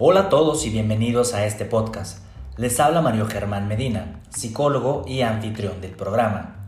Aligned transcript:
Hola 0.00 0.20
a 0.20 0.28
todos 0.28 0.64
y 0.64 0.70
bienvenidos 0.70 1.34
a 1.34 1.44
este 1.44 1.64
podcast. 1.64 2.20
Les 2.56 2.78
habla 2.78 3.00
Mario 3.00 3.26
Germán 3.26 3.66
Medina, 3.66 4.20
psicólogo 4.30 5.04
y 5.08 5.22
anfitrión 5.22 5.80
del 5.80 5.90
programa. 5.90 6.64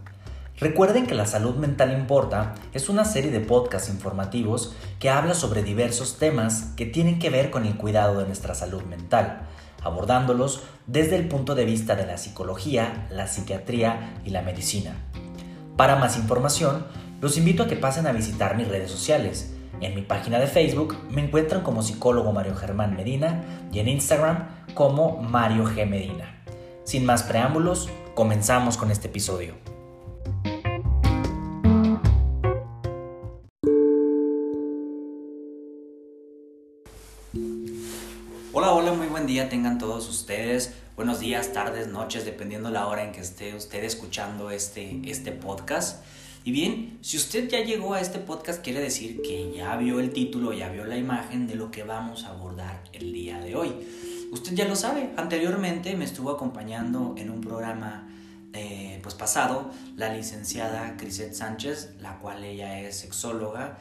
Recuerden 0.58 1.06
que 1.06 1.14
La 1.14 1.26
Salud 1.26 1.54
Mental 1.54 1.92
Importa 1.92 2.56
es 2.72 2.88
una 2.88 3.04
serie 3.04 3.30
de 3.30 3.38
podcasts 3.38 3.88
informativos 3.88 4.74
que 4.98 5.10
habla 5.10 5.34
sobre 5.34 5.62
diversos 5.62 6.18
temas 6.18 6.72
que 6.76 6.86
tienen 6.86 7.20
que 7.20 7.30
ver 7.30 7.50
con 7.50 7.66
el 7.66 7.76
cuidado 7.76 8.18
de 8.18 8.26
nuestra 8.26 8.56
salud 8.56 8.82
mental, 8.82 9.42
abordándolos 9.84 10.64
desde 10.88 11.14
el 11.14 11.28
punto 11.28 11.54
de 11.54 11.66
vista 11.66 11.94
de 11.94 12.06
la 12.06 12.18
psicología, 12.18 13.06
la 13.12 13.28
psiquiatría 13.28 14.20
y 14.24 14.30
la 14.30 14.42
medicina. 14.42 14.96
Para 15.76 15.94
más 15.94 16.16
información, 16.16 16.84
los 17.20 17.36
invito 17.36 17.62
a 17.62 17.68
que 17.68 17.76
pasen 17.76 18.08
a 18.08 18.12
visitar 18.12 18.56
mis 18.56 18.66
redes 18.66 18.90
sociales 18.90 19.54
en 19.80 19.94
mi 19.94 20.02
página 20.02 20.38
de 20.38 20.46
Facebook 20.46 20.96
me 21.10 21.22
encuentran 21.22 21.62
como 21.62 21.82
psicólogo 21.82 22.32
Mario 22.32 22.54
Germán 22.54 22.96
Medina 22.96 23.42
y 23.72 23.78
en 23.78 23.88
Instagram 23.88 24.66
como 24.74 25.22
Mario 25.22 25.64
G. 25.64 25.86
Medina. 25.86 26.42
Sin 26.84 27.06
más 27.06 27.22
preámbulos, 27.22 27.88
comenzamos 28.14 28.76
con 28.76 28.90
este 28.90 29.08
episodio. 29.08 29.54
Hola, 38.52 38.72
hola, 38.72 38.92
muy 38.92 39.06
buen 39.06 39.26
día 39.26 39.48
tengan 39.48 39.78
todos 39.78 40.08
ustedes. 40.08 40.74
Buenos 40.96 41.20
días, 41.20 41.52
tardes, 41.52 41.88
noches, 41.88 42.26
dependiendo 42.26 42.68
la 42.70 42.86
hora 42.86 43.04
en 43.04 43.12
que 43.12 43.20
esté 43.20 43.54
usted 43.54 43.84
escuchando 43.84 44.50
este, 44.50 45.00
este 45.04 45.32
podcast. 45.32 46.04
Y 46.42 46.52
bien, 46.52 46.98
si 47.02 47.18
usted 47.18 47.48
ya 47.50 47.60
llegó 47.62 47.92
a 47.92 48.00
este 48.00 48.18
podcast, 48.18 48.62
quiere 48.64 48.80
decir 48.80 49.20
que 49.20 49.52
ya 49.54 49.76
vio 49.76 50.00
el 50.00 50.10
título, 50.10 50.54
ya 50.54 50.70
vio 50.70 50.86
la 50.86 50.96
imagen 50.96 51.46
de 51.46 51.54
lo 51.54 51.70
que 51.70 51.82
vamos 51.82 52.24
a 52.24 52.30
abordar 52.30 52.82
el 52.92 53.12
día 53.12 53.38
de 53.40 53.54
hoy. 53.56 53.74
Usted 54.32 54.54
ya 54.54 54.66
lo 54.66 54.74
sabe, 54.74 55.10
anteriormente 55.16 55.94
me 55.96 56.04
estuvo 56.04 56.30
acompañando 56.30 57.14
en 57.18 57.30
un 57.30 57.42
programa 57.42 58.08
eh, 58.52 59.00
pues 59.02 59.14
pasado 59.14 59.70
la 59.96 60.14
licenciada 60.14 60.96
Crisette 60.96 61.34
Sánchez, 61.34 61.96
la 62.00 62.18
cual 62.18 62.42
ella 62.42 62.80
es 62.80 62.96
sexóloga 62.96 63.78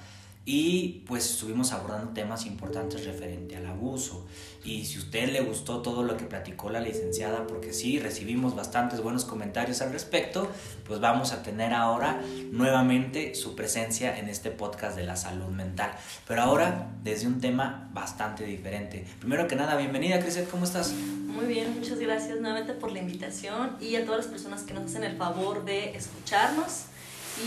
y 0.52 1.04
pues 1.06 1.30
estuvimos 1.30 1.74
abordando 1.74 2.12
temas 2.12 2.48
importantes 2.48 3.06
referente 3.06 3.56
al 3.56 3.68
abuso. 3.68 4.26
Y 4.66 4.84
si 4.86 4.96
a 4.96 5.02
usted 5.02 5.32
le 5.32 5.42
gustó 5.42 5.84
todo 5.84 6.02
lo 6.02 6.18
que 6.18 6.26
platicó 6.26 6.72
la 6.72 6.80
licenciada, 6.80 7.46
porque 7.46 7.72
sí, 7.72 8.00
recibimos 8.00 8.56
bastantes 8.56 9.04
buenos 9.04 9.26
comentarios 9.26 9.84
al 9.84 9.92
respecto, 9.92 10.50
pues 10.88 11.00
vamos 11.00 11.34
a 11.34 11.44
tener 11.44 11.72
ahora 11.72 12.20
nuevamente 12.52 13.36
su 13.36 13.56
presencia 13.56 14.18
en 14.18 14.28
este 14.28 14.50
podcast 14.50 14.98
de 14.98 15.04
la 15.04 15.16
salud 15.16 15.50
mental. 15.50 15.92
Pero 16.28 16.42
ahora 16.42 16.94
desde 17.04 17.28
un 17.28 17.40
tema 17.40 17.88
bastante 17.94 18.44
diferente. 18.44 19.06
Primero 19.20 19.48
que 19.48 19.56
nada, 19.56 19.78
bienvenida, 19.78 20.20
Crisette, 20.20 20.50
¿cómo 20.50 20.64
estás? 20.64 20.92
Muy 21.28 21.46
bien, 21.46 21.76
muchas 21.76 22.00
gracias 22.00 22.40
nuevamente 22.40 22.74
por 22.74 22.92
la 22.92 22.98
invitación 22.98 23.78
y 23.80 23.98
a 23.98 24.04
todas 24.04 24.26
las 24.26 24.28
personas 24.28 24.64
que 24.64 24.74
nos 24.74 24.86
hacen 24.86 25.04
el 25.04 25.16
favor 25.16 25.64
de 25.64 25.96
escucharnos 25.96 26.86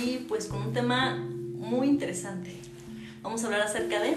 y 0.01 0.19
pues 0.29 0.47
con 0.47 0.63
un 0.63 0.73
tema 0.73 1.17
muy 1.17 1.89
interesante. 1.89 2.72
Vamos 3.23 3.43
a 3.45 3.47
hablar 3.47 3.63
acerca 3.63 4.01
de... 4.01 4.17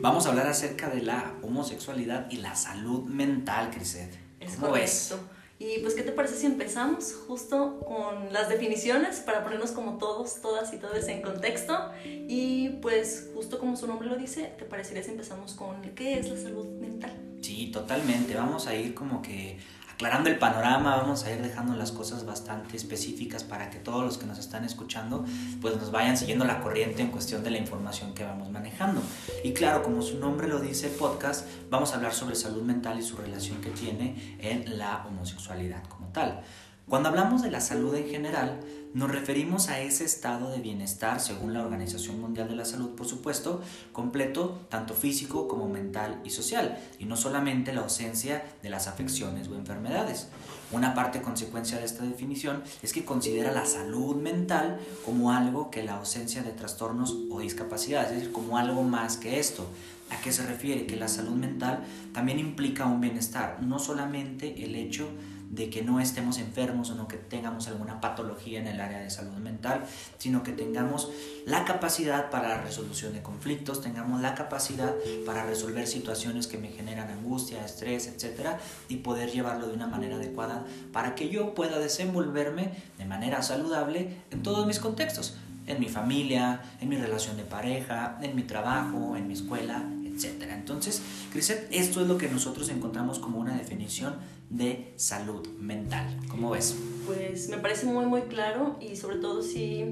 Vamos 0.00 0.26
a 0.26 0.28
hablar 0.30 0.46
acerca 0.46 0.88
de 0.88 1.02
la 1.02 1.34
homosexualidad 1.42 2.30
y 2.30 2.36
la 2.36 2.54
salud 2.54 3.04
mental, 3.04 3.70
Crisette. 3.70 4.16
Es 4.38 4.54
correcto. 4.54 5.18
Y 5.58 5.80
pues, 5.80 5.94
¿qué 5.94 6.04
te 6.04 6.12
parece 6.12 6.36
si 6.36 6.46
empezamos 6.46 7.16
justo 7.26 7.80
con 7.80 8.32
las 8.32 8.48
definiciones 8.48 9.18
para 9.18 9.42
ponernos 9.42 9.72
como 9.72 9.98
todos, 9.98 10.40
todas 10.40 10.72
y 10.72 10.76
todos 10.76 11.08
en 11.08 11.20
contexto? 11.20 11.90
Y 12.04 12.68
pues, 12.80 13.30
justo 13.34 13.58
como 13.58 13.76
su 13.76 13.88
nombre 13.88 14.08
lo 14.08 14.16
dice, 14.16 14.52
¿te 14.56 14.64
parecería 14.64 15.02
si 15.02 15.10
empezamos 15.10 15.54
con 15.54 15.82
qué 15.96 16.20
es 16.20 16.30
la 16.30 16.36
salud 16.36 16.66
mental? 16.78 17.12
Sí, 17.42 17.72
totalmente. 17.72 18.36
Vamos 18.36 18.68
a 18.68 18.74
ir 18.76 18.94
como 18.94 19.20
que 19.20 19.58
aclarando 19.98 20.30
el 20.30 20.38
panorama, 20.38 20.94
vamos 20.94 21.24
a 21.24 21.32
ir 21.32 21.42
dejando 21.42 21.74
las 21.74 21.90
cosas 21.90 22.24
bastante 22.24 22.76
específicas 22.76 23.42
para 23.42 23.68
que 23.68 23.80
todos 23.80 24.04
los 24.04 24.16
que 24.16 24.26
nos 24.26 24.38
están 24.38 24.64
escuchando 24.64 25.24
pues 25.60 25.74
nos 25.74 25.90
vayan 25.90 26.16
siguiendo 26.16 26.44
la 26.44 26.60
corriente 26.60 27.02
en 27.02 27.08
cuestión 27.10 27.42
de 27.42 27.50
la 27.50 27.58
información 27.58 28.14
que 28.14 28.22
vamos 28.22 28.48
manejando. 28.48 29.02
Y 29.42 29.54
claro, 29.54 29.82
como 29.82 30.00
su 30.02 30.20
nombre 30.20 30.46
lo 30.46 30.60
dice 30.60 30.86
el 30.86 30.92
podcast, 30.92 31.48
vamos 31.68 31.90
a 31.90 31.96
hablar 31.96 32.14
sobre 32.14 32.36
salud 32.36 32.62
mental 32.62 33.00
y 33.00 33.02
su 33.02 33.16
relación 33.16 33.60
que 33.60 33.70
tiene 33.70 34.36
en 34.38 34.78
la 34.78 35.04
homosexualidad 35.04 35.82
como 35.88 36.06
tal. 36.12 36.44
Cuando 36.88 37.10
hablamos 37.10 37.42
de 37.42 37.50
la 37.50 37.60
salud 37.60 37.94
en 37.94 38.08
general, 38.08 38.60
nos 38.94 39.10
referimos 39.10 39.68
a 39.68 39.78
ese 39.78 40.06
estado 40.06 40.50
de 40.50 40.60
bienestar, 40.60 41.20
según 41.20 41.52
la 41.52 41.60
Organización 41.60 42.18
Mundial 42.18 42.48
de 42.48 42.56
la 42.56 42.64
Salud, 42.64 42.94
por 42.94 43.06
supuesto, 43.06 43.60
completo, 43.92 44.58
tanto 44.70 44.94
físico 44.94 45.48
como 45.48 45.68
mental 45.68 46.18
y 46.24 46.30
social, 46.30 46.78
y 46.98 47.04
no 47.04 47.14
solamente 47.14 47.74
la 47.74 47.82
ausencia 47.82 48.42
de 48.62 48.70
las 48.70 48.88
afecciones 48.88 49.48
o 49.48 49.54
enfermedades. 49.54 50.28
Una 50.72 50.94
parte 50.94 51.20
consecuencia 51.20 51.76
de 51.76 51.84
esta 51.84 52.04
definición 52.04 52.62
es 52.82 52.94
que 52.94 53.04
considera 53.04 53.52
la 53.52 53.66
salud 53.66 54.16
mental 54.16 54.80
como 55.04 55.32
algo 55.32 55.70
que 55.70 55.82
la 55.82 55.98
ausencia 55.98 56.42
de 56.42 56.52
trastornos 56.52 57.18
o 57.30 57.40
discapacidades, 57.40 58.12
es 58.12 58.16
decir, 58.16 58.32
como 58.32 58.56
algo 58.56 58.82
más 58.82 59.18
que 59.18 59.38
esto. 59.38 59.66
¿A 60.08 60.18
qué 60.22 60.32
se 60.32 60.46
refiere? 60.46 60.86
Que 60.86 60.96
la 60.96 61.08
salud 61.08 61.34
mental 61.34 61.80
también 62.14 62.38
implica 62.38 62.86
un 62.86 63.02
bienestar, 63.02 63.58
no 63.60 63.78
solamente 63.78 64.64
el 64.64 64.74
hecho 64.74 65.04
de 65.04 65.27
que 65.56 65.82
no 65.82 66.00
estemos 66.00 66.38
enfermos 66.38 66.90
o 66.90 66.94
no 66.94 67.08
que 67.08 67.16
tengamos 67.16 67.68
alguna 67.68 68.00
patología 68.00 68.60
en 68.60 68.68
el 68.68 68.80
área 68.80 69.00
de 69.00 69.10
salud 69.10 69.36
mental, 69.38 69.84
sino 70.18 70.42
que 70.42 70.52
tengamos 70.52 71.10
la 71.46 71.64
capacidad 71.64 72.30
para 72.30 72.48
la 72.48 72.62
resolución 72.62 73.12
de 73.12 73.22
conflictos, 73.22 73.80
tengamos 73.80 74.20
la 74.20 74.34
capacidad 74.34 74.94
para 75.26 75.44
resolver 75.44 75.86
situaciones 75.86 76.46
que 76.46 76.58
me 76.58 76.68
generan 76.68 77.10
angustia, 77.10 77.64
estrés, 77.64 78.06
etcétera, 78.06 78.58
y 78.88 78.96
poder 78.96 79.30
llevarlo 79.30 79.66
de 79.66 79.74
una 79.74 79.86
manera 79.86 80.16
adecuada 80.16 80.64
para 80.92 81.14
que 81.14 81.28
yo 81.28 81.54
pueda 81.54 81.78
desenvolverme 81.78 82.72
de 82.98 83.04
manera 83.04 83.42
saludable 83.42 84.16
en 84.30 84.42
todos 84.42 84.66
mis 84.66 84.78
contextos, 84.78 85.36
en 85.66 85.80
mi 85.80 85.88
familia, 85.88 86.62
en 86.80 86.88
mi 86.88 86.96
relación 86.96 87.36
de 87.36 87.44
pareja, 87.44 88.18
en 88.22 88.34
mi 88.34 88.42
trabajo, 88.42 89.16
en 89.16 89.28
mi 89.28 89.34
escuela, 89.34 89.84
etcétera. 90.18 90.54
Entonces, 90.54 91.00
Criset, 91.32 91.68
esto 91.70 92.00
es 92.00 92.08
lo 92.08 92.18
que 92.18 92.28
nosotros 92.28 92.68
encontramos 92.68 93.20
como 93.20 93.38
una 93.38 93.56
definición 93.56 94.16
de 94.50 94.92
salud 94.96 95.46
mental. 95.58 96.06
¿Cómo 96.28 96.50
ves? 96.50 96.74
Pues 97.06 97.48
me 97.48 97.58
parece 97.58 97.86
muy, 97.86 98.06
muy 98.06 98.22
claro 98.22 98.76
y 98.80 98.96
sobre 98.96 99.18
todo 99.18 99.42
si 99.42 99.84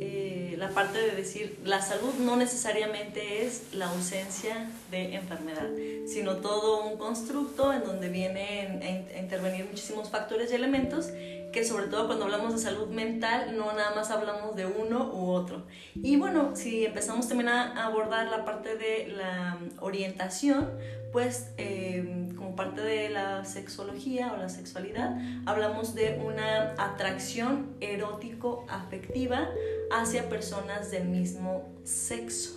eh, 0.00 0.54
la 0.58 0.70
parte 0.70 0.98
de 0.98 1.12
decir 1.12 1.58
la 1.64 1.80
salud 1.80 2.12
no 2.20 2.36
necesariamente 2.36 3.46
es 3.46 3.62
la 3.72 3.88
ausencia 3.90 4.70
de 4.90 5.14
enfermedad, 5.14 5.68
sino 6.06 6.36
todo 6.36 6.86
un 6.86 6.98
constructo 6.98 7.72
en 7.72 7.84
donde 7.84 8.08
vienen 8.08 8.82
a 8.82 9.18
intervenir 9.18 9.64
muchísimos 9.66 10.10
factores 10.10 10.50
y 10.52 10.56
elementos 10.56 11.08
que 11.52 11.64
sobre 11.64 11.86
todo 11.86 12.06
cuando 12.06 12.24
hablamos 12.24 12.52
de 12.52 12.58
salud 12.58 12.88
mental 12.88 13.56
no 13.56 13.72
nada 13.72 13.94
más 13.94 14.10
hablamos 14.10 14.54
de 14.56 14.66
uno 14.66 15.12
u 15.12 15.30
otro. 15.30 15.66
Y 15.94 16.16
bueno, 16.16 16.54
si 16.54 16.84
empezamos 16.84 17.28
también 17.28 17.48
a 17.48 17.84
abordar 17.84 18.28
la 18.28 18.44
parte 18.44 18.76
de 18.76 19.08
la 19.08 19.58
orientación, 19.80 20.68
pues 21.12 21.48
eh, 21.58 22.28
como 22.36 22.54
parte 22.54 22.80
de 22.80 23.10
la 23.10 23.44
sexología 23.44 24.32
o 24.32 24.36
la 24.36 24.48
sexualidad, 24.48 25.16
hablamos 25.46 25.94
de 25.94 26.20
una 26.24 26.74
atracción 26.78 27.74
erótico-afectiva 27.80 29.48
hacia 29.90 30.28
personas 30.28 30.90
del 30.90 31.08
mismo 31.08 31.68
sexo. 31.84 32.56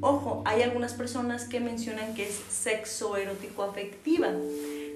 Ojo, 0.00 0.42
hay 0.44 0.62
algunas 0.62 0.92
personas 0.92 1.48
que 1.48 1.58
mencionan 1.58 2.14
que 2.14 2.28
es 2.28 2.34
sexo 2.48 3.16
erótico-afectiva. 3.16 4.28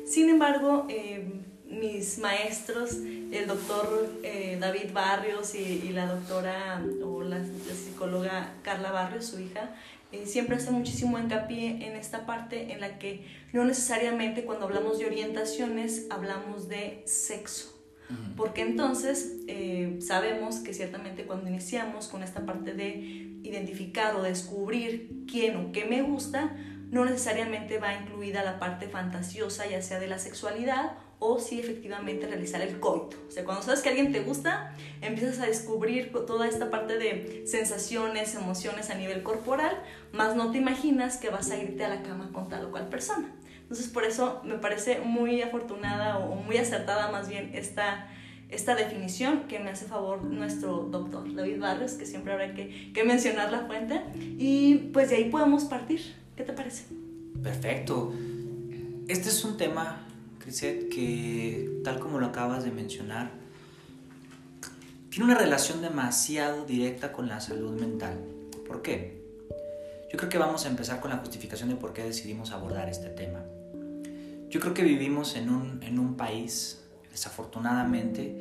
Sin 0.05 0.29
embargo, 0.29 0.87
eh, 0.89 1.41
mis 1.71 2.19
maestros, 2.19 2.95
el 2.95 3.47
doctor 3.47 4.11
eh, 4.23 4.57
David 4.61 4.93
Barrios 4.93 5.55
y, 5.55 5.91
la 5.91 6.07
doctora 6.07 6.83
o 7.05 7.23
la, 7.23 7.45
psicóloga 7.45 8.55
Carla 8.63 8.91
Barrios, 8.91 9.27
su 9.27 9.41
hija, 9.41 9.75
eh, 10.11 10.27
siempre 10.27 10.57
hace 10.57 10.71
muchísimo 10.71 11.19
hincapié 11.19 11.87
en 11.87 11.97
esta 11.97 12.25
parte 12.25 12.73
en 12.73 12.81
la 12.81 12.99
que 12.99 13.27
no 13.53 13.65
necesariamente 13.65 14.45
cuando 14.45 14.65
hablamos 14.65 14.99
de 14.99 15.07
orientaciones 15.07 16.07
hablamos 16.11 16.69
de 16.69 17.03
sexo. 17.07 17.75
Porque 18.39 18.63
entonces 18.63 19.35
eh, 19.49 19.99
sabemos 20.01 20.61
que 20.61 20.73
ciertamente 20.73 21.25
cuando 21.25 21.51
iniciamos 21.51 22.09
con 22.09 22.23
esta 22.23 22.47
parte 22.47 22.73
de 22.73 23.37
identificar 23.43 24.17
o 24.17 24.23
descubrir 24.23 25.25
quién 25.31 25.57
o 25.57 25.73
qué 25.73 25.85
me 25.85 26.01
gusta, 26.01 26.57
no 26.91 27.05
necesariamente 27.05 27.77
va 27.77 27.93
incluida 27.93 28.43
la 28.43 28.59
parte 28.59 28.89
fantasiosa, 28.89 29.67
ya 29.69 29.83
sea 29.83 30.01
de 30.01 30.07
la 30.07 30.19
sexualidad 30.19 30.93
o 31.21 31.39
si 31.41 31.59
efectivamente 31.59 32.27
realizar 32.27 32.61
el 32.61 32.79
coito. 32.79 33.17
O 33.29 33.31
sea, 33.31 33.45
cuando 33.45 33.63
sabes 33.63 33.81
que 33.81 33.89
alguien 33.89 34.13
te 34.13 34.21
gusta, 34.21 34.75
empiezas 35.01 35.41
a 35.41 35.47
descubrir 35.47 36.13
toda 36.13 36.47
esta 36.47 36.71
parte 36.71 36.99
de 36.99 37.45
sensaciones, 37.47 38.35
emociones 38.35 38.91
a 38.91 38.95
nivel 38.95 39.23
corporal, 39.23 39.83
más 40.13 40.37
no 40.37 40.51
te 40.53 40.59
imaginas 40.59 41.17
que 41.17 41.31
vas 41.31 41.51
a 41.51 41.59
irte 41.59 41.85
a 41.85 41.89
la 41.89 42.03
cama 42.03 42.31
con 42.33 42.49
tal 42.49 42.67
o 42.67 42.71
cual 42.71 42.89
persona. 42.89 43.35
Entonces, 43.63 43.89
por 43.89 44.05
eso 44.05 44.41
me 44.45 44.55
parece 44.55 45.01
muy 45.01 45.43
afortunada 45.43 46.19
o 46.19 46.37
muy 46.37 46.57
acertada 46.57 47.11
más 47.11 47.29
bien 47.29 47.51
esta, 47.53 48.09
esta 48.49 48.75
definición 48.75 49.49
que 49.49 49.59
me 49.59 49.71
hace 49.71 49.85
favor 49.85 50.25
nuestro 50.25 50.89
doctor 50.91 51.35
David 51.35 51.61
Barrios, 51.61 51.93
que 51.93 52.07
siempre 52.07 52.33
habrá 52.33 52.55
que, 52.55 52.93
que 52.95 53.05
mencionar 53.05 53.53
la 53.53 53.67
fuente. 53.67 54.01
Y 54.39 54.91
pues 54.93 55.11
de 55.11 55.17
ahí 55.17 55.31
podemos 55.31 55.65
partir. 55.65 56.01
¿Qué 56.35 56.45
te 56.45 56.53
parece? 56.53 56.85
Perfecto. 57.43 58.15
Este 59.09 59.29
es 59.29 59.45
un 59.45 59.57
tema, 59.57 60.07
Que 60.49 61.81
tal 61.85 62.01
como 62.01 62.19
lo 62.19 62.27
acabas 62.27 62.65
de 62.65 62.71
mencionar, 62.71 63.31
tiene 65.11 65.27
una 65.27 65.35
relación 65.35 65.83
demasiado 65.83 66.65
directa 66.65 67.13
con 67.13 67.29
la 67.29 67.41
salud 67.41 67.79
mental. 67.79 68.19
¿Por 68.67 68.81
qué? 68.81 69.23
Yo 70.11 70.17
creo 70.17 70.31
que 70.31 70.39
vamos 70.39 70.65
a 70.65 70.69
empezar 70.69 71.01
con 71.01 71.11
la 71.11 71.19
justificación 71.19 71.69
de 71.69 71.77
por 71.77 71.93
qué 71.93 72.03
decidimos 72.03 72.53
abordar 72.53 72.89
este 72.89 73.11
tema. 73.11 73.45
Yo 74.49 74.59
creo 74.61 74.73
que 74.73 74.85
vivimos 74.85 75.37
en 75.37 75.51
un, 75.51 75.83
en 75.83 75.99
un 75.99 76.17
país, 76.17 76.81
desafortunadamente, 77.11 78.35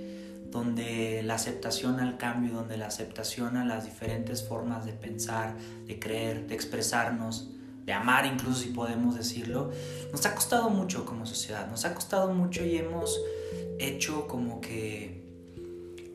donde 0.50 1.24
la 1.24 1.36
aceptación 1.36 2.00
al 2.00 2.18
cambio, 2.18 2.53
donde 2.53 2.77
la 2.77 2.88
aceptación 2.88 3.57
a 3.57 3.65
las 3.65 3.83
diferentes 3.83 4.48
formas 4.48 4.86
de 4.86 4.94
pensar, 4.94 5.57
de 5.86 6.00
creer, 6.00 6.48
de 6.48 6.56
expresarnos, 6.56 7.50
de 7.88 7.94
amar 7.94 8.25
incluso 8.25 8.60
si 8.60 8.69
podemos 8.69 9.16
decirlo, 9.16 9.72
nos 10.12 10.25
ha 10.25 10.36
costado 10.36 10.69
mucho 10.69 11.06
como 11.06 11.25
sociedad, 11.25 11.69
nos 11.72 11.86
ha 11.86 11.95
costado 11.95 12.34
mucho 12.34 12.66
y 12.66 12.75
hemos 12.75 13.18
hecho 13.80 14.28
como 14.28 14.60
que 14.60 15.24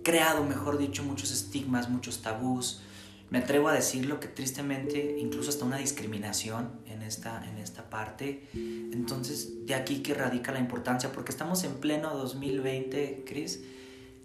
creado, 0.05 0.45
mejor 0.45 0.77
dicho, 0.77 1.03
muchos 1.03 1.33
estigmas, 1.33 1.89
muchos 1.89 2.21
tabús. 2.21 2.83
Me 3.31 3.39
atrevo 3.39 3.69
a 3.69 3.73
decirlo 3.73 4.21
que 4.21 4.29
tristemente 4.29 5.17
incluso 5.19 5.49
hasta 5.49 5.65
una 5.65 5.79
discriminación 5.79 6.73
en 6.87 7.01
esta, 7.01 7.43
en 7.49 7.57
esta 7.57 7.89
parte. 7.89 8.47
Entonces, 8.53 9.65
de 9.65 9.75
aquí 9.75 10.03
que 10.03 10.13
radica 10.13 10.53
la 10.53 10.59
importancia, 10.59 11.11
porque 11.11 11.33
estamos 11.33 11.65
en 11.65 11.73
pleno 11.77 12.15
2020, 12.15 13.25
Chris, 13.27 13.61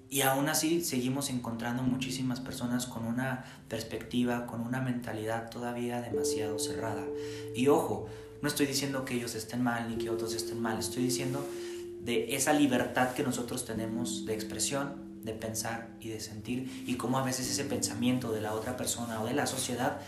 y 0.10 0.22
aún 0.22 0.48
así 0.48 0.84
seguimos 0.84 1.30
encontrando 1.30 1.84
muchísimas 1.84 2.40
personas 2.40 2.86
con 2.86 3.06
una 3.06 3.46
perspectiva, 3.68 4.46
con 4.46 4.62
una 4.62 4.82
mentalidad 4.82 5.50
todavía 5.50 6.02
demasiado 6.02 6.60
cerrada. 6.60 7.04
Y 7.56 7.68
ojo, 7.68 8.08
no 8.42 8.48
estoy 8.48 8.68
diciendo 8.68 9.04
que 9.04 9.16
ellos 9.16 9.36
estén 9.36 9.64
mal 9.64 9.90
ni 9.90 9.98
que 9.98 10.10
otros 10.10 10.34
estén 10.34 10.62
mal, 10.62 10.80
estoy 10.80 11.04
diciendo 11.04 11.46
de 12.04 12.36
esa 12.36 12.54
libertad 12.54 13.14
que 13.14 13.24
nosotros 13.24 13.66
tenemos 13.66 14.26
de 14.26 14.34
expresión, 14.34 15.08
de 15.24 15.34
pensar 15.34 15.90
y 16.00 16.10
de 16.10 16.22
sentir 16.22 16.86
y 16.88 16.96
cómo 16.96 17.18
a 17.20 17.24
veces 17.24 17.50
ese 17.50 17.66
pensamiento 17.66 18.32
de 18.32 18.40
la 18.40 18.54
otra 18.54 18.78
persona 18.78 19.22
o 19.22 19.26
de 19.26 19.34
la 19.34 19.46
sociedad 19.46 20.00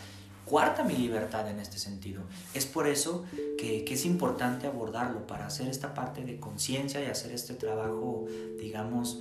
cuarta 0.46 0.84
mi 0.84 0.96
libertad 0.96 1.50
en 1.50 1.60
este 1.60 1.78
sentido. 1.78 2.24
Es 2.54 2.66
por 2.66 2.88
eso 2.88 3.26
que, 3.58 3.84
que 3.84 3.94
es 3.96 4.06
importante 4.06 4.66
abordarlo 4.66 5.28
para 5.28 5.46
hacer 5.46 5.68
esta 5.68 5.94
parte 5.94 6.24
de 6.24 6.40
conciencia 6.40 7.04
y 7.04 7.06
hacer 7.08 7.34
este 7.34 7.54
trabajo, 7.54 8.26
digamos, 8.60 9.20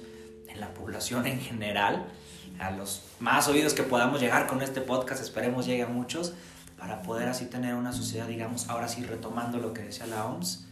en 0.49 0.61
la 0.61 0.73
población 0.75 1.27
en 1.27 1.41
general, 1.41 2.07
a 2.59 2.71
los 2.71 3.03
más 3.21 3.49
oídos 3.49 3.75
que 3.75 3.83
podamos 3.83 4.21
llegar 4.21 4.47
con 4.47 4.63
este 4.63 4.81
podcast, 4.81 5.23
esperemos 5.23 5.67
llegue 5.67 5.83
a 5.83 5.89
muchos, 5.89 6.35
para 6.79 7.03
poder 7.03 7.29
así 7.29 7.47
tener 7.47 7.75
una 7.75 7.93
sociedad, 7.93 8.27
digamos, 8.27 8.69
ahora 8.69 8.89
sí 8.89 9.03
retomando 9.03 9.59
lo 9.59 9.73
que 9.75 9.83
decía 9.83 10.07
la 10.07 10.27
OMS, 10.27 10.65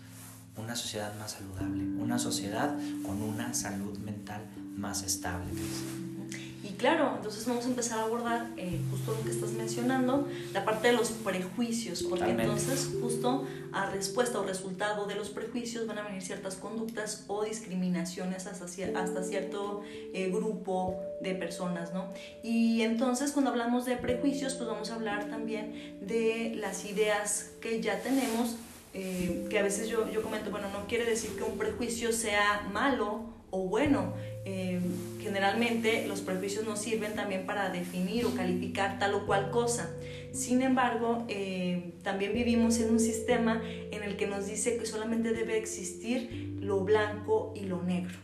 una 0.56 0.76
sociedad 0.76 1.12
más 1.18 1.32
saludable, 1.32 1.84
una 2.00 2.18
sociedad 2.18 2.74
con 3.02 3.22
una 3.22 3.52
salud 3.54 3.98
mental 3.98 4.42
más 4.76 5.02
estable. 5.02 5.52
Y 6.62 6.70
claro, 6.74 7.14
entonces 7.16 7.46
vamos 7.46 7.64
a 7.64 7.68
empezar 7.68 7.98
a 7.98 8.02
abordar 8.02 8.50
eh, 8.56 8.80
justo 8.90 9.14
lo 9.14 9.22
que 9.22 9.30
estás 9.30 9.50
mencionando, 9.50 10.28
la 10.52 10.64
parte 10.64 10.88
de 10.88 10.94
los 10.94 11.10
prejuicios, 11.10 12.02
porque 12.02 12.30
entonces 12.30 12.90
justo 13.00 13.46
a 13.76 13.90
respuesta 13.90 14.40
o 14.40 14.42
resultado 14.42 15.04
de 15.04 15.14
los 15.14 15.28
prejuicios 15.28 15.86
van 15.86 15.98
a 15.98 16.02
venir 16.02 16.22
ciertas 16.22 16.54
conductas 16.54 17.24
o 17.28 17.44
discriminaciones 17.44 18.46
hasta, 18.46 18.66
cierto 18.68 19.82
eh, 20.14 20.30
grupo 20.30 20.98
de 21.20 21.34
personas, 21.34 21.92
¿no? 21.92 22.06
Y 22.42 22.80
entonces 22.80 23.32
cuando 23.32 23.50
hablamos 23.50 23.84
de 23.84 23.96
prejuicios, 23.96 24.54
pues 24.54 24.66
vamos 24.66 24.90
a 24.90 24.94
hablar 24.94 25.28
también 25.28 25.98
de 26.00 26.54
las 26.56 26.86
ideas 26.86 27.50
que 27.60 27.82
ya 27.82 28.00
tenemos, 28.00 28.56
eh, 28.94 29.46
que 29.50 29.58
a 29.58 29.62
veces 29.62 29.88
yo, 29.88 30.10
yo 30.10 30.22
comento, 30.22 30.50
bueno, 30.50 30.68
no 30.70 30.86
quiere 30.86 31.04
decir 31.04 31.36
que 31.36 31.42
un 31.42 31.58
prejuicio 31.58 32.14
sea 32.14 32.66
malo, 32.72 33.25
o 33.56 33.68
bueno. 33.68 34.12
Eh, 34.44 34.78
generalmente 35.20 36.06
los 36.06 36.20
prejuicios 36.20 36.64
nos 36.64 36.78
sirven 36.78 37.14
también 37.14 37.46
para 37.46 37.70
definir 37.70 38.26
o 38.26 38.34
calificar 38.34 38.98
tal 38.98 39.14
o 39.14 39.26
cual 39.26 39.50
cosa. 39.50 39.90
Sin 40.32 40.62
embargo, 40.62 41.24
eh, 41.28 41.94
también 42.04 42.32
vivimos 42.32 42.78
en 42.78 42.90
un 42.90 43.00
sistema 43.00 43.60
en 43.64 44.02
el 44.02 44.16
que 44.16 44.26
nos 44.26 44.46
dice 44.46 44.76
que 44.76 44.86
solamente 44.86 45.32
debe 45.32 45.58
existir 45.58 46.58
lo 46.60 46.80
blanco 46.80 47.52
y 47.56 47.60
lo 47.60 47.82
negro. 47.82 48.16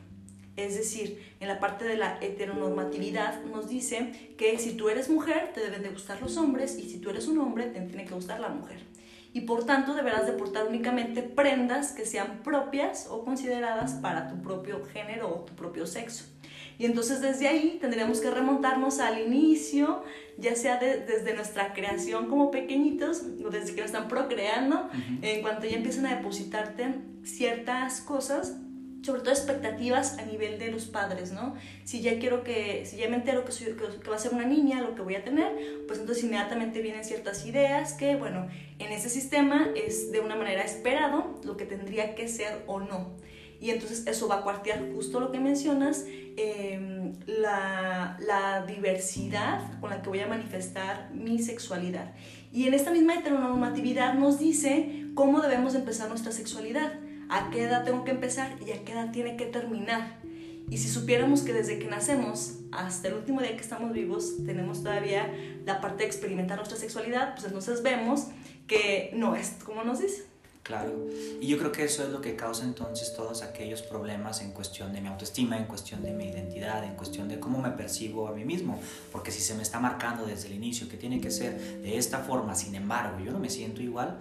Es 0.56 0.76
decir, 0.76 1.18
en 1.40 1.48
la 1.48 1.58
parte 1.58 1.86
de 1.86 1.96
la 1.96 2.18
heteronormatividad 2.20 3.42
nos 3.46 3.68
dice 3.68 4.34
que 4.36 4.58
si 4.58 4.74
tú 4.74 4.90
eres 4.90 5.08
mujer 5.08 5.50
te 5.54 5.60
deben 5.60 5.82
de 5.82 5.88
gustar 5.88 6.20
los 6.20 6.36
hombres 6.36 6.78
y 6.78 6.88
si 6.90 6.98
tú 6.98 7.08
eres 7.10 7.26
un 7.26 7.38
hombre 7.38 7.66
te 7.66 7.80
tiene 7.80 8.04
que 8.04 8.14
gustar 8.14 8.38
la 8.38 8.50
mujer 8.50 8.91
y 9.32 9.42
por 9.42 9.64
tanto 9.64 9.94
deberás 9.94 10.26
de 10.26 10.32
portar 10.32 10.66
únicamente 10.66 11.22
prendas 11.22 11.92
que 11.92 12.04
sean 12.04 12.40
propias 12.42 13.06
o 13.10 13.24
consideradas 13.24 13.94
para 13.94 14.28
tu 14.28 14.42
propio 14.42 14.84
género 14.84 15.28
o 15.28 15.40
tu 15.40 15.54
propio 15.54 15.86
sexo. 15.86 16.24
Y 16.78 16.86
entonces 16.86 17.20
desde 17.20 17.48
ahí 17.48 17.78
tendríamos 17.80 18.20
que 18.20 18.30
remontarnos 18.30 18.98
al 18.98 19.20
inicio, 19.20 20.02
ya 20.38 20.56
sea 20.56 20.78
desde 20.78 21.34
nuestra 21.34 21.74
creación 21.74 22.28
como 22.28 22.50
pequeñitos 22.50 23.22
o 23.44 23.50
desde 23.50 23.74
que 23.74 23.82
nos 23.82 23.90
están 23.90 24.08
procreando, 24.08 24.88
en 25.20 25.42
cuanto 25.42 25.66
ya 25.66 25.76
empiezan 25.76 26.06
a 26.06 26.16
depositarte 26.16 26.94
ciertas 27.22 28.00
cosas 28.00 28.56
sobre 29.02 29.20
todo 29.20 29.30
expectativas 29.30 30.18
a 30.18 30.24
nivel 30.24 30.58
de 30.58 30.70
los 30.70 30.86
padres, 30.86 31.32
¿no? 31.32 31.54
Si 31.84 32.00
ya 32.00 32.18
quiero 32.18 32.44
que, 32.44 32.86
si 32.86 32.96
ya 32.96 33.08
me 33.08 33.16
entero 33.16 33.44
que, 33.44 33.52
soy, 33.52 33.74
que, 33.74 34.10
va 34.10 34.16
a 34.16 34.18
ser 34.18 34.32
una 34.32 34.46
niña, 34.46 34.80
lo 34.80 34.94
que 34.94 35.02
voy 35.02 35.16
a 35.16 35.24
tener, 35.24 35.84
pues 35.86 35.98
entonces 35.98 36.24
inmediatamente 36.24 36.80
vienen 36.80 37.04
ciertas 37.04 37.44
ideas 37.44 37.94
que, 37.94 38.14
bueno, 38.14 38.48
en 38.78 38.92
ese 38.92 39.08
sistema 39.08 39.70
es 39.74 40.12
de 40.12 40.20
una 40.20 40.36
manera 40.36 40.62
esperado 40.62 41.40
lo 41.44 41.56
que 41.56 41.66
tendría 41.66 42.14
que 42.14 42.28
ser 42.28 42.62
o 42.66 42.80
no. 42.80 43.16
Y 43.60 43.70
entonces 43.70 44.06
eso 44.06 44.26
va 44.26 44.38
a 44.38 44.42
cuartear 44.42 44.92
justo 44.92 45.20
lo 45.20 45.30
que 45.30 45.38
mencionas, 45.38 46.04
em, 46.36 47.12
la, 47.26 48.16
la 48.20 48.64
diversidad 48.66 49.80
con 49.80 49.90
la 49.90 50.02
que 50.02 50.08
voy 50.08 50.20
a 50.20 50.26
manifestar 50.26 51.10
mi 51.12 51.38
sexualidad. 51.40 52.12
Y 52.52 52.66
en 52.66 52.74
esta 52.74 52.90
misma 52.90 53.14
heteronormatividad 53.14 54.14
nos 54.14 54.38
dice 54.38 55.06
cómo 55.14 55.40
debemos 55.40 55.74
empezar 55.74 56.08
nuestra 56.08 56.32
sexualidad 56.32 56.92
a 57.32 57.50
qué 57.50 57.64
edad 57.64 57.84
tengo 57.84 58.04
que 58.04 58.10
empezar 58.10 58.56
y 58.66 58.72
a 58.72 58.84
qué 58.84 58.92
edad 58.92 59.10
tiene 59.10 59.36
que 59.36 59.46
terminar. 59.46 60.18
Y 60.68 60.76
si 60.76 60.88
supiéramos 60.88 61.42
que 61.42 61.52
desde 61.52 61.78
que 61.78 61.86
nacemos 61.86 62.58
hasta 62.70 63.08
el 63.08 63.14
último 63.14 63.40
día 63.40 63.56
que 63.56 63.62
estamos 63.62 63.92
vivos 63.92 64.44
tenemos 64.44 64.82
todavía 64.82 65.32
la 65.64 65.80
parte 65.80 66.02
de 66.02 66.06
experimentar 66.08 66.58
nuestra 66.58 66.78
sexualidad, 66.78 67.34
pues 67.34 67.46
entonces 67.46 67.82
vemos 67.82 68.26
que 68.66 69.10
no 69.14 69.34
es 69.34 69.56
como 69.64 69.82
nos 69.82 70.00
dice. 70.00 70.24
Claro, 70.62 70.92
y 71.40 71.46
yo 71.48 71.58
creo 71.58 71.72
que 71.72 71.82
eso 71.84 72.04
es 72.04 72.10
lo 72.10 72.20
que 72.20 72.36
causa 72.36 72.64
entonces 72.64 73.14
todos 73.16 73.42
aquellos 73.42 73.82
problemas 73.82 74.42
en 74.42 74.52
cuestión 74.52 74.92
de 74.92 75.00
mi 75.00 75.08
autoestima, 75.08 75.58
en 75.58 75.64
cuestión 75.64 76.02
de 76.02 76.12
mi 76.12 76.26
identidad, 76.26 76.84
en 76.84 76.94
cuestión 76.94 77.28
de 77.28 77.40
cómo 77.40 77.58
me 77.58 77.70
percibo 77.70 78.28
a 78.28 78.32
mí 78.32 78.44
mismo, 78.44 78.78
porque 79.10 79.32
si 79.32 79.40
se 79.40 79.54
me 79.56 79.62
está 79.62 79.80
marcando 79.80 80.24
desde 80.24 80.46
el 80.48 80.54
inicio 80.54 80.88
que 80.88 80.96
tiene 80.96 81.20
que 81.20 81.32
ser 81.32 81.58
de 81.82 81.98
esta 81.98 82.20
forma, 82.20 82.54
sin 82.54 82.76
embargo, 82.76 83.18
yo 83.24 83.32
no 83.32 83.40
me 83.40 83.50
siento 83.50 83.82
igual, 83.82 84.18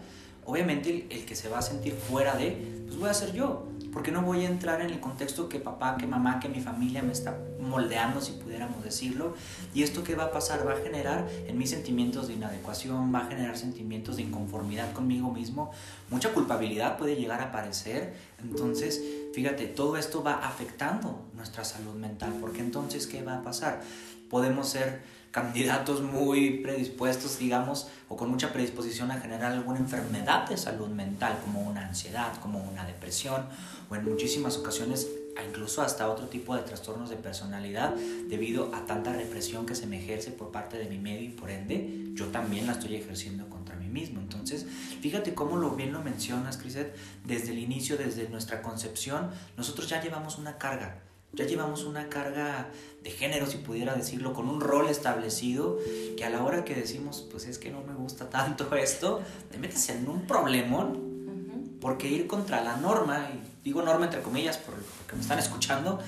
obviamente 0.52 1.08
el, 1.10 1.26
que 1.26 1.34
se 1.34 1.48
va 1.48 1.60
a 1.60 1.62
sentir 1.62 1.94
fuera 1.94 2.36
de, 2.36 2.84
pues 2.86 3.00
voy 3.00 3.10
a 3.10 3.14
ser 3.14 3.32
yo, 3.32 3.68
porque 3.94 4.12
no 4.12 4.22
voy 4.22 4.44
a 4.46 4.50
entrar 4.50 4.82
en 4.82 4.90
el 4.90 5.00
contexto 5.00 5.48
que 5.48 5.60
papá, 5.60 5.96
que 5.98 6.06
mamá, 6.06 6.42
que 6.42 6.50
mi 6.50 6.60
familia 6.60 7.02
me 7.02 7.14
está 7.14 7.38
moldeando, 7.62 8.20
si 8.20 8.34
pudiéramos 8.34 8.84
decirlo, 8.84 9.34
y 9.74 9.84
esto 9.84 10.04
que 10.04 10.14
va 10.14 10.26
a 10.26 10.32
pasar 10.32 10.68
va 10.68 10.74
a 10.74 10.78
generar 10.78 11.26
en 11.48 11.58
mí 11.58 11.66
sentimientos 11.68 12.28
de 12.28 12.34
inadecuación, 12.34 13.16
va 13.16 13.20
a 13.20 13.26
generar 13.28 13.58
sentimientos 13.58 14.18
de 14.18 14.24
inconformidad 14.24 14.92
conmigo 14.92 15.32
mismo, 15.32 15.72
mucha 16.10 16.34
culpabilidad 16.34 16.98
puede 16.98 17.16
llegar 17.16 17.40
a 17.40 17.46
aparecer, 17.46 18.14
entonces, 18.44 19.02
fíjate, 19.34 19.68
todo 19.68 19.96
esto 19.96 20.22
va 20.22 20.34
afectando 20.46 21.22
nuestra 21.34 21.64
salud 21.64 21.96
mental, 21.96 22.34
porque 22.42 22.60
entonces, 22.60 23.08
¿qué 23.08 23.24
va 23.24 23.38
a 23.38 23.42
pasar? 23.42 23.82
Podemos 24.30 24.68
ser 24.68 25.21
candidatos 25.32 26.02
muy 26.02 26.60
predispuestos, 26.60 27.40
digamos, 27.40 27.88
o 28.10 28.18
con 28.18 28.30
mucha 28.30 28.52
predisposición 28.52 29.12
a 29.12 29.20
generar 29.20 29.54
alguna 29.54 29.80
enfermedad 29.80 30.48
de 30.48 30.58
salud 30.58 30.90
mental, 30.90 31.40
como 31.44 31.62
una 31.62 31.88
ansiedad, 31.88 32.34
como 32.42 32.60
una 32.60 32.86
depresión, 32.86 33.46
o 33.90 33.96
en 33.96 34.06
muchísimas 34.06 34.58
ocasiones 34.58 35.08
incluso 35.48 35.82
hasta 35.82 36.10
otro 36.10 36.28
tipo 36.28 36.56
de 36.56 36.62
trastornos 36.64 37.10
de 37.10 37.16
personalidad 37.16 37.96
debido 38.28 38.74
a 38.76 38.86
tanta 38.86 39.14
represión 39.14 39.66
que 39.66 39.76
se 39.76 39.88
me 39.88 39.98
ejerce 39.98 40.32
por 40.32 40.52
parte 40.52 40.78
de 40.78 40.86
mi 40.86 40.98
medio 40.98 41.22
y 41.22 41.30
por 41.30 41.50
ende 41.50 42.12
yo 42.14 42.28
también 42.28 42.68
la 42.68 42.74
estoy 42.74 42.96
ejerciendo 42.96 43.50
contra 43.50 43.76
mí 43.76 43.88
mismo. 43.88 44.20
Entonces, 44.20 44.66
fíjate 45.02 45.34
cómo 45.34 45.58
lo 45.58 45.72
bien 45.72 45.94
lo 45.94 46.02
mencionas, 46.02 46.58
Criset, 46.58 46.96
desde 47.26 47.52
el 47.52 47.60
inicio, 47.60 47.98
desde 47.98 48.28
nuestra 48.30 48.62
concepción, 48.62 49.32
nosotros 49.58 49.88
ya 49.88 50.02
llevamos 50.02 50.38
una 50.38 50.58
carga 50.58 51.02
ya 51.34 51.46
llevamos 51.46 51.86
una 51.86 52.10
carga 52.10 52.70
de 53.04 53.12
género, 53.12 53.48
si 53.48 53.58
pudiera 53.58 53.96
decirlo, 53.96 54.34
con 54.34 54.50
un 54.50 54.60
rol 54.60 54.88
establecido, 54.88 55.78
que 56.18 56.26
a 56.26 56.30
la 56.30 56.44
hora 56.44 56.66
que 56.66 56.76
decimos, 56.76 57.26
pues 57.32 57.48
es 57.48 57.58
que 57.58 57.72
no 57.72 57.82
me 57.82 57.94
gusta 57.94 58.30
tanto 58.30 58.76
esto, 58.76 59.22
te 59.50 59.58
metes 59.58 59.90
en 59.90 60.08
un 60.10 60.28
problemón, 60.28 61.80
porque 61.80 62.08
ir 62.10 62.28
contra 62.28 62.64
la 62.64 62.78
norma, 62.78 63.30
y 63.34 63.64
digo 63.64 63.82
norma 63.82 64.06
entre 64.06 64.22
comillas, 64.22 64.58
porque 64.58 65.16
me 65.16 65.22
están 65.22 65.40
escuchando, 65.40 66.00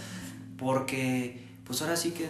porque 0.58 1.42
pues 1.66 1.82
ahora 1.82 1.96
sí 1.96 2.12
que 2.12 2.28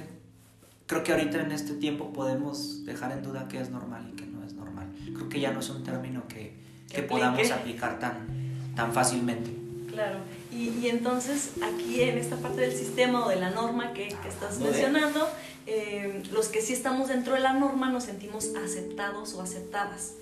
creo 0.85 1.03
que 1.03 1.11
ahorita 1.11 1.41
en 1.41 1.51
este 1.51 1.73
tiempo 1.73 2.13
podemos 2.13 2.85
dejar 2.85 3.11
en 3.11 3.23
duda 3.23 3.47
qué 3.49 3.59
es 3.59 3.69
normal 3.69 4.09
y 4.13 4.15
qué 4.15 4.25
no 4.25 4.45
es 4.45 4.53
normal. 4.53 4.93
Creo 5.13 5.29
que 5.29 5.39
ya 5.39 5.51
no 5.51 5.59
es 5.59 5.69
un 5.69 5.83
término 5.83 6.27
que, 6.27 6.55
que 6.89 7.01
podamos 7.03 7.49
aplicar 7.51 7.99
tan, 7.99 8.73
tan 8.75 8.93
fácilmente. 8.93 9.62
Claro, 9.93 10.17
y, 10.51 10.69
y, 10.69 10.89
entonces 10.89 11.51
aquí 11.61 12.01
en 12.01 12.17
esta 12.17 12.35
parte 12.37 12.61
del 12.61 12.75
sistema 12.75 13.27
o 13.27 13.29
de 13.29 13.35
la 13.35 13.51
norma 13.51 13.93
que, 13.93 14.07
que 14.07 14.27
estás 14.27 14.57
mencionando, 14.59 15.29
eh, 15.65 16.23
los 16.31 16.47
que 16.49 16.61
sí 16.61 16.73
estamos 16.73 17.07
dentro 17.07 17.35
de 17.35 17.39
la 17.39 17.53
norma 17.53 17.89
nos 17.89 18.05
sentimos 18.05 18.49
aceptados 18.55 19.33
o 19.35 19.41
aceptadas, 19.41 20.15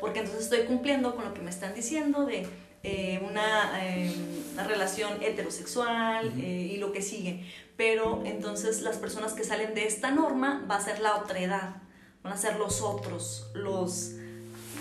porque 0.00 0.20
entonces 0.20 0.44
estoy 0.44 0.64
cumpliendo 0.66 1.14
con 1.14 1.24
lo 1.24 1.34
que 1.34 1.40
me 1.40 1.50
están 1.50 1.72
diciendo 1.72 2.26
de 2.26 2.46
eh, 2.82 3.22
una, 3.30 3.80
eh, 3.86 4.12
una, 4.52 4.64
relación 4.64 5.22
heterosexual 5.22 6.36
y 6.38 6.76
lo 6.76 6.92
que 6.92 7.00
sigue, 7.00 7.46
pero 7.76 8.22
entonces 8.26 8.82
las 8.82 8.96
personas 8.96 9.32
que 9.32 9.44
salen 9.44 9.74
de 9.74 9.86
esta 9.86 10.10
norma 10.10 10.66
va 10.70 10.76
a 10.76 10.80
ser 10.80 10.98
la 10.98 11.16
otredad, 11.16 11.76
van 12.22 12.32
a 12.34 12.36
ser 12.36 12.56
los 12.56 12.82
otros, 12.82 13.50
los 13.54 14.16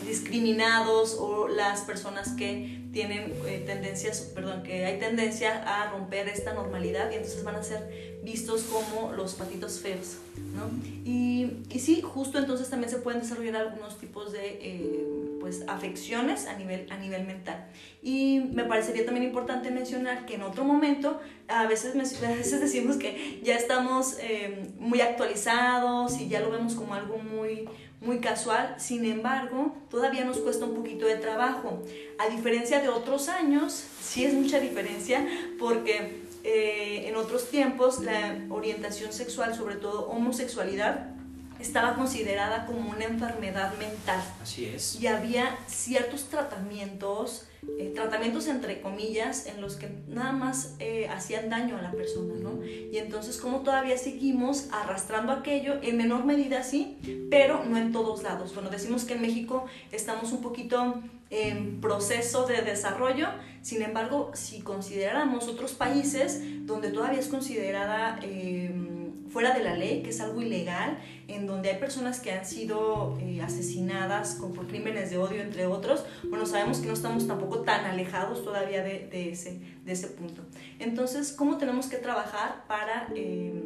discriminados 0.06 1.16
o 1.20 1.48
las 1.48 1.82
personas 1.82 2.30
que 2.34 2.82
tienen 2.92 3.34
eh, 3.46 3.64
tendencias, 3.66 4.22
perdón, 4.36 4.64
que 4.64 4.86
hay 4.86 5.00
tendencia 5.00 5.64
a 5.66 5.92
romper 5.92 6.28
esta 6.28 6.54
normalidad 6.54 7.12
y 7.12 7.16
entonces 7.16 7.44
van 7.44 7.56
a 7.56 7.64
ser 7.64 8.20
vistos 8.24 8.64
como 8.64 9.14
los 9.14 9.34
patitos 9.34 9.80
feos, 9.80 10.18
¿no? 10.56 10.70
Y, 11.10 11.64
y 11.70 11.80
sí, 11.80 12.02
justo 12.02 12.38
entonces 12.38 12.70
también 12.70 12.92
se 12.92 12.98
pueden 12.98 13.22
desarrollar 13.22 13.56
algunos 13.56 13.98
tipos 13.98 14.32
de 14.32 14.60
eh, 14.62 15.08
pues, 15.40 15.64
afecciones 15.68 16.46
a 16.46 16.58
nivel, 16.58 16.86
a 16.92 16.98
nivel 16.98 17.26
mental. 17.26 17.68
Y 18.04 18.42
me 18.54 18.64
parecería 18.66 19.06
también 19.06 19.26
importante 19.26 19.72
mencionar 19.72 20.26
que 20.26 20.36
en 20.36 20.44
otro 20.44 20.64
momento, 20.64 21.20
a 21.48 21.66
veces, 21.66 21.96
a 22.24 22.32
veces 22.32 22.62
decimos 22.62 22.98
que 22.98 23.42
ya 23.44 23.56
estamos 23.56 24.18
eh, 24.20 24.70
muy 24.78 25.02
actualizados 25.02 26.20
y 26.20 26.28
ya 26.28 26.42
lo 26.42 26.52
vemos 26.52 26.76
como 26.76 26.94
algo 26.94 27.18
muy 27.18 27.68
muy 28.02 28.20
casual, 28.20 28.76
sin 28.80 29.06
embargo, 29.06 29.76
todavía 29.90 30.26
nos 30.26 30.40
cuesta 30.40 30.66
un 30.66 30.76
poquito 30.76 31.06
de 31.06 31.18
trabajo. 31.18 31.84
A 32.18 32.30
diferencia 32.30 32.82
de 32.82 32.90
otros 32.90 33.30
años, 33.30 33.72
sí 34.02 34.26
es 34.26 34.34
mucha 34.34 34.60
diferencia 34.60 35.26
porque 35.60 36.24
eh, 36.44 37.08
en 37.08 37.16
otros 37.16 37.50
tiempos 37.50 38.02
la 38.02 38.40
orientación 38.50 39.14
sexual, 39.14 39.54
sobre 39.56 39.76
todo 39.76 40.08
homosexualidad, 40.10 41.16
estaba 41.62 41.96
considerada 41.96 42.66
como 42.66 42.90
una 42.90 43.06
enfermedad 43.06 43.74
mental. 43.78 44.22
Así 44.42 44.66
es. 44.66 45.00
Y 45.00 45.08
había 45.08 45.58
ciertos 45.68 46.26
tratamientos, 46.26 47.48
eh, 47.78 47.92
tratamientos 47.96 48.48
entre 48.48 48.82
comillas, 48.82 49.46
en 49.46 49.62
los 49.62 49.76
que 49.76 49.90
nada 50.08 50.32
más 50.32 50.76
eh, 50.80 51.08
hacían 51.10 51.50
daño 51.50 51.78
a 51.78 51.82
la 51.82 51.92
persona, 51.92 52.34
¿no? 52.42 52.64
Y 52.66 52.98
entonces, 52.98 53.38
como 53.38 53.60
todavía 53.60 53.98
seguimos 53.98 54.68
arrastrando 54.72 55.32
aquello, 55.32 55.76
en 55.82 55.98
menor 55.98 56.26
medida 56.26 56.64
sí, 56.64 56.98
pero 57.30 57.64
no 57.64 57.78
en 57.78 57.92
todos 57.92 58.24
lados. 58.24 58.54
Bueno, 58.54 58.70
decimos 58.70 59.06
que 59.06 59.14
en 59.14 59.22
México 59.22 59.66
estamos 59.92 60.32
un 60.32 60.42
poquito 60.42 61.02
en 61.30 61.80
proceso 61.80 62.46
de 62.46 62.62
desarrollo, 62.62 63.28
sin 63.62 63.84
embargo, 63.84 64.32
si 64.34 64.62
consideramos 64.62 65.48
otros 65.48 65.74
países 65.74 66.42
donde 66.66 66.92
todavía 66.92 67.20
es 67.20 67.28
considerada... 67.28 68.20
Eh, 68.24 68.98
fuera 69.32 69.54
de 69.54 69.64
la 69.64 69.76
ley, 69.76 70.04
que 70.04 70.10
es 70.10 70.20
algo 70.22 70.42
ilegal, 70.42 70.98
en 71.28 71.48
donde 71.48 71.70
hay 71.70 71.78
personas 71.78 72.20
que 72.20 72.32
han 72.32 72.46
sido 72.46 73.18
eh, 73.22 73.42
asesinadas 73.42 74.36
con, 74.36 74.54
por 74.54 74.68
crímenes 74.68 75.10
de 75.10 75.18
odio, 75.18 75.42
entre 75.42 75.66
otros, 75.66 76.06
bueno, 76.30 76.46
sabemos 76.46 76.80
que 76.80 76.88
no 76.88 76.94
estamos 76.94 77.28
tampoco 77.28 77.60
tan 77.62 77.86
alejados 77.86 78.44
todavía 78.44 78.84
de, 78.84 79.08
de 79.08 79.32
ese, 79.32 79.60
de 79.86 79.92
ese 79.92 80.08
punto. 80.08 80.42
Entonces, 80.80 81.32
¿cómo 81.32 81.58
tenemos 81.58 81.88
que 81.88 81.98
trabajar 81.98 82.66
para 82.68 83.08
eh, 83.16 83.64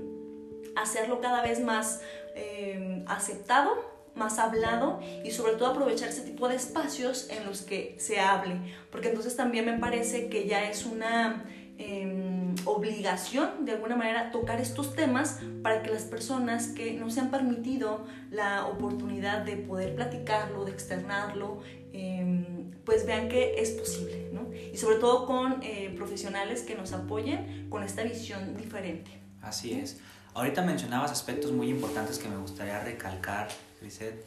hacerlo 0.76 1.20
cada 1.20 1.42
vez 1.42 1.60
más 1.62 2.02
eh, 2.36 3.04
aceptado? 3.08 3.96
más 4.16 4.40
hablado 4.40 5.02
y 5.26 5.32
sobre 5.32 5.56
todo 5.56 5.72
aprovechar 5.72 6.08
ese 6.08 6.22
tipo 6.22 6.48
de 6.48 6.56
espacios 6.56 7.30
en 7.30 7.46
los 7.46 7.64
que 7.64 7.98
se 8.00 8.22
hable, 8.22 8.62
porque 8.90 9.10
entonces 9.10 9.36
también 9.36 9.66
me 9.66 9.78
parece 9.78 10.30
que 10.30 10.48
ya 10.48 10.70
es 10.70 10.86
una 10.86 11.44
Em, 11.78 12.25
obligación 12.66 13.66
de 13.66 13.74
alguna 13.74 13.96
manera 13.96 14.32
tocar 14.32 14.60
estos 14.60 14.96
temas 14.96 15.40
para 15.62 15.82
que 15.82 15.90
las 15.90 16.04
personas 16.04 16.68
que 16.68 16.94
no 16.94 17.10
se 17.10 17.20
han 17.20 17.32
permitido 17.32 18.06
la 18.32 18.66
oportunidad 18.66 19.44
de 19.44 19.58
poder 19.58 19.96
platicarlo, 19.96 20.66
de 20.66 20.72
externarlo, 20.72 21.62
em, 21.94 22.72
pues 22.84 23.06
vean 23.06 23.30
que 23.30 23.62
es 23.62 23.72
posible, 23.72 24.30
¿no? 24.34 24.50
Y 24.54 24.78
sobre 24.78 24.98
todo 24.98 25.26
con 25.26 25.62
eh, 25.64 25.94
profesionales 25.96 26.64
que 26.64 26.76
nos 26.76 26.94
apoyen 26.94 27.68
con 27.70 27.84
esta 27.84 28.04
visión 28.04 28.58
diferente. 28.58 29.12
Así 29.42 29.74
es. 29.74 30.00
Ahorita 30.34 30.62
mencionabas 30.64 31.12
aspectos 31.12 31.52
muy 31.52 31.70
importantes 31.70 32.20
que 32.20 32.28
me 32.28 32.38
gustaría 32.38 32.80
recalcar, 32.80 33.48
Grisette 33.80 34.26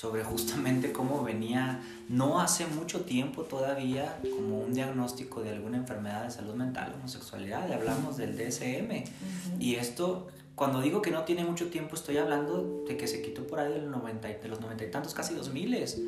sobre 0.00 0.24
justamente 0.24 0.92
cómo 0.92 1.22
venía 1.22 1.82
no 2.08 2.40
hace 2.40 2.66
mucho 2.66 3.02
tiempo 3.02 3.42
todavía 3.42 4.18
como 4.34 4.58
un 4.58 4.72
diagnóstico 4.72 5.42
de 5.42 5.50
alguna 5.50 5.76
enfermedad 5.76 6.24
de 6.24 6.30
salud 6.30 6.54
mental, 6.54 6.94
homosexualidad, 6.98 7.70
hablamos 7.70 8.16
del 8.16 8.34
DSM. 8.34 9.04
Y 9.60 9.74
esto, 9.74 10.28
cuando 10.54 10.80
digo 10.80 11.02
que 11.02 11.10
no 11.10 11.24
tiene 11.24 11.44
mucho 11.44 11.68
tiempo, 11.68 11.96
estoy 11.96 12.16
hablando 12.16 12.82
de 12.88 12.96
que 12.96 13.06
se 13.06 13.20
quitó 13.20 13.46
por 13.46 13.60
ahí 13.60 13.70
de 13.74 13.82
los 13.82 13.90
noventa 13.90 14.28
de 14.28 14.48
los 14.48 14.62
noventa 14.62 14.84
y 14.84 14.90
tantos, 14.90 15.12
casi 15.12 15.34
dos 15.34 15.52
miles. 15.52 16.00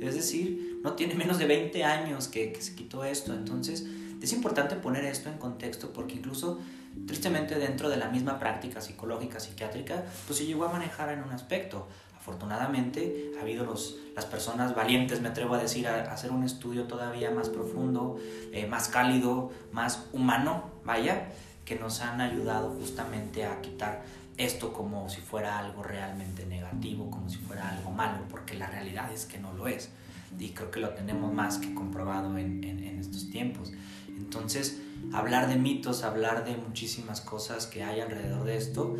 Es 0.00 0.14
decir, 0.14 0.78
no 0.84 0.92
tiene 0.92 1.16
menos 1.16 1.38
de 1.38 1.46
20 1.46 1.82
años 1.82 2.28
que, 2.28 2.52
que 2.52 2.62
se 2.62 2.76
quitó 2.76 3.02
esto. 3.02 3.34
Entonces, 3.34 3.84
es 4.22 4.32
importante 4.32 4.76
poner 4.76 5.04
esto 5.06 5.28
en 5.28 5.38
contexto 5.38 5.92
porque 5.92 6.14
incluso 6.14 6.60
tristemente 7.04 7.56
dentro 7.56 7.88
de 7.88 7.96
la 7.96 8.10
misma 8.10 8.38
práctica 8.38 8.80
psicológica, 8.80 9.40
psiquiátrica, 9.40 10.04
pues 10.28 10.38
se 10.38 10.46
llegó 10.46 10.66
a 10.66 10.72
manejar 10.72 11.10
en 11.10 11.24
un 11.24 11.32
aspecto 11.32 11.88
afortunadamente 12.20 13.32
ha 13.38 13.42
habido 13.42 13.64
los, 13.64 13.96
las 14.14 14.26
personas 14.26 14.74
valientes, 14.74 15.22
me 15.22 15.28
atrevo 15.28 15.54
a 15.54 15.58
decir, 15.58 15.88
a, 15.88 16.12
hacer 16.12 16.30
un 16.30 16.44
estudio 16.44 16.84
todavía 16.84 17.30
más 17.30 17.48
profundo, 17.48 18.18
eh, 18.52 18.66
más 18.66 18.88
cálido, 18.88 19.50
más 19.72 20.06
humano, 20.12 20.70
vaya, 20.84 21.28
que 21.64 21.76
nos 21.76 22.00
han 22.02 22.20
ayudado 22.20 22.70
justamente 22.78 23.46
a 23.46 23.60
quitar 23.62 24.02
esto 24.36 24.72
como 24.72 25.08
si 25.08 25.20
fuera 25.22 25.58
algo 25.58 25.82
realmente 25.82 26.44
negativo, 26.44 27.10
como 27.10 27.28
si 27.30 27.38
fuera 27.38 27.70
algo 27.70 27.90
malo, 27.90 28.18
porque 28.30 28.54
la 28.54 28.66
realidad 28.66 29.10
es 29.12 29.24
que 29.24 29.38
no 29.38 29.52
lo 29.54 29.66
es. 29.66 29.90
Y 30.38 30.50
creo 30.50 30.70
que 30.70 30.80
lo 30.80 30.90
tenemos 30.90 31.32
más 31.32 31.58
que 31.58 31.74
comprobado 31.74 32.36
en, 32.38 32.62
en, 32.62 32.84
en 32.84 32.98
estos 32.98 33.30
tiempos. 33.30 33.72
Entonces, 34.08 34.80
hablar 35.12 35.48
de 35.48 35.56
mitos, 35.56 36.04
hablar 36.04 36.44
de 36.44 36.56
muchísimas 36.56 37.20
cosas 37.20 37.66
que 37.66 37.82
hay 37.82 38.00
alrededor 38.00 38.44
de 38.44 38.56
esto, 38.56 38.94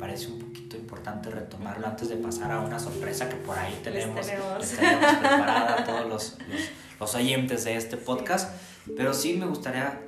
parece 0.00 0.28
un 0.28 0.38
poquito 0.38 0.76
importante 0.76 1.30
retomarlo 1.30 1.86
antes 1.86 2.08
de 2.08 2.16
pasar 2.16 2.50
a 2.50 2.60
una 2.60 2.80
sorpresa 2.80 3.28
que 3.28 3.36
por 3.36 3.56
ahí 3.56 3.78
tenemos, 3.84 4.26
tenemos. 4.26 4.66
preparada 4.66 5.82
a 5.82 5.84
todos 5.84 6.08
los, 6.08 6.38
los, 6.98 7.14
oyentes 7.14 7.64
de 7.64 7.76
este 7.76 7.96
podcast. 7.98 8.50
Pero 8.96 9.12
sí 9.12 9.34
me 9.34 9.46
gustaría 9.46 10.00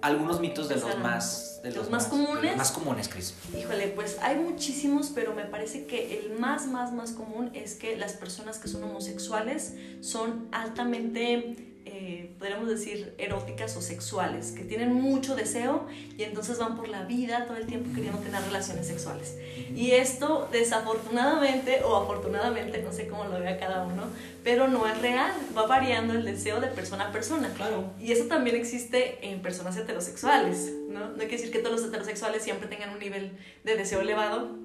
algunos 0.00 0.40
mitos 0.40 0.68
de 0.68 0.76
los 0.76 0.98
más 0.98 1.60
de 1.62 1.70
los, 1.70 1.88
más, 1.88 2.06
comunes. 2.06 2.56
más 2.58 2.72
comunes, 2.72 3.08
Cris. 3.08 3.34
Híjole, 3.58 3.88
pues 3.88 4.18
hay 4.20 4.36
muchísimos, 4.36 5.10
pero 5.14 5.32
me 5.34 5.44
parece 5.44 5.86
que 5.86 6.18
el 6.18 6.38
más, 6.38 6.66
más, 6.66 6.92
más 6.92 7.12
común 7.12 7.50
es 7.54 7.74
que 7.74 7.96
las 7.96 8.12
personas 8.12 8.58
que 8.58 8.68
son 8.68 8.84
homosexuales 8.84 9.74
son 10.00 10.48
altamente 10.52 11.73
eh, 11.86 12.34
podríamos 12.38 12.68
decir, 12.68 13.14
eróticas 13.18 13.76
o 13.76 13.82
sexuales, 13.82 14.52
que 14.52 14.64
tienen 14.64 14.92
mucho 14.92 15.36
deseo 15.36 15.86
y 16.16 16.22
entonces 16.22 16.58
van 16.58 16.76
por 16.76 16.88
la 16.88 17.04
vida 17.04 17.44
todo 17.46 17.56
el 17.56 17.66
tiempo 17.66 17.90
queriendo 17.94 18.18
tener 18.20 18.42
relaciones 18.42 18.86
sexuales. 18.86 19.36
Y 19.74 19.92
esto, 19.92 20.48
desafortunadamente 20.50 21.82
o 21.84 21.96
afortunadamente, 21.96 22.82
no 22.82 22.92
sé 22.92 23.06
cómo 23.06 23.24
lo 23.24 23.38
vea 23.38 23.58
cada 23.58 23.84
uno, 23.84 24.04
pero 24.42 24.68
no 24.68 24.86
es 24.86 25.00
real, 25.00 25.32
va 25.56 25.66
variando 25.66 26.14
el 26.14 26.24
deseo 26.24 26.60
de 26.60 26.68
persona 26.68 27.08
a 27.08 27.12
persona. 27.12 27.52
Claro. 27.54 27.92
Y 28.00 28.12
eso 28.12 28.24
también 28.24 28.56
existe 28.56 29.18
en 29.22 29.40
personas 29.42 29.76
heterosexuales, 29.76 30.72
¿no? 30.88 31.10
No 31.10 31.20
hay 31.20 31.28
que 31.28 31.36
decir 31.36 31.50
que 31.50 31.58
todos 31.58 31.80
los 31.80 31.88
heterosexuales 31.88 32.42
siempre 32.42 32.68
tengan 32.68 32.90
un 32.90 32.98
nivel 32.98 33.32
de 33.64 33.76
deseo 33.76 34.00
elevado, 34.00 34.56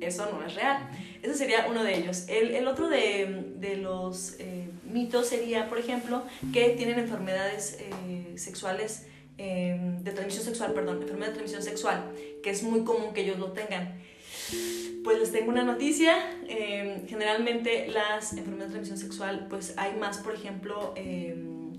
eso 0.00 0.28
no 0.30 0.44
es 0.44 0.54
real. 0.54 0.90
Ese 1.22 1.34
sería 1.34 1.66
uno 1.68 1.82
de 1.82 1.96
ellos. 1.96 2.24
El, 2.28 2.54
el 2.54 2.68
otro 2.68 2.88
de, 2.88 3.54
de 3.56 3.76
los 3.76 4.36
eh, 4.38 4.68
mitos 4.96 5.28
sería, 5.28 5.68
por 5.68 5.78
ejemplo, 5.78 6.22
que 6.52 6.70
tienen 6.70 6.98
enfermedades 6.98 7.76
eh, 7.80 8.32
sexuales, 8.36 9.06
em, 9.36 10.02
de 10.02 10.10
transmisión 10.12 10.44
sexual, 10.44 10.72
perdón, 10.72 11.02
enfermedad 11.02 11.28
de 11.32 11.34
transmisión 11.34 11.62
sexual, 11.62 11.98
que 12.42 12.50
es 12.50 12.62
muy 12.62 12.82
común 12.84 13.12
que 13.12 13.20
ellos 13.20 13.38
lo 13.38 13.52
tengan. 13.52 14.00
Pues 15.04 15.18
les 15.18 15.30
tengo 15.32 15.50
una 15.50 15.64
noticia. 15.64 16.14
Em, 16.48 17.06
generalmente 17.06 17.88
las 17.88 18.32
enfermedades 18.32 18.72
de 18.72 18.78
transmisión 18.78 18.98
sexual, 18.98 19.46
pues 19.50 19.74
hay 19.76 19.92
más, 19.96 20.18
por 20.18 20.34
ejemplo, 20.34 20.94
em, 20.96 21.74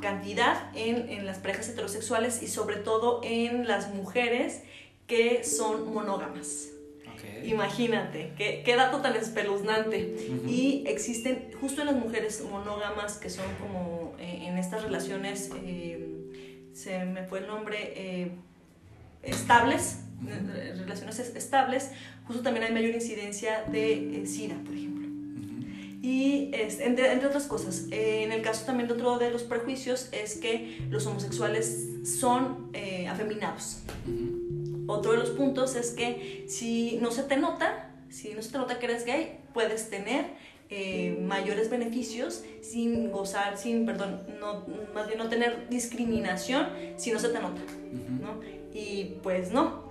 cantidad 0.00 0.70
en, 0.74 1.08
en 1.08 1.26
las 1.26 1.38
parejas 1.38 1.68
heterosexuales 1.70 2.42
y 2.42 2.48
sobre 2.48 2.76
todo 2.76 3.20
en 3.24 3.66
las 3.66 3.92
mujeres 3.92 4.62
que 5.08 5.42
son 5.42 5.92
monógamas. 5.92 6.75
Imagínate, 7.44 8.32
qué, 8.36 8.62
qué, 8.64 8.76
dato 8.76 9.00
tan 9.00 9.16
espeluznante. 9.16 10.16
Y 10.46 10.84
existen, 10.86 11.50
justo 11.60 11.80
en 11.82 11.88
las 11.88 11.96
mujeres 11.96 12.42
monógamas, 12.50 13.18
que 13.18 13.30
son 13.30 13.46
como 13.60 14.14
eh, 14.18 14.44
en 14.46 14.58
estas 14.58 14.82
relaciones, 14.82 15.50
eh, 15.64 16.08
se 16.72 17.04
me 17.04 17.24
fue 17.24 17.40
el 17.40 17.46
nombre, 17.46 17.92
eh, 17.96 18.30
estables, 19.22 20.00
relaciones 20.78 21.18
estables, 21.18 21.90
justo 22.26 22.42
también 22.42 22.66
hay 22.66 22.72
mayor 22.72 22.94
incidencia 22.94 23.64
de 23.70 24.22
SIDA, 24.26 24.56
por 24.64 24.74
ejemplo. 24.74 24.96
Y 26.06 26.50
es, 26.52 26.78
entre, 26.78 27.10
entre, 27.10 27.26
otras 27.26 27.46
cosas. 27.46 27.86
Eh, 27.90 28.22
en 28.22 28.30
el 28.30 28.40
caso 28.40 28.64
también 28.64 28.86
de 28.86 28.94
otro 28.94 29.18
de 29.18 29.30
los 29.32 29.42
prejuicios 29.42 30.08
es 30.12 30.36
que 30.36 30.86
los 30.88 31.04
homosexuales 31.04 31.88
son 32.04 32.70
eh, 32.74 33.08
afeminados. 33.08 33.78
Otro 34.86 35.12
de 35.12 35.18
los 35.18 35.30
puntos 35.30 35.74
es 35.74 35.90
que 35.90 36.44
si 36.48 36.98
no 37.00 37.10
se 37.10 37.22
te 37.22 37.36
nota, 37.36 37.90
si 38.08 38.34
no 38.34 38.42
se 38.42 38.52
te 38.52 38.58
nota 38.58 38.78
que 38.78 38.86
eres 38.86 39.04
gay, 39.04 39.40
puedes 39.52 39.90
tener 39.90 40.26
eh, 40.68 41.18
mayores 41.22 41.70
beneficios 41.70 42.42
sin 42.60 43.12
gozar, 43.12 43.56
sin, 43.56 43.86
perdón, 43.86 44.22
no, 44.40 44.64
más 44.94 45.06
bien 45.06 45.18
no 45.18 45.28
tener 45.28 45.68
discriminación 45.68 46.68
si 46.96 47.12
no 47.12 47.18
se 47.18 47.28
te 47.28 47.40
nota, 47.40 47.60
¿no? 48.20 48.40
Y 48.74 49.16
pues 49.22 49.52
no, 49.52 49.84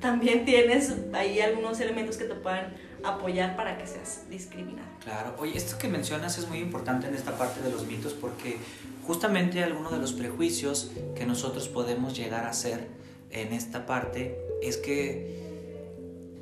también 0.00 0.44
tienes 0.44 0.94
ahí 1.12 1.40
algunos 1.40 1.80
elementos 1.80 2.16
que 2.16 2.24
te 2.24 2.34
puedan 2.34 2.74
apoyar 3.04 3.56
para 3.56 3.78
que 3.78 3.86
seas 3.86 4.28
discriminado. 4.28 4.88
Claro, 5.02 5.34
oye, 5.38 5.56
esto 5.56 5.78
que 5.78 5.88
mencionas 5.88 6.38
es 6.38 6.48
muy 6.48 6.58
importante 6.58 7.06
en 7.06 7.14
esta 7.14 7.36
parte 7.38 7.60
de 7.62 7.70
los 7.70 7.86
mitos 7.86 8.12
porque 8.12 8.58
justamente 9.06 9.62
alguno 9.64 9.90
de 9.90 9.98
los 9.98 10.12
prejuicios 10.12 10.90
que 11.16 11.24
nosotros 11.24 11.68
podemos 11.68 12.16
llegar 12.16 12.44
a 12.44 12.50
hacer 12.50 12.86
en 13.30 13.52
esta 13.52 13.86
parte 13.86 14.38
es 14.62 14.76
que 14.76 15.38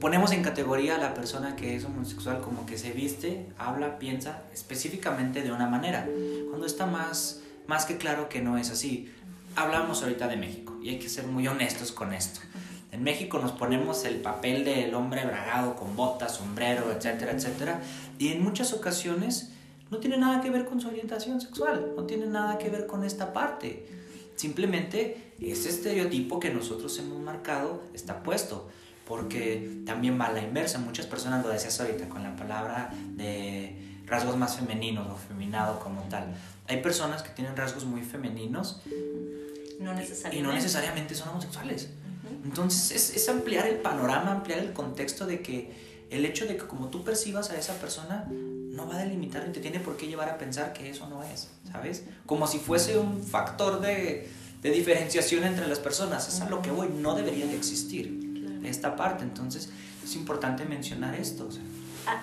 ponemos 0.00 0.32
en 0.32 0.42
categoría 0.42 0.96
a 0.96 0.98
la 0.98 1.14
persona 1.14 1.56
que 1.56 1.76
es 1.76 1.84
homosexual 1.84 2.40
como 2.40 2.66
que 2.66 2.78
se 2.78 2.92
viste, 2.92 3.46
habla, 3.58 3.98
piensa 3.98 4.44
específicamente 4.52 5.42
de 5.42 5.52
una 5.52 5.68
manera, 5.68 6.06
cuando 6.50 6.66
está 6.66 6.86
más, 6.86 7.40
más 7.66 7.86
que 7.86 7.96
claro 7.96 8.28
que 8.28 8.40
no 8.40 8.58
es 8.58 8.70
así. 8.70 9.12
Hablamos 9.56 10.02
ahorita 10.02 10.28
de 10.28 10.36
México 10.36 10.76
y 10.82 10.90
hay 10.90 10.98
que 10.98 11.08
ser 11.08 11.26
muy 11.26 11.48
honestos 11.48 11.92
con 11.92 12.12
esto. 12.12 12.40
En 12.92 13.02
México 13.02 13.38
nos 13.38 13.52
ponemos 13.52 14.04
el 14.04 14.16
papel 14.16 14.64
del 14.64 14.94
hombre 14.94 15.24
bragado 15.24 15.76
con 15.76 15.96
botas, 15.96 16.36
sombrero, 16.36 16.92
etcétera, 16.92 17.32
etcétera, 17.32 17.80
y 18.18 18.28
en 18.28 18.42
muchas 18.42 18.72
ocasiones 18.72 19.50
no 19.90 19.98
tiene 19.98 20.16
nada 20.18 20.40
que 20.40 20.50
ver 20.50 20.66
con 20.66 20.80
su 20.80 20.88
orientación 20.88 21.40
sexual, 21.40 21.92
no 21.96 22.04
tiene 22.04 22.26
nada 22.26 22.58
que 22.58 22.68
ver 22.68 22.86
con 22.86 23.04
esta 23.04 23.32
parte. 23.32 23.86
Simplemente 24.34 25.25
ese 25.40 25.68
estereotipo 25.68 26.40
que 26.40 26.50
nosotros 26.50 26.98
hemos 26.98 27.20
marcado 27.20 27.82
está 27.94 28.22
puesto, 28.22 28.68
porque 29.06 29.82
también 29.84 30.18
va 30.20 30.26
a 30.26 30.32
la 30.32 30.42
inversa. 30.42 30.78
Muchas 30.78 31.06
personas 31.06 31.44
lo 31.44 31.50
decías 31.50 31.78
ahorita 31.80 32.08
con 32.08 32.22
la 32.22 32.34
palabra 32.34 32.92
de 33.14 34.00
rasgos 34.06 34.36
más 34.36 34.56
femeninos 34.56 35.06
o 35.08 35.16
feminado 35.16 35.78
como 35.80 36.02
tal. 36.02 36.34
Hay 36.68 36.82
personas 36.82 37.22
que 37.22 37.30
tienen 37.30 37.56
rasgos 37.56 37.84
muy 37.84 38.02
femeninos 38.02 38.82
no 39.78 39.92
necesariamente. 39.94 40.38
y 40.38 40.42
no 40.42 40.52
necesariamente 40.52 41.14
son 41.14 41.28
homosexuales. 41.28 41.88
Entonces 42.44 42.90
es, 42.92 43.16
es, 43.16 43.28
ampliar 43.28 43.66
el 43.66 43.76
panorama, 43.76 44.32
ampliar 44.32 44.60
el 44.60 44.72
contexto 44.72 45.26
de 45.26 45.42
que 45.42 45.72
el 46.10 46.24
hecho 46.24 46.46
de 46.46 46.56
que 46.56 46.66
como 46.66 46.88
tú 46.88 47.04
percibas 47.04 47.50
a 47.50 47.56
esa 47.56 47.74
persona 47.74 48.26
no 48.30 48.86
va 48.86 48.96
a 48.96 48.98
delimitar 48.98 49.44
ni 49.46 49.52
te 49.52 49.60
tiene 49.60 49.80
por 49.80 49.96
qué 49.96 50.06
llevar 50.06 50.28
a 50.28 50.38
pensar 50.38 50.72
que 50.72 50.90
eso 50.90 51.08
no 51.08 51.22
es, 51.22 51.48
¿sabes? 51.70 52.04
Como 52.26 52.46
si 52.46 52.58
fuese 52.58 52.98
un 52.98 53.22
factor 53.22 53.80
de, 53.80 54.28
de 54.66 54.72
diferenciación 54.72 55.44
entre 55.44 55.68
las 55.68 55.78
personas. 55.78 56.26
Es 56.26 56.40
a 56.40 56.50
lo 56.50 56.60
que 56.60 56.72
voy, 56.72 56.88
no 56.88 57.14
debería 57.14 57.46
de 57.46 57.56
existir 57.56 58.58
esta 58.64 58.96
parte. 58.96 59.22
Entonces 59.22 59.70
es 60.02 60.16
importante 60.16 60.64
mencionar 60.64 61.14
esto. 61.14 61.48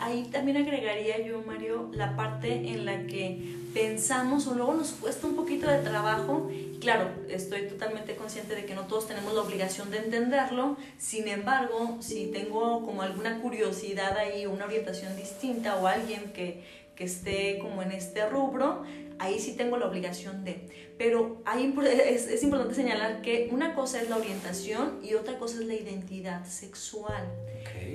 Ahí 0.02 0.28
también 0.30 0.58
agregaría 0.58 1.26
yo, 1.26 1.42
Mario, 1.48 1.90
la 1.94 2.18
parte 2.18 2.54
en 2.54 2.86
la 2.86 3.06
que 3.08 3.56
pensamos 3.74 4.46
o 4.48 4.56
luego 4.56 4.74
nos 4.74 4.92
cuesta 4.92 5.26
un 5.26 5.38
poquito 5.38 5.70
de 5.70 5.80
trabajo. 5.80 6.52
Claro, 6.82 7.12
estoy 7.30 7.62
totalmente 7.68 8.18
consciente 8.18 8.56
de 8.56 8.66
que 8.66 8.76
no 8.76 8.88
todos 8.88 9.08
tenemos 9.08 9.34
la 9.34 9.42
obligación 9.42 9.90
de 9.90 10.00
entenderlo. 10.00 10.76
Sin 10.98 11.30
embargo, 11.30 11.98
si 12.02 12.28
tengo 12.28 12.86
como 12.86 13.04
alguna 13.04 13.40
curiosidad 13.40 14.18
ahí, 14.18 14.46
una 14.46 14.66
orientación 14.66 15.16
distinta 15.16 15.78
o 15.78 15.88
alguien 15.88 16.34
que, 16.34 16.62
que 16.96 17.06
esté 17.06 17.60
como 17.60 17.82
en 17.82 17.94
este 17.94 18.28
rubro, 18.28 18.84
ahí 19.20 19.40
sí 19.40 19.54
tengo 19.54 19.78
la 19.78 19.88
obligación 19.88 20.44
de. 20.44 20.70
Pero 20.98 21.42
hay, 21.46 21.74
es, 22.10 22.28
es, 22.28 22.44
importante 22.44 22.76
señalar 22.76 23.22
que 23.22 23.50
una 23.52 23.74
cosa 23.76 24.02
es 24.02 24.10
la 24.10 24.18
orientación 24.18 25.00
y 25.04 25.16
otra 25.16 25.38
cosa 25.40 25.60
es 25.60 25.66
la 25.66 25.74
identidad 25.74 26.46
sexual. 26.46 27.24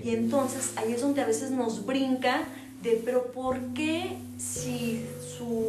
Y 0.02 0.10
entonces 0.10 0.72
ahí 0.76 0.92
es 0.92 1.00
donde 1.00 1.20
a 1.22 1.26
veces 1.26 1.50
nos 1.50 1.86
brinca 1.86 2.44
de, 2.82 3.00
pero 3.04 3.32
¿por 3.32 3.58
qué 3.74 4.16
si 4.38 5.04
su 5.36 5.64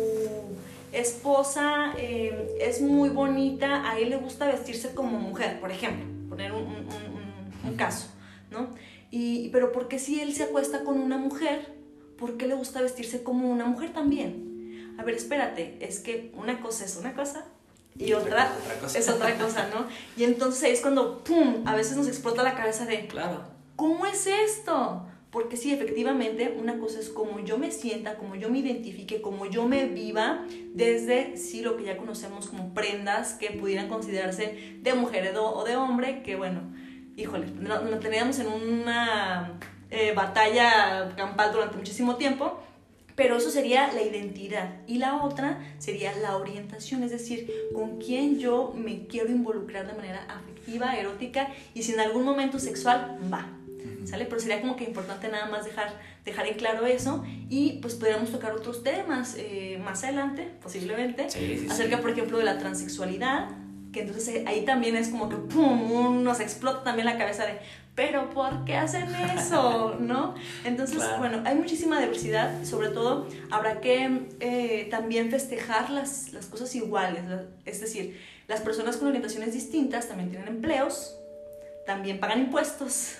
esposa 0.92 1.94
eh, 1.98 2.58
es 2.60 2.82
muy 2.82 3.10
bonita, 3.10 3.90
a 3.90 4.00
él 4.00 4.10
le 4.10 4.18
gusta 4.18 4.48
vestirse 4.48 4.94
como 4.94 5.20
mujer, 5.20 5.60
por 5.60 5.72
ejemplo, 5.72 6.06
poner 6.30 6.52
un, 6.52 6.64
un, 6.64 7.70
un, 7.70 7.76
caso, 7.76 8.08
¿no? 8.52 8.70
Y, 9.12 9.50
pero 9.50 9.72
¿por 9.72 9.88
qué 9.88 10.00
si 10.00 10.20
él 10.20 10.34
se 10.34 10.44
acuesta 10.44 10.84
con 10.84 11.00
una 11.00 11.18
mujer, 11.18 11.74
por 12.18 12.38
qué 12.38 12.48
le 12.48 12.56
gusta 12.56 12.82
vestirse 12.82 13.24
como 13.24 13.50
una 13.50 13.66
mujer 13.66 13.94
también? 13.94 14.49
A 15.00 15.04
ver, 15.04 15.16
espérate, 15.16 15.78
es 15.80 16.02
que 16.02 16.30
una 16.36 16.62
cosa 16.62 16.84
es 16.84 16.98
una 16.98 17.14
cosa 17.14 17.46
y 17.98 18.12
otra, 18.12 18.54
otra 18.62 18.76
cosa. 18.82 19.00
es 19.00 19.08
otra 19.08 19.38
cosa, 19.38 19.70
¿no? 19.74 19.86
Y 20.18 20.26
entonces 20.26 20.72
es 20.72 20.82
cuando, 20.82 21.24
¡pum!, 21.24 21.66
a 21.66 21.74
veces 21.74 21.96
nos 21.96 22.10
explota 22.10 22.44
la 22.44 22.54
cabeza 22.54 22.86
de, 22.86 23.08
claro. 23.08 23.44
¿cómo 23.78 24.06
es 24.06 24.28
esto? 24.28 25.06
Porque 25.32 25.56
sí, 25.56 25.72
efectivamente, 25.72 26.54
una 26.60 26.80
cosa 26.80 27.00
es 27.00 27.08
como 27.08 27.40
yo 27.40 27.58
me 27.58 27.72
sienta, 27.72 28.18
como 28.18 28.36
yo 28.36 28.50
me 28.50 28.60
identifique, 28.60 29.22
como 29.22 29.46
yo 29.46 29.66
me 29.66 29.86
viva, 29.86 30.46
desde 30.74 31.38
sí 31.38 31.62
lo 31.62 31.78
que 31.78 31.86
ya 31.86 31.96
conocemos 31.96 32.48
como 32.48 32.74
prendas 32.74 33.36
que 33.36 33.52
pudieran 33.52 33.88
considerarse 33.88 34.80
de 34.82 34.94
mujer 34.96 35.34
o 35.38 35.64
de 35.64 35.78
hombre, 35.78 36.24
que 36.24 36.36
bueno, 36.36 36.60
híjole, 37.16 37.48
nos 37.48 38.00
teníamos 38.02 38.40
en 38.40 38.48
una 38.48 39.60
eh, 39.92 40.14
batalla 40.14 41.14
campal 41.16 41.54
durante 41.54 41.78
muchísimo 41.78 42.18
tiempo, 42.18 42.60
pero 43.20 43.36
eso 43.36 43.52
sería 43.52 43.92
la 43.92 44.02
identidad. 44.02 44.76
Y 44.88 44.98
la 44.98 45.22
otra 45.22 45.60
sería 45.78 46.16
la 46.16 46.38
orientación, 46.38 47.04
es 47.04 47.12
decir, 47.12 47.52
con 47.74 47.98
quién 47.98 48.40
yo 48.40 48.74
me 48.74 49.08
quiero 49.08 49.30
involucrar 49.30 49.86
de 49.88 49.94
manera 49.94 50.26
afectiva, 50.30 50.96
erótica 50.96 51.50
y 51.74 51.84
si 51.84 51.92
en 51.92 52.00
algún 52.00 52.24
momento 52.24 52.60
sexual 52.60 53.20
va. 53.32 53.50
¿sale? 54.06 54.24
Pero 54.24 54.40
sería 54.40 54.62
como 54.62 54.78
que 54.78 54.86
importante 54.86 55.28
nada 55.28 55.48
más 55.48 55.66
dejar, 55.66 55.92
dejar 56.24 56.48
en 56.48 56.54
claro 56.54 56.86
eso 56.86 57.26
y 57.50 57.80
pues 57.82 57.96
podríamos 57.96 58.32
tocar 58.32 58.54
otros 58.54 58.84
temas 58.84 59.36
eh, 59.38 59.82
más 59.84 60.02
adelante, 60.06 60.50
posiblemente, 60.64 61.30
sí, 61.30 61.58
sí, 61.60 61.68
acerca, 61.70 61.98
sí. 61.98 62.02
por 62.02 62.12
ejemplo, 62.12 62.38
de 62.38 62.46
la 62.46 62.58
transexualidad, 62.58 63.50
que 63.93 64.02
entonces 64.02 64.28
eh, 64.30 64.43
ahí 64.47 64.65
también 64.65 64.95
es 64.95 65.10
como 65.10 65.30
que 65.30 65.36
¡pum! 65.36 66.23
nos 66.23 66.39
explota 66.39 66.84
también 66.84 67.06
la 67.06 67.17
cabeza 67.17 67.45
de 67.45 67.60
pero 67.95 68.30
¿por 68.30 68.63
qué 68.63 68.78
hacen 68.78 69.13
eso? 69.36 69.97
¿no? 69.99 70.34
Entonces, 70.63 70.97
Claro. 70.99 71.17
bueno, 71.17 71.41
hay 71.45 71.56
muchísima 71.56 71.99
diversidad, 71.99 72.63
sobre 72.63 72.89
todo 72.89 73.28
habrá 73.52 73.82
que 73.82 74.28
eh, 74.39 74.88
también 74.89 75.30
festejar 75.32 75.89
las, 75.89 76.32
las 76.32 76.45
cosas 76.45 76.73
iguales, 76.75 77.23
es 77.65 77.82
decir, 77.82 78.17
las 78.47 78.62
personas 78.62 78.95
con 78.97 79.10
orientaciones 79.10 79.54
distintas 79.54 80.08
también 80.08 80.30
tienen 80.30 80.47
empleos, 80.47 81.17
también 81.86 82.21
pagan 82.21 82.39
impuestos, 82.39 83.17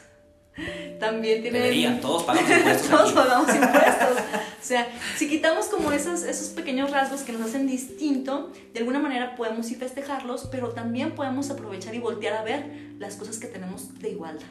también 1.00 1.42
tienen... 1.42 1.62
Deberían, 1.62 2.02
todos 2.02 2.24
pagamos 2.24 2.50
impuestos 2.58 2.90
Todos 2.90 3.06
aquí. 3.10 3.14
pagamos 3.16 3.56
impuestos. 3.56 4.18
O 4.62 4.66
sea, 4.66 4.88
si 5.18 5.30
quitamos 5.30 5.68
como 5.68 5.92
esos, 5.92 6.24
esos 6.24 6.50
pequeños 6.50 6.92
rasgos 6.92 7.22
que 7.22 7.32
nos 7.32 7.42
hacen 7.42 7.68
distinto, 7.68 8.52
de 8.74 8.80
alguna 8.80 9.00
manera 9.00 9.36
podemos 9.36 9.70
ir 9.72 9.78
festejarlos, 9.78 10.48
pero 10.52 10.70
también 10.70 11.12
podemos 11.16 11.50
aprovechar 11.50 11.96
y 11.96 12.00
voltear 12.00 12.36
a 12.36 12.44
ver 12.44 12.94
las 13.00 13.16
cosas 13.16 13.38
que 13.38 13.48
tenemos 13.48 13.98
de 14.00 14.10
igualdad. 14.12 14.46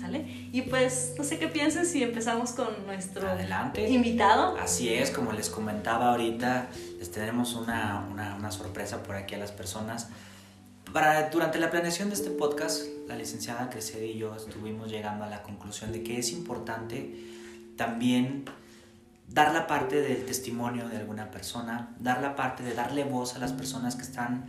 ¿Sale? 0.00 0.48
Y 0.52 0.62
pues, 0.62 1.14
no 1.18 1.24
sé 1.24 1.38
qué 1.38 1.46
pienses 1.46 1.90
si 1.90 2.02
empezamos 2.02 2.52
con 2.52 2.68
nuestro 2.86 3.28
Adelante. 3.28 3.86
invitado. 3.90 4.56
Así 4.56 4.92
es, 4.92 5.10
como 5.10 5.32
les 5.32 5.50
comentaba 5.50 6.10
ahorita, 6.12 6.68
les 6.98 7.10
tenemos 7.10 7.54
una, 7.54 8.06
una, 8.10 8.36
una 8.36 8.50
sorpresa 8.50 9.02
por 9.02 9.16
aquí 9.16 9.34
a 9.34 9.38
las 9.38 9.52
personas. 9.52 10.08
Para, 10.92 11.30
durante 11.30 11.60
la 11.60 11.70
planeación 11.70 12.08
de 12.08 12.16
este 12.16 12.30
podcast, 12.30 12.82
la 13.06 13.14
licenciada 13.14 13.70
Cresed 13.70 14.02
y 14.02 14.18
yo 14.18 14.34
estuvimos 14.34 14.90
llegando 14.90 15.24
a 15.24 15.28
la 15.28 15.42
conclusión 15.42 15.92
de 15.92 16.02
que 16.02 16.18
es 16.18 16.32
importante 16.32 17.14
también 17.76 18.44
dar 19.28 19.54
la 19.54 19.68
parte 19.68 20.02
del 20.02 20.26
testimonio 20.26 20.88
de 20.88 20.96
alguna 20.96 21.30
persona, 21.30 21.94
dar 22.00 22.20
la 22.20 22.34
parte 22.34 22.64
de 22.64 22.74
darle 22.74 23.04
voz 23.04 23.36
a 23.36 23.38
las 23.38 23.52
personas 23.52 23.94
que 23.94 24.02
están 24.02 24.46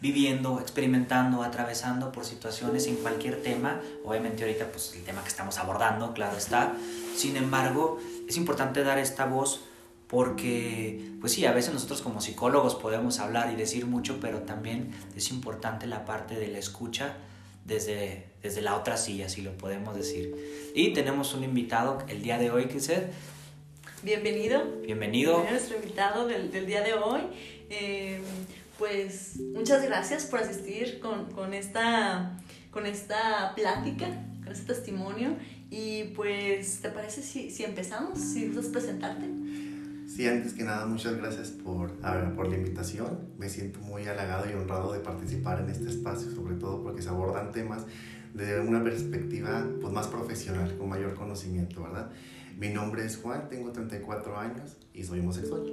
viviendo, 0.00 0.58
experimentando, 0.60 1.44
atravesando 1.44 2.10
por 2.10 2.24
situaciones 2.24 2.88
en 2.88 2.96
cualquier 2.96 3.40
tema. 3.42 3.80
Obviamente 4.04 4.42
ahorita 4.42 4.66
pues 4.72 4.92
el 4.96 5.04
tema 5.04 5.22
que 5.22 5.28
estamos 5.28 5.56
abordando, 5.58 6.12
claro 6.14 6.36
está. 6.36 6.74
Sin 7.14 7.36
embargo, 7.36 7.98
es 8.28 8.36
importante 8.36 8.82
dar 8.82 8.98
esta 8.98 9.24
voz 9.26 9.60
porque, 10.08 11.14
pues 11.20 11.32
sí, 11.32 11.46
a 11.46 11.52
veces 11.52 11.74
nosotros 11.74 12.00
como 12.00 12.20
psicólogos 12.20 12.74
podemos 12.76 13.18
hablar 13.18 13.52
y 13.52 13.56
decir 13.56 13.86
mucho, 13.86 14.18
pero 14.20 14.40
también 14.40 14.92
es 15.16 15.30
importante 15.30 15.86
la 15.86 16.04
parte 16.04 16.36
de 16.36 16.48
la 16.48 16.58
escucha 16.58 17.16
desde, 17.64 18.26
desde 18.42 18.62
la 18.62 18.76
otra 18.76 18.96
silla, 18.96 19.28
si 19.28 19.42
lo 19.42 19.56
podemos 19.58 19.96
decir. 19.96 20.72
Y 20.74 20.92
tenemos 20.92 21.34
un 21.34 21.42
invitado 21.42 21.98
el 22.08 22.22
día 22.22 22.38
de 22.38 22.50
hoy, 22.50 22.66
que 22.66 22.78
es 22.78 22.90
Bienvenido. 24.02 24.62
Bienvenido. 24.82 25.44
Nuestro 25.50 25.76
invitado 25.76 26.28
del, 26.28 26.52
del 26.52 26.66
día 26.66 26.82
de 26.82 26.94
hoy. 26.94 27.22
Eh, 27.70 28.20
pues 28.78 29.36
muchas 29.54 29.82
gracias 29.82 30.26
por 30.26 30.40
asistir 30.40 31.00
con, 31.00 31.30
con, 31.32 31.54
esta, 31.54 32.38
con 32.70 32.86
esta 32.86 33.54
plática, 33.56 34.06
con 34.44 34.52
este 34.52 34.72
testimonio. 34.72 35.36
Y 35.70 36.04
pues, 36.14 36.80
¿te 36.82 36.90
parece 36.90 37.22
si, 37.22 37.50
si 37.50 37.64
empezamos? 37.64 38.20
Si 38.20 38.46
gustas 38.46 38.66
presentarte. 38.66 39.26
Sí, 40.16 40.26
antes 40.26 40.54
que 40.54 40.64
nada, 40.64 40.86
muchas 40.86 41.18
gracias 41.18 41.50
por, 41.50 41.92
por 42.34 42.48
la 42.48 42.56
invitación. 42.56 43.34
Me 43.36 43.50
siento 43.50 43.80
muy 43.80 44.06
halagado 44.06 44.50
y 44.50 44.54
honrado 44.54 44.94
de 44.94 45.00
participar 45.00 45.60
en 45.60 45.68
este 45.68 45.90
espacio, 45.90 46.30
sobre 46.30 46.54
todo 46.54 46.82
porque 46.82 47.02
se 47.02 47.10
abordan 47.10 47.52
temas 47.52 47.82
de 48.32 48.58
una 48.60 48.82
perspectiva 48.82 49.66
pues, 49.78 49.92
más 49.92 50.06
profesional, 50.06 50.74
con 50.78 50.88
mayor 50.88 51.14
conocimiento, 51.14 51.82
¿verdad? 51.82 52.10
Mi 52.56 52.70
nombre 52.70 53.04
es 53.04 53.18
Juan, 53.18 53.50
tengo 53.50 53.72
34 53.72 54.38
años 54.38 54.78
y 54.94 55.04
soy 55.04 55.20
homosexual. 55.20 55.70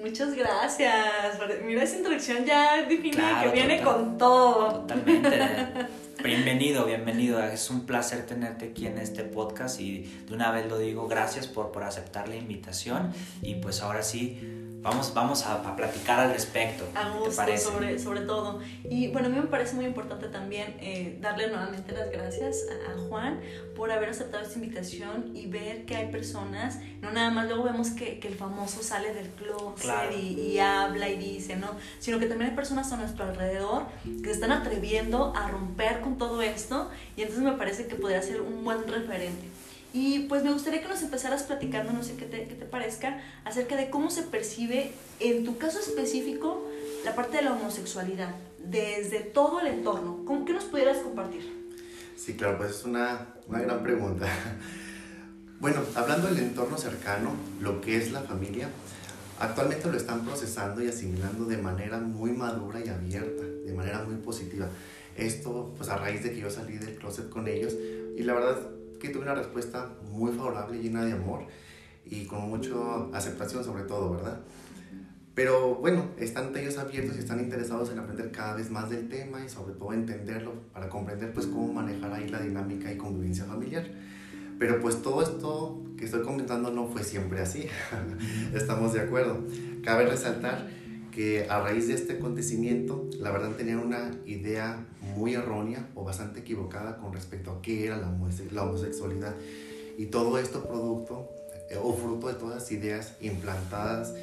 Muchas 0.00 0.36
gracias. 0.36 1.40
Mira, 1.66 1.82
esa 1.82 1.96
introducción 1.96 2.44
ya 2.44 2.86
define 2.86 3.20
que 3.42 3.50
viene 3.52 3.82
con 3.82 4.16
todo. 4.16 4.82
Totalmente. 4.82 5.28
bienvenido, 6.22 6.84
bienvenido. 6.84 7.42
Es 7.42 7.70
un 7.70 7.86
placer 7.86 8.26
tenerte 8.26 8.66
aquí 8.66 8.86
en 8.86 8.98
este 8.98 9.24
podcast 9.24 9.80
y 9.80 10.02
de 10.26 10.34
una 10.34 10.50
vez 10.50 10.66
lo 10.66 10.78
digo, 10.78 11.06
gracias 11.06 11.46
por, 11.46 11.70
por 11.70 11.84
aceptar 11.84 12.28
la 12.28 12.36
invitación 12.36 13.12
y 13.42 13.56
pues 13.56 13.82
ahora 13.82 14.02
sí 14.02 14.57
Vamos, 14.80 15.12
vamos 15.12 15.44
a, 15.44 15.76
platicar 15.76 16.20
al 16.20 16.32
respecto. 16.32 16.84
A 16.94 17.10
gusto, 17.10 17.58
sobre, 17.58 17.98
sobre 17.98 18.20
todo. 18.20 18.60
Y 18.88 19.08
bueno, 19.08 19.26
a 19.26 19.30
mí 19.30 19.36
me 19.36 19.46
parece 19.46 19.74
muy 19.74 19.84
importante 19.84 20.28
también 20.28 20.76
eh, 20.80 21.18
darle 21.20 21.48
nuevamente 21.48 21.92
las 21.92 22.10
gracias 22.10 22.64
a, 22.86 22.98
Juan 23.08 23.40
por 23.74 23.90
haber 23.90 24.10
aceptado 24.10 24.42
esta 24.42 24.58
invitación 24.58 25.30
y 25.34 25.46
ver 25.46 25.84
que 25.84 25.96
hay 25.96 26.10
personas, 26.10 26.78
no 27.00 27.10
nada 27.10 27.30
más 27.30 27.46
luego 27.46 27.64
vemos 27.64 27.90
que, 27.90 28.18
que 28.18 28.28
el 28.28 28.34
famoso 28.34 28.82
sale 28.82 29.14
del 29.14 29.28
closet 29.30 30.12
y, 30.16 30.40
y, 30.40 30.58
habla 30.58 31.08
y 31.08 31.16
dice, 31.16 31.56
¿no? 31.56 31.70
Sino 31.98 32.18
que 32.18 32.26
también 32.26 32.50
hay 32.50 32.56
personas 32.56 32.92
a 32.92 32.96
nuestro 32.96 33.24
alrededor 33.24 33.86
que 34.04 34.28
se 34.28 34.32
están 34.32 34.52
atreviendo 34.52 35.32
a 35.34 35.48
romper 35.48 36.00
con 36.00 36.18
todo 36.18 36.42
esto 36.42 36.90
y 37.16 37.22
entonces 37.22 37.44
me 37.44 37.52
parece 37.52 37.86
que 37.86 37.94
podría 37.94 38.22
ser 38.22 38.40
un 38.42 38.64
buen 38.64 38.86
referente. 38.86 39.46
Y 39.92 40.20
pues 40.20 40.42
me 40.42 40.52
gustaría 40.52 40.82
que 40.82 40.88
nos 40.88 41.02
empezaras 41.02 41.44
platicando, 41.44 41.92
no 41.92 42.02
sé 42.02 42.16
qué 42.16 42.26
te, 42.26 42.46
qué 42.46 42.54
te 42.54 42.66
parezca, 42.66 43.22
acerca 43.44 43.76
de 43.76 43.88
cómo 43.88 44.10
se 44.10 44.22
percibe, 44.22 44.92
en 45.18 45.44
tu 45.44 45.56
caso 45.56 45.80
específico, 45.80 46.66
la 47.04 47.14
parte 47.14 47.38
de 47.38 47.44
la 47.44 47.54
homosexualidad, 47.54 48.34
desde 48.64 49.20
todo 49.20 49.60
el 49.60 49.68
entorno. 49.68 50.24
¿Cómo, 50.26 50.44
¿Qué 50.44 50.52
nos 50.52 50.64
pudieras 50.64 50.98
compartir? 50.98 51.58
Sí, 52.16 52.36
claro, 52.36 52.58
pues 52.58 52.72
es 52.72 52.84
una, 52.84 53.34
una 53.46 53.60
gran 53.60 53.82
pregunta. 53.82 54.26
Bueno, 55.60 55.80
hablando 55.96 56.28
del 56.28 56.38
entorno 56.38 56.78
cercano, 56.78 57.32
lo 57.60 57.80
que 57.80 57.96
es 57.96 58.12
la 58.12 58.20
familia, 58.20 58.68
actualmente 59.40 59.90
lo 59.90 59.96
están 59.96 60.24
procesando 60.24 60.80
y 60.84 60.86
asimilando 60.86 61.46
de 61.46 61.56
manera 61.56 61.98
muy 61.98 62.30
madura 62.30 62.78
y 62.78 62.88
abierta, 62.88 63.42
de 63.42 63.72
manera 63.72 64.04
muy 64.04 64.14
positiva. 64.18 64.68
Esto, 65.16 65.74
pues 65.76 65.88
a 65.88 65.96
raíz 65.96 66.22
de 66.22 66.30
que 66.30 66.38
yo 66.38 66.48
salí 66.48 66.78
del 66.78 66.94
closet 66.94 67.28
con 67.28 67.48
ellos, 67.48 67.74
y 68.16 68.22
la 68.22 68.34
verdad 68.34 68.56
que 68.98 69.10
tuve 69.10 69.22
una 69.22 69.34
respuesta 69.34 69.90
muy 70.10 70.32
favorable, 70.32 70.80
llena 70.80 71.04
de 71.04 71.12
amor 71.12 71.46
y 72.04 72.24
con 72.24 72.48
mucha 72.48 72.74
aceptación 73.12 73.64
sobre 73.64 73.84
todo, 73.84 74.10
¿verdad? 74.10 74.40
Pero 75.34 75.76
bueno, 75.76 76.06
están 76.18 76.56
ellos 76.56 76.78
abiertos 76.78 77.16
y 77.16 77.20
están 77.20 77.38
interesados 77.38 77.90
en 77.90 78.00
aprender 78.00 78.32
cada 78.32 78.56
vez 78.56 78.70
más 78.70 78.90
del 78.90 79.08
tema 79.08 79.44
y 79.44 79.48
sobre 79.48 79.74
todo 79.74 79.92
entenderlo 79.92 80.52
para 80.72 80.88
comprender 80.88 81.32
pues 81.32 81.46
cómo 81.46 81.72
manejar 81.72 82.12
ahí 82.12 82.28
la 82.28 82.40
dinámica 82.40 82.90
y 82.90 82.96
convivencia 82.96 83.44
familiar. 83.44 83.86
Pero 84.58 84.80
pues 84.80 85.00
todo 85.00 85.22
esto 85.22 85.80
que 85.96 86.06
estoy 86.06 86.22
comentando 86.22 86.72
no 86.72 86.88
fue 86.88 87.04
siempre 87.04 87.40
así, 87.40 87.68
estamos 88.52 88.92
de 88.94 89.00
acuerdo. 89.00 89.44
Cabe 89.84 90.06
resaltar 90.06 90.68
que 91.12 91.46
a 91.48 91.60
raíz 91.60 91.86
de 91.86 91.94
este 91.94 92.14
acontecimiento, 92.14 93.08
la 93.20 93.30
verdad 93.30 93.52
tenía 93.52 93.78
una 93.78 94.10
idea 94.26 94.86
muy 95.16 95.34
errónea 95.34 95.88
o 95.94 96.04
bastante 96.04 96.40
equivocada 96.40 96.96
con 96.98 97.12
respecto 97.12 97.50
a 97.50 97.62
qué 97.62 97.86
era 97.86 97.96
la, 97.96 98.08
homosexualidad. 98.62 99.34
Y 99.96 100.06
todo 100.06 100.38
esto 100.38 100.66
producto 100.66 101.28
eh, 101.70 101.78
o 101.82 101.94
fruto 101.94 102.28
de 102.28 102.34
todas 102.34 102.62
las 102.62 102.72
ideas 102.72 103.14
implantadas 103.20 104.14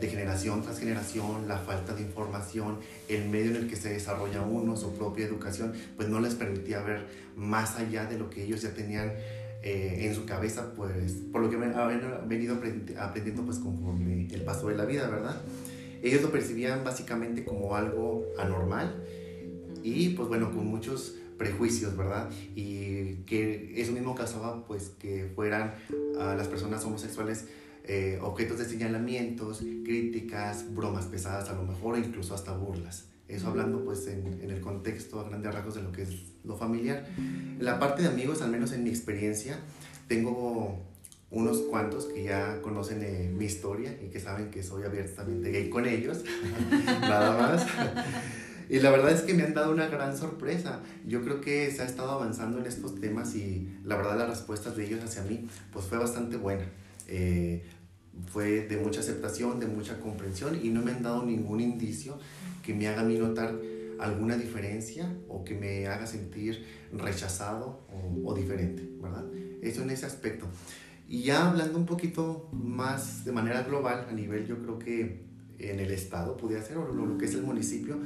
de 0.00 0.08
generación 0.08 0.62
tras 0.62 0.78
generación, 0.78 1.46
la 1.46 1.58
falta 1.58 1.94
de 1.94 2.02
información, 2.02 2.78
el 3.08 3.28
medio 3.28 3.50
en 3.50 3.56
el 3.56 3.68
que 3.68 3.76
se 3.76 3.90
desarrolla 3.90 4.42
uno, 4.42 4.76
su 4.76 4.94
propia 4.94 5.26
educación, 5.26 5.72
pues 5.96 6.08
no 6.08 6.20
les 6.20 6.34
permitía 6.34 6.82
ver 6.82 7.06
más 7.36 7.76
allá 7.76 8.06
de 8.06 8.18
lo 8.18 8.30
que 8.30 8.42
ellos 8.44 8.62
ya 8.62 8.74
tenían 8.74 9.12
eh, 9.62 10.06
en 10.06 10.14
su 10.14 10.26
cabeza, 10.26 10.72
pues 10.74 11.12
por 11.32 11.42
lo 11.42 11.50
que 11.50 11.56
habían 11.56 12.28
venido 12.28 12.56
aprendiendo 12.98 13.44
pues 13.44 13.58
conforme 13.58 14.26
el 14.32 14.42
paso 14.42 14.68
de 14.68 14.76
la 14.76 14.84
vida, 14.84 15.08
¿verdad? 15.08 15.40
Ellos 16.02 16.20
lo 16.20 16.30
percibían 16.30 16.84
básicamente 16.84 17.44
como 17.44 17.74
algo 17.74 18.26
anormal 18.38 19.02
y 19.84 20.08
pues 20.10 20.28
bueno, 20.28 20.50
con 20.50 20.66
muchos 20.66 21.14
prejuicios, 21.36 21.94
¿verdad? 21.96 22.30
Y 22.56 23.16
que 23.26 23.74
eso 23.76 23.92
mismo 23.92 24.14
causaba 24.14 24.66
pues 24.66 24.92
que 24.98 25.30
fueran 25.34 25.74
a 26.18 26.34
las 26.34 26.48
personas 26.48 26.84
homosexuales 26.84 27.46
eh, 27.84 28.18
objetos 28.22 28.58
de 28.58 28.64
señalamientos, 28.64 29.58
críticas, 29.84 30.74
bromas 30.74 31.04
pesadas 31.04 31.50
a 31.50 31.54
lo 31.54 31.64
mejor, 31.64 31.98
incluso 31.98 32.34
hasta 32.34 32.56
burlas. 32.56 33.04
Eso 33.28 33.48
hablando 33.48 33.84
pues 33.84 34.06
en, 34.06 34.40
en, 34.42 34.50
el 34.50 34.62
contexto 34.62 35.20
a 35.20 35.28
grandes 35.28 35.52
rasgos 35.52 35.74
de 35.74 35.82
lo 35.82 35.92
que 35.92 36.02
es 36.02 36.10
lo 36.44 36.56
familiar. 36.56 37.06
La 37.58 37.78
parte 37.78 38.02
de 38.02 38.08
amigos, 38.08 38.40
al 38.40 38.50
menos 38.50 38.72
en 38.72 38.84
mi 38.84 38.90
experiencia, 38.90 39.58
tengo 40.08 40.82
unos 41.30 41.58
cuantos 41.62 42.06
que 42.06 42.24
ya 42.24 42.62
conocen 42.62 43.02
eh, 43.02 43.30
mi 43.36 43.44
historia 43.44 43.98
y 44.02 44.08
que 44.08 44.20
saben 44.20 44.50
que 44.50 44.62
soy 44.62 44.84
abiertamente 44.84 45.50
gay 45.50 45.68
con 45.68 45.86
ellos, 45.86 46.24
nada 47.02 47.36
más. 47.36 47.66
Y 48.68 48.80
la 48.80 48.90
verdad 48.90 49.12
es 49.12 49.22
que 49.22 49.34
me 49.34 49.42
han 49.42 49.54
dado 49.54 49.72
una 49.72 49.88
gran 49.88 50.16
sorpresa. 50.16 50.80
Yo 51.06 51.22
creo 51.22 51.40
que 51.40 51.70
se 51.70 51.82
ha 51.82 51.84
estado 51.84 52.12
avanzando 52.12 52.58
en 52.58 52.66
estos 52.66 53.00
temas 53.00 53.34
y 53.34 53.78
la 53.84 53.96
verdad 53.96 54.18
las 54.18 54.28
respuestas 54.28 54.76
de 54.76 54.86
ellos 54.86 55.02
hacia 55.04 55.22
mí 55.22 55.48
pues 55.72 55.86
fue 55.86 55.98
bastante 55.98 56.36
buena. 56.36 56.64
Eh, 57.08 57.62
fue 58.26 58.66
de 58.66 58.76
mucha 58.76 59.00
aceptación, 59.00 59.60
de 59.60 59.66
mucha 59.66 60.00
comprensión 60.00 60.58
y 60.62 60.70
no 60.70 60.82
me 60.82 60.92
han 60.92 61.02
dado 61.02 61.24
ningún 61.24 61.60
indicio 61.60 62.18
que 62.62 62.72
me 62.72 62.88
haga 62.88 63.02
a 63.02 63.04
mí 63.04 63.18
notar 63.18 63.54
alguna 63.98 64.36
diferencia 64.36 65.12
o 65.28 65.44
que 65.44 65.54
me 65.54 65.86
haga 65.86 66.06
sentir 66.06 66.64
rechazado 66.92 67.86
o, 67.92 68.30
o 68.30 68.34
diferente, 68.34 68.88
¿verdad? 69.00 69.24
Eso 69.62 69.82
en 69.82 69.90
ese 69.90 70.06
aspecto. 70.06 70.46
Y 71.08 71.22
ya 71.22 71.50
hablando 71.50 71.78
un 71.78 71.86
poquito 71.86 72.48
más 72.52 73.24
de 73.24 73.32
manera 73.32 73.62
global, 73.62 74.06
a 74.08 74.12
nivel 74.12 74.46
yo 74.46 74.58
creo 74.62 74.78
que 74.78 75.24
en 75.58 75.80
el 75.80 75.90
estado 75.90 76.36
podría 76.36 76.62
ser, 76.62 76.78
o 76.78 76.92
lo 76.92 77.18
que 77.18 77.26
es 77.26 77.34
el 77.34 77.42
municipio, 77.42 77.98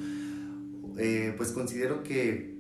eh, 0.99 1.35
pues 1.37 1.53
considero 1.53 2.03
que 2.03 2.57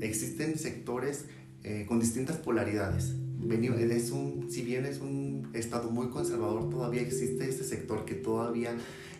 existen 0.00 0.58
sectores 0.58 1.26
eh, 1.62 1.84
con 1.86 2.00
distintas 2.00 2.36
polaridades. 2.38 3.14
Es 3.50 4.10
un, 4.10 4.48
si 4.50 4.62
bien 4.62 4.84
es 4.84 5.00
un 5.00 5.50
estado 5.54 5.90
muy 5.90 6.08
conservador, 6.08 6.70
todavía 6.70 7.02
existe 7.02 7.48
este 7.48 7.64
sector 7.64 8.04
que 8.04 8.14
todavía 8.14 8.76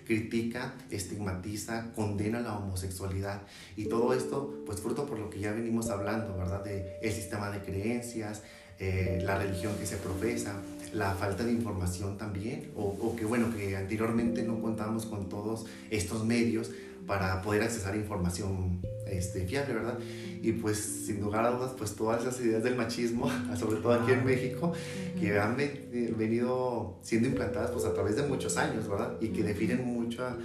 critica, 0.06 0.74
estigmatiza, 0.90 1.92
condena 1.94 2.40
la 2.40 2.58
homosexualidad 2.58 3.42
y 3.76 3.86
todo 3.86 4.12
esto 4.12 4.62
pues 4.66 4.80
fruto 4.80 5.06
por 5.06 5.18
lo 5.18 5.30
que 5.30 5.40
ya 5.40 5.52
venimos 5.52 5.88
hablando, 5.88 6.36
¿verdad? 6.36 6.64
De 6.64 6.98
el 7.00 7.12
sistema 7.12 7.50
de 7.50 7.60
creencias, 7.60 8.42
eh, 8.78 9.20
la 9.22 9.38
religión 9.38 9.76
que 9.78 9.86
se 9.86 9.96
profesa, 9.96 10.60
la 10.92 11.14
falta 11.14 11.44
de 11.44 11.52
información 11.52 12.18
también, 12.18 12.70
o, 12.74 12.84
o, 12.84 13.14
que 13.14 13.24
bueno, 13.24 13.54
que 13.54 13.76
anteriormente 13.76 14.42
no 14.42 14.60
contábamos 14.60 15.06
con 15.06 15.28
todos 15.28 15.66
estos 15.90 16.24
medios 16.24 16.72
para 17.06 17.42
poder 17.42 17.62
accesar 17.62 17.96
información 17.96 18.80
este, 19.06 19.46
fiable, 19.46 19.74
¿verdad? 19.74 19.98
Y 20.42 20.52
pues 20.52 20.78
sin 20.78 21.20
lugar 21.20 21.44
a 21.44 21.50
dudas, 21.50 21.72
pues 21.76 21.94
todas 21.94 22.22
esas 22.22 22.40
ideas 22.40 22.62
del 22.62 22.76
machismo, 22.76 23.30
sobre 23.58 23.80
todo 23.80 23.92
aquí 23.92 24.12
en 24.12 24.24
México, 24.24 24.72
que 25.18 25.38
han 25.38 25.56
venido 25.56 26.98
siendo 27.02 27.28
implantadas 27.28 27.70
pues 27.70 27.84
a 27.84 27.92
través 27.92 28.16
de 28.16 28.22
muchos 28.22 28.56
años, 28.56 28.88
¿verdad? 28.88 29.16
Y 29.20 29.28
que 29.28 29.42
definen 29.42 29.84
mucha, 29.84 30.36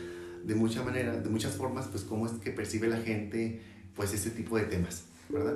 de 0.43 0.55
mucha 0.55 0.83
manera, 0.83 1.17
de 1.17 1.29
muchas 1.29 1.53
formas, 1.53 1.87
pues 1.87 2.03
cómo 2.03 2.25
es 2.25 2.33
que 2.33 2.51
percibe 2.51 2.87
la 2.87 2.97
gente 2.97 3.61
pues 3.95 4.13
ese 4.13 4.31
tipo 4.31 4.57
de 4.57 4.63
temas, 4.65 5.03
¿verdad? 5.29 5.55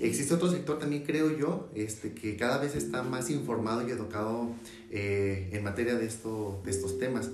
Existe 0.00 0.32
otro 0.32 0.50
sector 0.50 0.78
también, 0.78 1.04
creo 1.04 1.36
yo, 1.36 1.68
este, 1.74 2.14
que 2.14 2.36
cada 2.36 2.56
vez 2.56 2.74
está 2.74 3.02
más 3.02 3.28
informado 3.28 3.86
y 3.86 3.90
educado 3.90 4.48
eh, 4.90 5.50
en 5.52 5.62
materia 5.62 5.94
de, 5.94 6.06
esto, 6.06 6.62
de 6.64 6.70
estos 6.70 6.98
temas. 6.98 7.28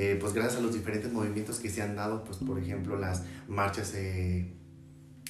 Eh, 0.00 0.16
pues 0.20 0.32
gracias 0.32 0.60
a 0.60 0.62
los 0.62 0.72
diferentes 0.72 1.12
movimientos 1.12 1.58
que 1.58 1.70
se 1.70 1.82
han 1.82 1.96
dado, 1.96 2.22
pues 2.22 2.38
por 2.38 2.56
ejemplo 2.56 2.96
las 2.96 3.24
marchas 3.48 3.94
eh, 3.96 4.54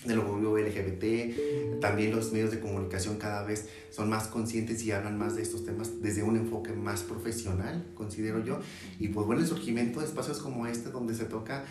del 0.04 0.18
orgullo 0.18 0.58
LGBT, 0.58 1.80
también 1.80 2.14
los 2.14 2.32
medios 2.32 2.50
de 2.50 2.60
comunicación 2.60 3.16
cada 3.16 3.44
vez 3.44 3.66
son 3.88 4.10
más 4.10 4.28
conscientes 4.28 4.82
y 4.82 4.92
hablan 4.92 5.16
más 5.16 5.36
de 5.36 5.42
estos 5.42 5.64
temas 5.64 6.02
desde 6.02 6.22
un 6.22 6.36
enfoque 6.36 6.74
más 6.74 7.00
profesional, 7.02 7.82
considero 7.94 8.44
yo, 8.44 8.60
y 8.98 9.08
pues 9.08 9.26
bueno, 9.26 9.40
el 9.40 9.48
surgimiento 9.48 10.00
de 10.00 10.06
espacios 10.06 10.38
como 10.38 10.66
este 10.66 10.90
donde 10.90 11.14
se 11.14 11.24
toca 11.24 11.64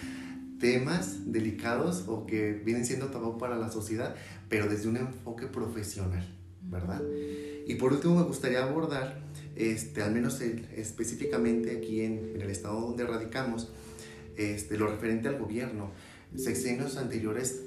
temas 0.59 1.31
delicados 1.31 2.05
o 2.07 2.25
que 2.25 2.53
vienen 2.53 2.83
siendo 2.83 3.09
tabú 3.09 3.37
para 3.37 3.57
la 3.57 3.69
sociedad, 3.69 4.15
pero 4.49 4.67
desde 4.67 4.89
un 4.89 4.97
enfoque 4.97 5.45
profesional, 5.45 6.27
¿verdad? 6.63 7.03
Y 7.67 7.75
por 7.75 7.93
último 7.93 8.15
me 8.15 8.23
gustaría 8.23 8.63
abordar 8.63 9.26
este, 9.57 10.01
al 10.01 10.13
menos 10.13 10.41
específicamente 10.41 11.75
aquí 11.77 12.01
en, 12.01 12.39
el 12.39 12.49
estado 12.49 12.79
donde 12.81 13.05
radicamos, 13.05 13.71
este, 14.37 14.77
lo 14.77 14.87
referente 14.87 15.27
al 15.27 15.39
gobierno. 15.39 15.91
Sexenios 16.35 16.97
anteriores, 16.97 17.61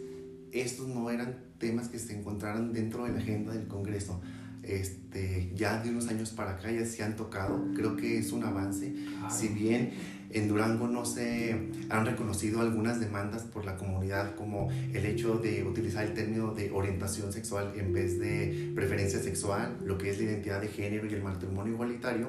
estos 0.53 0.89
no 0.89 1.11
eran 1.11 1.37
temas 1.59 1.89
que 1.89 1.99
se 1.99 2.19
encontraran 2.19 2.73
dentro 2.73 3.05
de 3.05 3.13
la 3.13 3.19
agenda 3.19 3.53
del 3.53 3.67
Congreso. 3.67 4.21
este, 4.63 5.51
ya 5.55 5.83
de 5.83 5.89
unos 5.91 6.09
años 6.09 6.31
para 6.31 6.53
acá 6.53 6.71
ya 6.71 6.85
se 6.85 7.03
han 7.03 7.17
tocado. 7.17 7.73
Creo 7.75 7.97
que 7.97 8.19
es 8.19 8.31
un 8.33 8.45
avance. 8.45 8.95
Si 9.31 9.49
bien 9.49 9.93
en 10.33 10.49
Durango 10.49 10.87
no 10.87 11.05
se 11.05 11.71
han 11.89 12.07
reconocido 12.07 12.61
algunas 12.61 13.01
demandas 13.01 13.43
por 13.43 13.65
la 13.65 13.77
comunidad 13.77 14.35
como 14.37 14.71
el 14.93 15.05
hecho 15.05 15.39
de 15.39 15.65
utilizar 15.65 16.05
el 16.05 16.15
término 16.15 16.55
de 16.55 16.71
orientación 16.71 17.33
sexual 17.33 17.73
en 17.77 17.93
vez 17.93 18.19
de 18.21 18.71
preferencia 18.75 19.21
sexual, 19.21 19.79
lo 19.85 19.99
que 19.99 20.11
es 20.11 20.19
la 20.19 20.25
identidad 20.25 20.61
de 20.61 20.69
género 20.69 21.07
y 21.07 21.15
el 21.15 21.23
matrimonio 21.23 21.73
igualitario, 21.73 22.29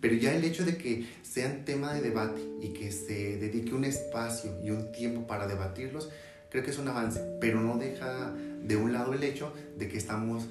pero 0.00 0.14
ya 0.14 0.34
el 0.34 0.44
hecho 0.44 0.64
de 0.64 0.76
que 0.76 1.06
sean 1.22 1.64
tema 1.64 1.92
de 1.92 2.00
debate 2.00 2.40
y 2.62 2.68
que 2.68 2.90
se 2.90 3.36
dedique 3.36 3.74
un 3.74 3.84
espacio 3.84 4.52
y 4.64 4.70
un 4.70 4.92
tiempo 4.92 5.26
para 5.26 5.46
debatirlos, 5.46 6.10
creo 6.50 6.64
que 6.64 6.70
es 6.70 6.78
un 6.78 6.88
avance, 6.88 7.20
pero 7.40 7.60
no 7.60 7.76
deja 7.76 8.32
de 8.62 8.76
un 8.76 8.92
lado 8.92 9.12
el 9.12 9.22
hecho 9.22 9.52
de 9.76 9.88
que 9.88 9.98
estamos 9.98 10.48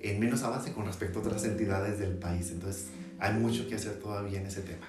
en 0.00 0.20
menos 0.20 0.42
avance 0.42 0.72
con 0.72 0.86
respecto 0.86 1.18
a 1.18 1.22
otras 1.22 1.44
entidades 1.44 1.98
del 1.98 2.16
país. 2.16 2.50
Entonces, 2.50 2.86
hay 3.18 3.34
mucho 3.34 3.68
que 3.68 3.74
hacer 3.74 3.98
todavía 3.98 4.40
en 4.40 4.46
ese 4.46 4.62
tema. 4.62 4.86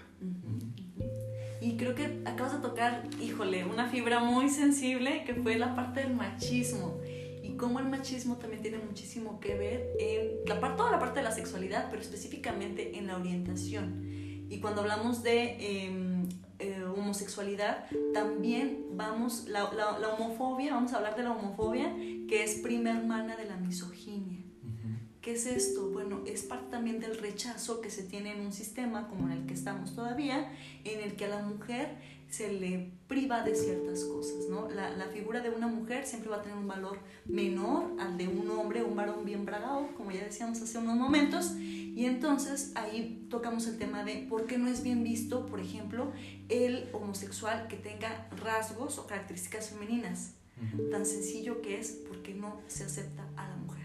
Y 1.67 1.75
creo 1.75 1.95
que 1.95 2.21
acabas 2.23 2.53
de 2.53 2.59
tocar, 2.59 3.03
híjole, 3.21 3.65
una 3.65 3.89
fibra 3.89 4.21
muy 4.21 4.49
sensible 4.49 5.25
que 5.25 5.33
fue 5.33 5.57
la 5.57 5.75
parte 5.75 5.99
del 5.99 6.13
machismo. 6.13 6.97
Y 7.43 7.57
cómo 7.57 7.79
el 7.79 7.89
machismo 7.89 8.37
también 8.37 8.61
tiene 8.61 8.77
muchísimo 8.77 9.41
que 9.41 9.55
ver 9.55 9.89
en 9.99 10.47
la 10.47 10.61
parte, 10.61 10.77
toda 10.77 10.91
la 10.91 10.99
parte 10.99 11.19
de 11.19 11.23
la 11.23 11.31
sexualidad, 11.31 11.87
pero 11.89 12.01
específicamente 12.01 12.97
en 12.97 13.07
la 13.07 13.17
orientación. 13.17 14.01
Y 14.49 14.61
cuando 14.61 14.79
hablamos 14.79 15.23
de 15.23 15.57
em, 15.87 16.29
eh, 16.59 16.85
homosexualidad, 16.85 17.83
también 18.13 18.85
vamos, 18.93 19.49
la, 19.49 19.69
la, 19.73 19.99
la 19.99 20.07
homofobia, 20.13 20.73
vamos 20.73 20.93
a 20.93 20.97
hablar 20.97 21.17
de 21.17 21.23
la 21.23 21.33
homofobia, 21.33 21.93
que 22.29 22.45
es 22.45 22.59
prima 22.59 22.91
hermana 22.91 23.35
de 23.35 23.43
la 23.43 23.57
misoginia. 23.57 24.26
¿Qué 25.27 25.33
es 25.33 25.45
esto? 25.45 25.89
Bueno, 25.89 26.21
es 26.25 26.43
parte 26.43 26.71
también 26.71 27.01
del 27.01 27.17
rechazo 27.17 27.81
que 27.81 27.89
se 27.89 28.03
tiene 28.03 28.31
en 28.31 28.45
un 28.45 28.53
sistema 28.53 29.09
como 29.09 29.27
en 29.27 29.33
el 29.33 29.45
que 29.45 29.55
estamos 29.55 29.93
todavía, 29.93 30.53
en 30.85 31.01
el 31.01 31.17
que 31.17 31.25
a 31.25 31.27
la 31.27 31.41
mujer 31.41 31.97
se 32.29 32.53
le 32.53 32.93
priva 33.09 33.43
de 33.43 33.53
ciertas 33.53 34.05
cosas, 34.05 34.47
¿no? 34.49 34.69
La, 34.69 34.89
la, 34.91 35.07
figura 35.07 35.41
de 35.41 35.49
una 35.49 35.67
mujer 35.67 36.05
siempre 36.05 36.29
va 36.29 36.37
a 36.37 36.41
tener 36.43 36.57
un 36.57 36.69
valor 36.69 36.99
menor 37.25 37.91
al 37.99 38.17
de 38.17 38.29
un 38.29 38.49
hombre, 38.51 38.83
un 38.83 38.95
varón 38.95 39.25
bien 39.25 39.43
bragado, 39.43 39.89
como 39.97 40.11
ya 40.11 40.23
decíamos 40.23 40.61
hace 40.61 40.77
unos 40.77 40.95
momentos, 40.95 41.57
y 41.57 42.05
entonces 42.05 42.71
ahí 42.75 43.27
tocamos 43.29 43.67
el 43.67 43.77
tema 43.77 44.05
de 44.05 44.25
por 44.29 44.45
qué 44.45 44.57
no 44.57 44.69
es 44.69 44.81
bien 44.81 45.03
visto, 45.03 45.45
por 45.45 45.59
ejemplo, 45.59 46.13
el 46.47 46.89
homosexual 46.93 47.67
que 47.67 47.75
tenga 47.75 48.29
rasgos 48.41 48.97
o 48.97 49.05
características 49.07 49.71
femeninas. 49.71 50.35
Tan 50.89 51.05
sencillo 51.05 51.61
que 51.61 51.79
es 51.79 51.91
porque 52.07 52.33
no 52.33 52.61
se 52.67 52.85
acepta 52.85 53.27
a 53.35 53.49
la 53.49 53.57
mujer. 53.57 53.76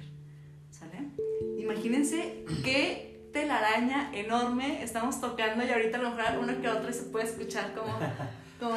Imagínense 1.58 2.44
qué 2.64 3.12
telaraña 3.32 4.10
enorme 4.14 4.82
estamos 4.82 5.20
tocando 5.20 5.64
y 5.64 5.70
ahorita 5.70 5.98
a 5.98 6.02
lo 6.02 6.10
mejor 6.10 6.38
uno 6.40 6.60
que 6.60 6.68
otro 6.68 6.92
se 6.92 7.04
puede 7.04 7.24
escuchar 7.24 7.74
como, 7.74 7.98
como 8.60 8.76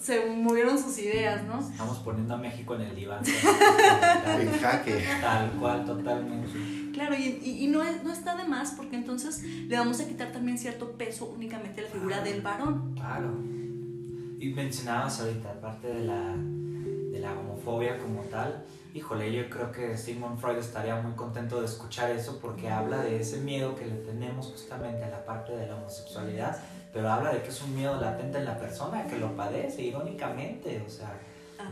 se 0.00 0.26
movieron 0.30 0.78
sus 0.78 0.98
ideas, 0.98 1.44
¿no? 1.44 1.60
Estamos 1.60 1.98
poniendo 1.98 2.34
a 2.34 2.38
México 2.38 2.74
en 2.74 2.82
el 2.82 2.96
diván. 2.96 3.22
en 4.40 4.52
jaque. 4.58 5.04
Tal 5.20 5.50
cual, 5.52 5.84
totalmente. 5.84 6.48
Claro, 6.92 7.14
y, 7.14 7.42
y, 7.44 7.66
no, 7.66 7.82
es, 7.82 8.02
no, 8.02 8.12
está 8.12 8.34
de 8.36 8.44
más 8.44 8.70
porque 8.70 8.96
entonces 8.96 9.42
le 9.42 9.76
vamos 9.76 10.00
a 10.00 10.08
quitar 10.08 10.32
también 10.32 10.56
cierto 10.56 10.92
peso 10.92 11.26
únicamente 11.26 11.82
a 11.82 11.84
la 11.84 11.90
figura 11.90 12.20
del 12.22 12.40
varón. 12.40 12.94
Claro. 12.94 13.34
Y 14.38 14.48
mencionabas 14.54 15.20
ahorita, 15.20 15.50
aparte 15.50 15.88
de 15.88 16.04
la, 16.04 16.34
de 16.36 17.18
la 17.20 17.32
homofobia 17.32 17.98
como 17.98 18.22
tal, 18.22 18.64
híjole, 18.96 19.30
yo 19.30 19.50
creo 19.50 19.70
que 19.70 19.96
Sigmund 19.98 20.38
Freud 20.40 20.56
estaría 20.56 20.96
muy 20.96 21.12
contento 21.12 21.60
de 21.60 21.66
escuchar 21.66 22.10
eso 22.10 22.38
porque 22.40 22.70
habla 22.70 23.02
de 23.02 23.20
ese 23.20 23.38
miedo 23.40 23.76
que 23.76 23.84
le 23.84 23.96
tenemos 23.96 24.46
justamente 24.46 25.04
a 25.04 25.10
la 25.10 25.22
parte 25.22 25.54
de 25.54 25.66
la 25.66 25.76
homosexualidad, 25.76 26.56
pero 26.94 27.10
habla 27.10 27.34
de 27.34 27.42
que 27.42 27.48
es 27.50 27.62
un 27.62 27.76
miedo 27.76 28.00
latente 28.00 28.38
en 28.38 28.46
la 28.46 28.58
persona 28.58 29.06
que 29.06 29.18
lo 29.18 29.36
padece, 29.36 29.82
irónicamente, 29.82 30.82
o 30.86 30.88
sea, 30.88 31.12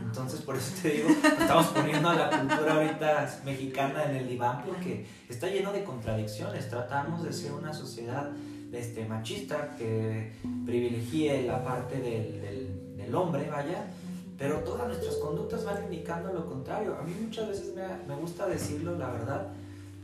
entonces 0.03 0.41
por 0.41 0.55
eso 0.55 0.71
te 0.83 0.89
digo, 0.89 1.09
estamos 1.09 1.65
poniendo 1.67 2.09
a 2.09 2.13
la 2.13 2.29
cultura 2.29 2.75
ahorita 2.75 3.41
mexicana 3.43 4.05
en 4.05 4.17
el 4.17 4.27
diván 4.27 4.63
porque 4.63 5.07
está 5.27 5.47
lleno 5.47 5.73
de 5.73 5.83
contradicciones, 5.83 6.69
tratamos 6.69 7.23
de 7.23 7.33
ser 7.33 7.53
una 7.53 7.73
sociedad 7.73 8.29
este, 8.71 9.03
machista 9.05 9.75
que 9.77 10.33
privilegie 10.63 11.43
la 11.47 11.63
parte 11.63 11.95
del, 11.95 12.41
del, 12.41 12.97
del 12.97 13.15
hombre, 13.15 13.49
vaya, 13.49 13.87
pero 14.37 14.59
todas 14.59 14.87
nuestras 14.87 15.15
conductas 15.15 15.63
van 15.63 15.83
indicando 15.85 16.33
lo 16.33 16.45
contrario. 16.45 16.97
A 16.99 17.03
mí 17.03 17.13
muchas 17.21 17.47
veces 17.47 17.73
me, 17.75 17.83
me, 18.07 18.19
gusta 18.19 18.47
decirlo, 18.47 18.97
la 18.97 19.09
verdad, 19.09 19.47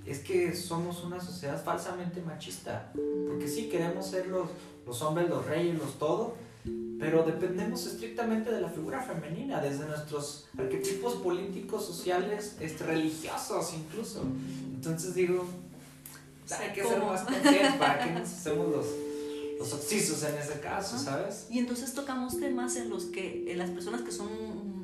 es 0.06 0.20
que 0.20 0.56
somos 0.56 1.04
una 1.04 1.20
sociedad 1.20 1.62
falsamente 1.64 2.22
machista, 2.22 2.92
porque 3.28 3.48
sí 3.48 3.70
queremos 3.70 4.08
ser 4.08 4.28
los, 4.28 4.50
los 4.86 5.02
hombres, 5.02 5.30
los 5.30 5.46
reyes, 5.46 5.78
los 5.78 6.00
todo, 6.00 6.36
pero 7.00 7.24
dependemos 7.24 7.86
estrictamente 7.88 8.52
de 8.52 8.62
la 8.62 8.70
figura 8.70 9.02
femenina, 9.02 9.60
desde 9.60 9.86
nuestros 9.86 10.48
arquetipos 10.58 11.16
políticos, 11.16 11.86
sociales, 11.86 12.58
este, 12.60 12.86
religiosos 12.86 13.74
incluso. 13.74 14.22
Entonces 14.76 15.16
digo, 15.16 15.46
hay 16.60 16.74
que 16.74 16.84
ser 16.84 17.02
más 17.04 17.22
conscientes 17.24 17.74
para 17.76 18.04
que 18.04 18.12
nos 18.12 18.24
hacemos 18.24 18.70
los 18.70 18.86
los 19.62 19.74
oxisos 19.74 20.24
en 20.24 20.36
ese 20.38 20.60
caso, 20.60 20.98
¿sabes? 20.98 21.46
Y 21.52 21.60
entonces 21.60 21.94
tocamos 21.94 22.40
temas 22.40 22.76
en 22.78 22.90
los 22.90 23.06
que 23.06 23.52
eh, 23.52 23.56
las 23.56 23.70
personas 23.70 24.02
que 24.02 24.12
son 24.12 24.28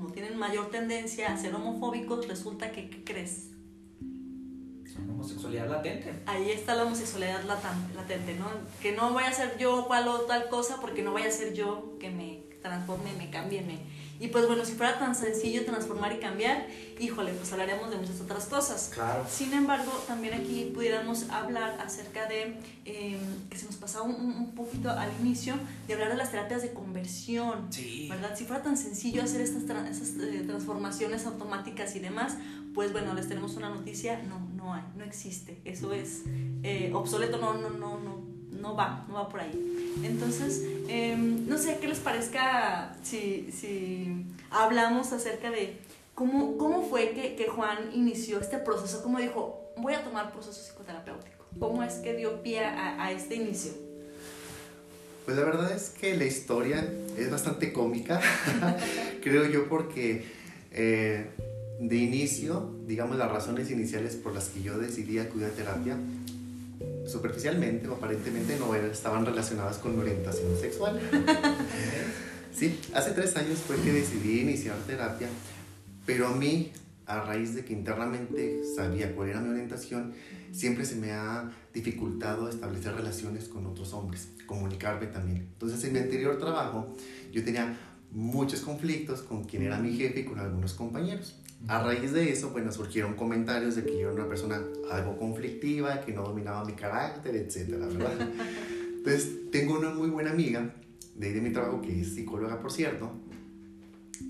o 0.03 0.11
tienen 0.11 0.37
mayor 0.37 0.69
tendencia 0.69 1.33
a 1.33 1.37
ser 1.37 1.55
homofóbicos, 1.55 2.27
resulta 2.27 2.71
que, 2.71 2.87
¿qué 2.87 3.03
crees? 3.03 3.49
Son 4.93 5.09
homosexualidad 5.09 5.67
latente. 5.67 6.13
Ahí 6.27 6.51
está 6.51 6.75
la 6.75 6.83
homosexualidad 6.83 7.43
latente, 7.43 8.35
¿no? 8.35 8.45
Que 8.79 8.91
no 8.91 9.13
voy 9.13 9.23
a 9.23 9.33
ser 9.33 9.57
yo 9.57 9.87
cual 9.87 10.07
o 10.09 10.21
tal 10.21 10.47
cosa 10.47 10.79
porque 10.79 11.01
no 11.01 11.11
voy 11.11 11.23
a 11.23 11.31
ser 11.31 11.55
yo 11.55 11.97
que 11.99 12.11
me 12.11 12.43
transforme, 12.61 13.13
me 13.17 13.31
cambie, 13.31 13.61
me 13.61 13.79
y 14.19 14.27
pues 14.29 14.47
bueno, 14.47 14.65
si 14.65 14.73
fuera 14.73 14.97
tan 14.97 15.15
sencillo 15.15 15.63
transformar 15.65 16.13
y 16.13 16.17
cambiar, 16.17 16.67
híjole, 16.99 17.33
pues 17.33 17.51
hablaríamos 17.51 17.89
de 17.91 17.97
muchas 17.97 18.19
otras 18.19 18.45
cosas. 18.45 18.91
Claro. 18.93 19.25
Sin 19.29 19.53
embargo, 19.53 19.91
también 20.07 20.33
aquí 20.33 20.71
pudiéramos 20.73 21.29
hablar 21.29 21.77
acerca 21.79 22.27
de, 22.27 22.57
em, 22.85 23.19
que 23.49 23.57
se 23.57 23.65
nos 23.65 23.75
pasaba 23.75 24.05
un, 24.05 24.15
un, 24.15 24.51
poquito 24.55 24.89
al 24.89 25.09
inicio, 25.21 25.55
de 25.87 25.93
hablar 25.93 26.09
de 26.09 26.17
las 26.17 26.31
terapias 26.31 26.61
de 26.61 26.73
conversión. 26.73 27.67
Sí. 27.71 28.07
¿Verdad? 28.09 28.35
Si 28.35 28.45
fuera 28.45 28.63
tan 28.63 28.77
sencillo 28.77 29.21
hacer 29.21 29.41
estas, 29.41 29.65
tra 29.65 29.87
esas, 29.87 30.09
eh, 30.19 30.43
transformaciones 30.47 31.25
automáticas 31.25 31.95
y 31.95 31.99
demás, 31.99 32.37
pues 32.73 32.91
bueno, 32.91 33.13
les 33.13 33.27
tenemos 33.27 33.55
una 33.55 33.69
noticia, 33.69 34.21
no, 34.23 34.39
no 34.55 34.73
hay, 34.73 34.83
no 34.95 35.03
existe. 35.03 35.61
Eso 35.65 35.93
es 35.93 36.23
eh, 36.63 36.91
obsoleto, 36.93 37.37
no, 37.37 37.53
no, 37.53 37.69
no, 37.69 37.99
no, 37.99 38.36
no 38.61 38.75
va, 38.75 39.05
no 39.07 39.15
va 39.15 39.29
por 39.29 39.39
ahí. 39.39 39.95
Entonces, 40.03 40.63
eh, 40.87 41.15
no 41.17 41.57
sé 41.57 41.77
qué 41.79 41.87
les 41.87 41.99
parezca 41.99 42.95
si, 43.03 43.51
si 43.51 44.25
hablamos 44.49 45.11
acerca 45.11 45.51
de 45.51 45.77
cómo, 46.15 46.57
cómo 46.57 46.83
fue 46.83 47.11
que, 47.11 47.35
que, 47.35 47.47
Juan 47.47 47.91
inició 47.93 48.39
este 48.39 48.57
proceso, 48.57 49.03
cómo 49.03 49.19
dijo, 49.19 49.71
voy 49.77 49.93
a 49.93 50.03
tomar 50.03 50.31
proceso 50.31 50.61
psicoterapéutico. 50.61 51.45
¿Cómo 51.59 51.83
es 51.83 51.95
que 51.95 52.15
dio 52.15 52.43
pie 52.43 52.65
a, 52.65 53.03
a 53.03 53.11
este 53.11 53.35
inicio? 53.35 53.71
Pues 55.25 55.35
la 55.35 55.43
verdad 55.43 55.71
es 55.71 55.89
que 55.89 56.15
la 56.15 56.25
historia 56.25 56.87
es 57.17 57.29
bastante 57.29 57.73
cómica, 57.73 58.21
creo 59.21 59.45
yo, 59.45 59.67
porque 59.67 60.25
eh, 60.71 61.25
de 61.79 61.95
inicio, 61.95 62.75
digamos, 62.85 63.17
las 63.17 63.31
razones 63.31 63.69
iniciales 63.69 64.15
por 64.15 64.33
las 64.33 64.49
que 64.49 64.61
yo 64.61 64.77
decidí 64.77 65.19
acudir 65.19 65.47
a 65.47 65.49
terapia 65.49 65.97
superficialmente 67.07 67.87
o 67.87 67.93
aparentemente 67.93 68.57
no 68.57 68.73
estaban 68.75 69.25
relacionadas 69.25 69.77
con 69.77 69.95
mi 69.95 70.01
orientación 70.01 70.57
sexual. 70.59 70.99
sí, 72.53 72.79
hace 72.93 73.11
tres 73.11 73.35
años 73.37 73.59
fue 73.59 73.77
que 73.77 73.93
decidí 73.93 74.41
iniciar 74.41 74.77
terapia, 74.85 75.27
pero 76.05 76.27
a 76.27 76.35
mí, 76.35 76.71
a 77.05 77.21
raíz 77.21 77.55
de 77.55 77.63
que 77.63 77.73
internamente 77.73 78.61
sabía 78.75 79.15
cuál 79.15 79.29
era 79.29 79.41
mi 79.41 79.49
orientación, 79.49 80.13
siempre 80.51 80.85
se 80.85 80.95
me 80.95 81.11
ha 81.11 81.51
dificultado 81.73 82.49
establecer 82.49 82.93
relaciones 82.95 83.45
con 83.47 83.65
otros 83.65 83.93
hombres, 83.93 84.29
comunicarme 84.45 85.07
también. 85.07 85.47
Entonces, 85.53 85.83
en 85.83 85.93
mi 85.93 85.99
anterior 85.99 86.37
trabajo, 86.37 86.95
yo 87.31 87.43
tenía 87.43 87.77
muchos 88.11 88.61
conflictos 88.61 89.21
con 89.21 89.43
quien 89.43 89.63
era 89.63 89.77
mi 89.77 89.95
jefe 89.95 90.21
y 90.21 90.25
con 90.25 90.39
algunos 90.39 90.73
compañeros. 90.73 91.35
A 91.67 91.83
raíz 91.83 92.13
de 92.13 92.31
eso, 92.31 92.51
bueno, 92.51 92.71
surgieron 92.71 93.15
comentarios 93.15 93.75
de 93.75 93.83
que 93.83 93.93
yo 93.93 94.11
era 94.11 94.11
una 94.11 94.27
persona 94.27 94.61
algo 94.91 95.17
conflictiva, 95.17 96.01
que 96.01 96.13
no 96.13 96.23
dominaba 96.23 96.63
mi 96.63 96.73
carácter, 96.73 97.35
etcétera, 97.35 97.87
¿verdad? 97.87 98.29
Entonces, 98.97 99.51
tengo 99.51 99.77
una 99.77 99.89
muy 99.89 100.09
buena 100.09 100.31
amiga 100.31 100.73
de, 101.15 101.33
de 101.33 101.41
mi 101.41 101.51
trabajo, 101.51 101.81
que 101.81 102.01
es 102.01 102.13
psicóloga, 102.13 102.59
por 102.59 102.71
cierto, 102.71 103.11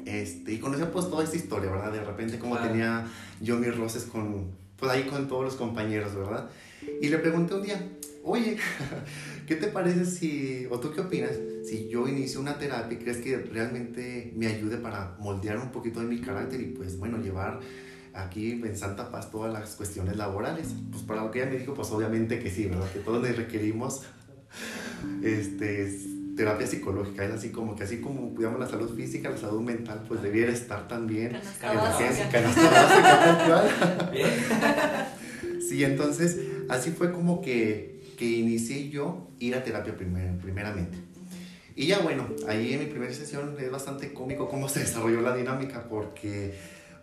este, 0.05 0.53
y 0.53 0.59
conocía 0.59 0.91
pues 0.91 1.09
toda 1.09 1.23
esta 1.23 1.35
historia, 1.35 1.69
¿verdad? 1.69 1.91
De 1.91 2.03
repente 2.03 2.39
como 2.39 2.55
claro. 2.55 2.71
tenía 2.71 3.07
yo 3.41 3.57
mis 3.57 3.75
roces 3.75 4.03
con, 4.03 4.51
pues 4.77 4.91
ahí 4.91 5.03
con 5.03 5.27
todos 5.27 5.43
los 5.43 5.55
compañeros, 5.55 6.15
¿verdad? 6.15 6.49
Y 7.01 7.09
le 7.09 7.17
pregunté 7.17 7.55
un 7.55 7.63
día, 7.63 7.87
oye, 8.27 8.57
¿qué 9.47 9.55
te 9.55 9.67
parece 9.67 10.05
si, 10.05 10.67
o 10.69 10.79
tú 10.79 10.91
qué 10.93 11.01
opinas, 11.01 11.31
si 11.65 11.87
yo 11.89 12.07
inicio 12.07 12.39
una 12.39 12.57
terapia 12.57 12.97
y 12.97 13.01
crees 13.01 13.17
que 13.17 13.37
realmente 13.37 14.33
me 14.35 14.47
ayude 14.47 14.77
para 14.77 15.15
moldear 15.19 15.57
un 15.57 15.71
poquito 15.71 15.99
de 16.01 16.07
mi 16.07 16.19
carácter 16.21 16.61
y 16.61 16.65
pues 16.65 16.97
bueno, 16.97 17.17
llevar 17.17 17.59
aquí 18.13 18.51
en 18.51 18.75
Santa 18.75 19.11
Paz 19.11 19.31
todas 19.31 19.53
las 19.53 19.75
cuestiones 19.75 20.17
laborales. 20.17 20.69
Pues 20.91 21.03
para 21.03 21.23
lo 21.23 21.31
que 21.31 21.41
ella 21.41 21.51
me 21.51 21.57
dijo, 21.57 21.73
pues 21.73 21.89
obviamente 21.91 22.39
que 22.39 22.49
sí, 22.49 22.65
¿verdad? 22.65 22.91
Que 22.91 22.99
todos 22.99 23.35
requerimos 23.35 24.03
este, 25.23 25.99
terapia 26.35 26.67
psicológica. 26.67 27.25
Es 27.25 27.31
así 27.31 27.51
como 27.51 27.75
que 27.75 27.83
así 27.83 27.99
como 27.99 28.33
cuidamos 28.33 28.59
la 28.59 28.67
salud 28.67 28.93
física, 28.95 29.29
la 29.29 29.37
salud 29.37 29.61
mental, 29.61 30.03
pues 30.07 30.21
debiera 30.21 30.51
estar 30.51 30.87
también. 30.87 31.31
Canasta 31.31 31.73
básica. 31.73 32.37
sí, 35.67 35.83
entonces 35.83 36.39
así 36.69 36.91
fue 36.91 37.11
como 37.11 37.41
que, 37.41 37.96
que 38.17 38.25
inicié 38.25 38.89
yo 38.89 39.29
ir 39.39 39.55
a 39.55 39.63
terapia 39.63 39.95
primer, 39.95 40.37
primeramente. 40.39 40.97
Y 41.75 41.85
ya 41.85 41.99
bueno, 41.99 42.27
ahí 42.47 42.73
en 42.73 42.79
mi 42.79 42.85
primera 42.87 43.13
sesión 43.13 43.55
es 43.59 43.71
bastante 43.71 44.11
cómico 44.11 44.49
cómo 44.49 44.67
se 44.67 44.79
desarrolló 44.79 45.21
la 45.21 45.35
dinámica 45.35 45.87
porque 45.87 46.55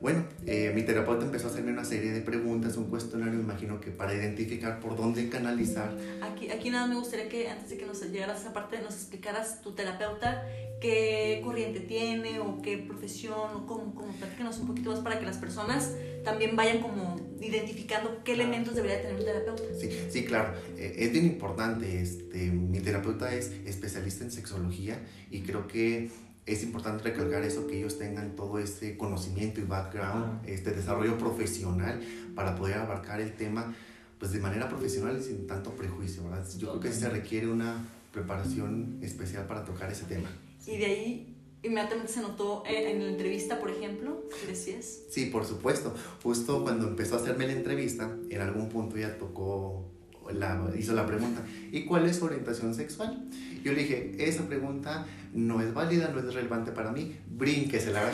bueno, 0.04 0.22
eh, 0.44 0.70
mi 0.74 0.82
terapeuta 0.82 1.24
empezó 1.24 1.46
a 1.46 1.50
hacerme 1.50 1.72
una 1.72 1.82
serie 1.82 2.12
de 2.12 2.20
preguntas, 2.20 2.76
un 2.76 2.90
cuestionario, 2.90 3.40
imagino 3.40 3.80
que 3.80 3.90
para 3.90 4.12
identificar 4.12 4.78
por 4.78 4.98
dónde 4.98 5.30
canalizar. 5.30 5.96
Aquí, 6.20 6.50
aquí 6.50 6.68
nada 6.68 6.86
me 6.86 6.96
gustaría 6.96 7.30
que 7.30 7.48
antes 7.48 7.70
de 7.70 7.78
que 7.78 7.86
nos 7.86 8.02
llegaras 8.02 8.36
a 8.36 8.40
esa 8.42 8.52
parte 8.52 8.82
nos 8.82 8.92
explicaras 8.92 9.62
tu 9.62 9.72
terapeuta 9.72 10.46
qué 10.78 11.40
corriente 11.42 11.80
tiene 11.80 12.38
o 12.38 12.60
qué 12.60 12.76
profesión 12.76 13.54
o 13.54 13.66
cómo, 13.66 13.94
cómo 13.94 14.12
platícanos 14.12 14.58
un 14.58 14.66
poquito 14.66 14.90
más 14.90 15.00
para 15.00 15.18
que 15.18 15.24
las 15.24 15.38
personas 15.38 15.94
también 16.22 16.54
vayan 16.54 16.82
como 16.82 17.16
identificando 17.40 18.22
qué 18.24 18.34
elementos 18.34 18.74
debería 18.74 19.00
tener 19.00 19.16
un 19.16 19.24
terapeuta. 19.24 19.62
Sí, 19.80 19.88
sí, 20.10 20.24
claro, 20.26 20.52
eh, 20.76 20.96
es 20.98 21.12
bien 21.12 21.24
importante, 21.24 22.02
este, 22.02 22.50
mi 22.50 22.80
terapeuta 22.80 23.34
es 23.34 23.52
especialista 23.64 24.24
en 24.24 24.30
sexología 24.30 25.00
y 25.30 25.40
creo 25.40 25.66
que 25.66 26.10
es 26.46 26.62
importante 26.62 27.04
recalcar 27.04 27.42
eso, 27.42 27.66
que 27.66 27.78
ellos 27.78 27.98
tengan 27.98 28.36
todo 28.36 28.58
ese 28.58 28.96
conocimiento 28.96 29.60
y 29.60 29.64
background, 29.64 30.46
este 30.46 30.72
desarrollo 30.72 31.16
profesional 31.16 32.00
para 32.34 32.54
poder 32.56 32.78
abarcar 32.78 33.20
el 33.20 33.32
tema 33.34 33.74
pues 34.18 34.32
de 34.32 34.40
manera 34.40 34.68
profesional 34.68 35.18
y 35.18 35.22
sin 35.22 35.46
tanto 35.46 35.70
prejuicio, 35.72 36.24
¿verdad? 36.24 36.46
Yo 36.58 36.68
creo 36.70 36.80
que 36.80 36.92
se 36.92 37.08
requiere 37.08 37.48
una 37.48 37.86
preparación 38.12 38.98
especial 39.02 39.46
para 39.46 39.64
tocar 39.64 39.90
ese 39.90 40.04
tema. 40.04 40.28
Y 40.66 40.78
de 40.78 40.86
ahí 40.86 41.36
inmediatamente 41.62 42.12
se 42.12 42.20
notó 42.20 42.62
eh, 42.66 42.92
en 42.92 43.02
la 43.02 43.10
entrevista, 43.10 43.58
por 43.58 43.70
ejemplo, 43.70 44.22
¿qué 44.40 44.46
decías? 44.46 45.00
Sí, 45.10 45.26
por 45.26 45.44
supuesto. 45.44 45.94
Justo 46.22 46.62
cuando 46.62 46.88
empezó 46.88 47.16
a 47.16 47.18
hacerme 47.18 47.46
la 47.46 47.54
entrevista, 47.54 48.16
en 48.30 48.40
algún 48.40 48.68
punto 48.68 48.96
ya 48.96 49.18
tocó, 49.18 49.90
la, 50.32 50.60
hizo 50.78 50.94
la 50.94 51.06
pregunta, 51.06 51.42
¿y 51.70 51.84
cuál 51.84 52.06
es 52.06 52.16
su 52.16 52.24
orientación 52.24 52.74
sexual? 52.74 53.24
Yo 53.62 53.72
le 53.72 53.82
dije, 53.82 54.14
esa 54.18 54.46
pregunta 54.46 55.06
no 55.32 55.60
es 55.60 55.72
válida, 55.72 56.10
no 56.12 56.20
es 56.20 56.34
relevante 56.34 56.70
para 56.72 56.92
mí, 56.92 57.16
brínquesela. 57.26 58.02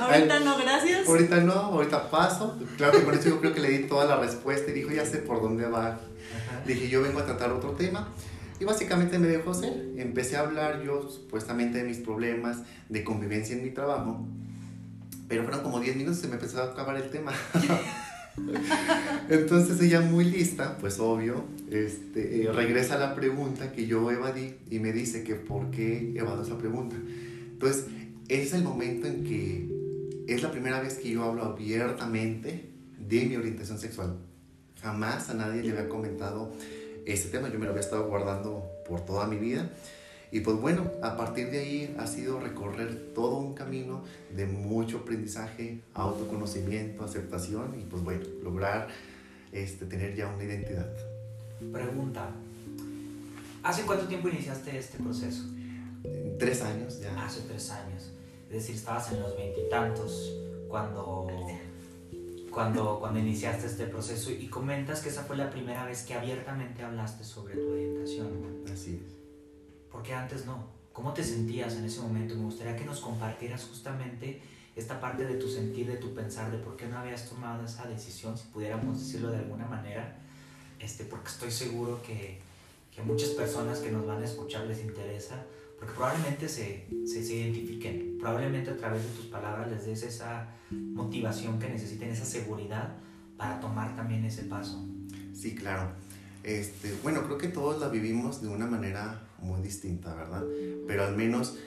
ahorita 0.00 0.40
no, 0.40 0.56
gracias. 0.56 1.06
Ahorita 1.06 1.40
no, 1.40 1.52
ahorita 1.52 2.10
paso. 2.10 2.58
Claro 2.76 2.98
que 2.98 3.04
con 3.04 3.14
eso 3.14 3.28
yo 3.28 3.40
creo 3.40 3.52
que 3.52 3.60
le 3.60 3.70
di 3.70 3.78
toda 3.88 4.04
la 4.04 4.16
respuesta 4.16 4.70
y 4.70 4.74
dijo, 4.74 4.90
ya 4.92 5.04
sé 5.04 5.18
por 5.18 5.42
dónde 5.42 5.66
va. 5.66 5.98
Dije, 6.64 6.88
yo 6.88 7.02
vengo 7.02 7.18
a 7.18 7.26
tratar 7.26 7.50
otro 7.50 7.72
tema. 7.72 8.08
Y 8.60 8.64
básicamente 8.64 9.18
me 9.18 9.26
dejó 9.26 9.52
ser. 9.52 9.72
Empecé 9.96 10.36
a 10.36 10.40
hablar 10.40 10.82
yo 10.82 11.10
supuestamente 11.10 11.78
de 11.78 11.84
mis 11.84 11.98
problemas 11.98 12.58
de 12.88 13.02
convivencia 13.02 13.56
en 13.56 13.64
mi 13.64 13.70
trabajo. 13.70 14.24
Pero 15.28 15.42
fueron 15.42 15.62
como 15.62 15.80
10 15.80 15.96
minutos 15.96 16.18
y 16.18 16.22
se 16.22 16.28
me 16.28 16.34
empezó 16.34 16.62
a 16.62 16.66
acabar 16.66 16.96
el 16.96 17.10
tema. 17.10 17.32
Entonces 19.28 19.80
ella 19.80 20.00
muy 20.00 20.24
lista, 20.24 20.78
pues 20.78 20.98
obvio, 20.98 21.44
este, 21.70 22.42
eh, 22.42 22.52
regresa 22.52 22.94
a 22.94 22.98
la 22.98 23.14
pregunta 23.14 23.72
que 23.72 23.86
yo 23.86 24.10
evadí 24.10 24.56
y 24.70 24.78
me 24.78 24.92
dice 24.92 25.22
que 25.22 25.34
por 25.34 25.70
qué 25.70 26.12
evado 26.16 26.42
esa 26.42 26.58
pregunta. 26.58 26.96
Entonces, 27.52 27.86
es 28.28 28.54
el 28.54 28.62
momento 28.62 29.06
en 29.06 29.24
que 29.24 29.68
es 30.26 30.42
la 30.42 30.50
primera 30.50 30.80
vez 30.80 30.94
que 30.94 31.10
yo 31.10 31.24
hablo 31.24 31.44
abiertamente 31.44 32.70
de 32.98 33.24
mi 33.26 33.36
orientación 33.36 33.78
sexual. 33.78 34.18
Jamás 34.80 35.28
a 35.30 35.34
nadie 35.34 35.62
le 35.62 35.70
había 35.70 35.88
comentado 35.88 36.52
ese 37.04 37.28
tema, 37.28 37.52
yo 37.52 37.58
me 37.58 37.66
lo 37.66 37.72
había 37.72 37.82
estado 37.82 38.08
guardando 38.08 38.64
por 38.88 39.04
toda 39.04 39.26
mi 39.26 39.36
vida. 39.36 39.70
Y 40.32 40.40
pues 40.40 40.58
bueno, 40.58 40.90
a 41.02 41.14
partir 41.14 41.50
de 41.50 41.58
ahí 41.58 41.96
ha 41.98 42.06
sido 42.06 42.40
recorrer 42.40 43.12
todo 43.14 43.36
un 43.36 43.52
camino 43.52 44.02
de 44.34 44.46
mucho 44.46 45.00
aprendizaje, 45.00 45.82
autoconocimiento, 45.92 47.04
aceptación 47.04 47.78
y 47.78 47.84
pues 47.84 48.02
bueno, 48.02 48.24
lograr 48.42 48.88
este, 49.52 49.84
tener 49.84 50.16
ya 50.16 50.28
una 50.28 50.42
identidad. 50.42 50.90
Pregunta, 51.70 52.30
¿hace 53.62 53.82
cuánto 53.82 54.06
tiempo 54.06 54.30
iniciaste 54.30 54.78
este 54.78 54.98
proceso? 54.98 55.44
Tres 56.38 56.62
años 56.62 56.98
ya. 56.98 57.26
Hace 57.26 57.42
tres 57.42 57.70
años. 57.70 58.10
Es 58.48 58.54
decir, 58.54 58.74
estabas 58.76 59.12
en 59.12 59.20
los 59.20 59.36
veintitantos 59.36 60.32
cuando, 60.66 61.28
cuando, 62.50 62.98
cuando 63.00 63.18
iniciaste 63.18 63.66
este 63.66 63.86
proceso 63.86 64.30
y 64.30 64.46
comentas 64.46 65.02
que 65.02 65.10
esa 65.10 65.24
fue 65.24 65.36
la 65.36 65.50
primera 65.50 65.84
vez 65.84 66.04
que 66.04 66.14
abiertamente 66.14 66.82
hablaste 66.82 67.22
sobre 67.22 67.54
tu 67.54 67.70
orientación. 67.70 68.28
Así 68.72 68.94
es. 68.94 69.21
¿Por 69.92 70.02
qué 70.02 70.14
antes 70.14 70.46
no? 70.46 70.66
¿Cómo 70.92 71.12
te 71.12 71.22
sentías 71.22 71.74
en 71.74 71.84
ese 71.84 72.00
momento? 72.00 72.34
Me 72.34 72.44
gustaría 72.44 72.74
que 72.74 72.84
nos 72.84 73.00
compartieras 73.00 73.64
justamente 73.64 74.40
esta 74.74 74.98
parte 75.00 75.26
de 75.26 75.34
tu 75.34 75.48
sentir, 75.48 75.86
de 75.86 75.96
tu 75.96 76.14
pensar, 76.14 76.50
de 76.50 76.58
por 76.58 76.76
qué 76.76 76.86
no 76.86 76.98
habías 76.98 77.28
tomado 77.28 77.64
esa 77.64 77.86
decisión, 77.86 78.36
si 78.36 78.48
pudiéramos 78.48 78.98
decirlo 78.98 79.30
de 79.30 79.38
alguna 79.38 79.66
manera, 79.66 80.16
este, 80.80 81.04
porque 81.04 81.28
estoy 81.28 81.50
seguro 81.50 82.00
que, 82.02 82.40
que 82.90 83.02
a 83.02 83.04
muchas 83.04 83.30
personas 83.30 83.80
que 83.80 83.90
nos 83.90 84.06
van 84.06 84.22
a 84.22 84.24
escuchar 84.24 84.66
les 84.66 84.80
interesa, 84.80 85.44
porque 85.78 85.94
probablemente 85.94 86.48
se, 86.48 86.86
se, 87.06 87.22
se, 87.22 87.34
identifiquen, 87.34 88.16
probablemente 88.18 88.70
a 88.70 88.76
través 88.76 89.02
de 89.02 89.10
tus 89.10 89.26
palabras 89.26 89.70
les 89.70 89.84
des 89.84 90.02
esa 90.04 90.48
motivación 90.70 91.58
que 91.58 91.68
necesiten, 91.68 92.10
esa 92.10 92.24
seguridad 92.24 92.96
para 93.36 93.60
tomar 93.60 93.94
también 93.94 94.24
ese 94.24 94.44
paso. 94.44 94.86
Sí, 95.34 95.54
claro. 95.54 95.92
Este, 96.42 96.94
bueno, 97.02 97.24
creo 97.24 97.36
que 97.36 97.48
todos 97.48 97.80
la 97.80 97.88
vivimos 97.88 98.40
de 98.40 98.48
una 98.48 98.66
manera 98.66 99.20
muy 99.42 99.60
distinta, 99.60 100.14
¿verdad? 100.14 100.44
Pero 100.86 101.04
al 101.04 101.16
menos 101.16 101.58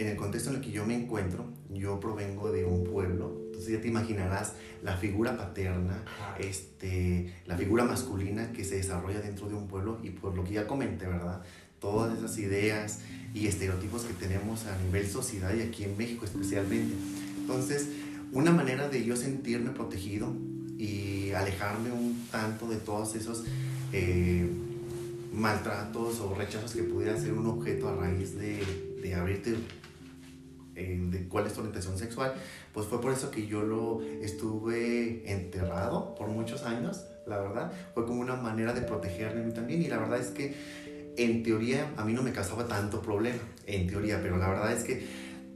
en 0.00 0.08
el 0.08 0.16
contexto 0.16 0.50
en 0.50 0.56
el 0.56 0.62
que 0.62 0.70
yo 0.70 0.86
me 0.86 0.94
encuentro, 0.94 1.44
yo 1.68 2.00
provengo 2.00 2.50
de 2.50 2.64
un 2.64 2.84
pueblo, 2.84 3.36
entonces 3.46 3.74
ya 3.74 3.80
te 3.82 3.88
imaginarás 3.88 4.54
la 4.82 4.96
figura 4.96 5.36
paterna, 5.36 6.02
este, 6.38 7.34
la 7.46 7.58
figura 7.58 7.84
masculina 7.84 8.50
que 8.52 8.64
se 8.64 8.76
desarrolla 8.76 9.20
dentro 9.20 9.48
de 9.48 9.54
un 9.54 9.68
pueblo 9.68 9.98
y 10.02 10.10
por 10.10 10.34
lo 10.34 10.42
que 10.42 10.54
ya 10.54 10.66
comenté, 10.66 11.06
¿verdad? 11.06 11.42
Todas 11.80 12.16
esas 12.16 12.38
ideas 12.38 13.00
y 13.34 13.46
estereotipos 13.46 14.04
que 14.04 14.14
tenemos 14.14 14.66
a 14.66 14.76
nivel 14.82 15.06
sociedad 15.06 15.54
y 15.54 15.60
aquí 15.60 15.84
en 15.84 15.96
México 15.98 16.24
especialmente. 16.24 16.94
Entonces, 17.38 17.88
una 18.32 18.52
manera 18.52 18.88
de 18.88 19.04
yo 19.04 19.16
sentirme 19.16 19.70
protegido 19.70 20.34
y 20.78 21.32
alejarme 21.32 21.92
un 21.92 22.26
tanto 22.30 22.68
de 22.68 22.76
todos 22.76 23.14
esos... 23.16 23.44
Eh, 23.92 24.48
maltratos 25.32 26.20
o 26.20 26.34
rechazos 26.34 26.72
que 26.72 26.82
pudiera 26.82 27.18
ser 27.18 27.32
un 27.32 27.46
objeto 27.46 27.88
a 27.88 27.94
raíz 27.94 28.36
de, 28.36 28.62
de 29.02 29.14
abrirte 29.14 29.54
eh, 30.76 30.98
de 31.10 31.28
cuál 31.28 31.46
es 31.46 31.52
tu 31.52 31.60
orientación 31.60 31.98
sexual, 31.98 32.32
pues 32.72 32.86
fue 32.86 33.00
por 33.00 33.12
eso 33.12 33.30
que 33.30 33.46
yo 33.46 33.62
lo 33.62 34.00
estuve 34.22 35.30
enterrado 35.30 36.14
por 36.14 36.28
muchos 36.28 36.62
años, 36.62 37.04
la 37.26 37.38
verdad. 37.38 37.72
Fue 37.92 38.06
como 38.06 38.20
una 38.20 38.36
manera 38.36 38.72
de 38.72 38.82
protegerme 38.82 39.52
también 39.52 39.82
y 39.82 39.88
la 39.88 39.98
verdad 39.98 40.20
es 40.20 40.28
que 40.28 40.54
en 41.16 41.42
teoría 41.42 41.92
a 41.96 42.04
mí 42.04 42.12
no 42.12 42.22
me 42.22 42.32
causaba 42.32 42.66
tanto 42.66 43.02
problema, 43.02 43.40
en 43.66 43.88
teoría, 43.88 44.20
pero 44.22 44.38
la 44.38 44.48
verdad 44.48 44.72
es 44.72 44.84
que 44.84 45.06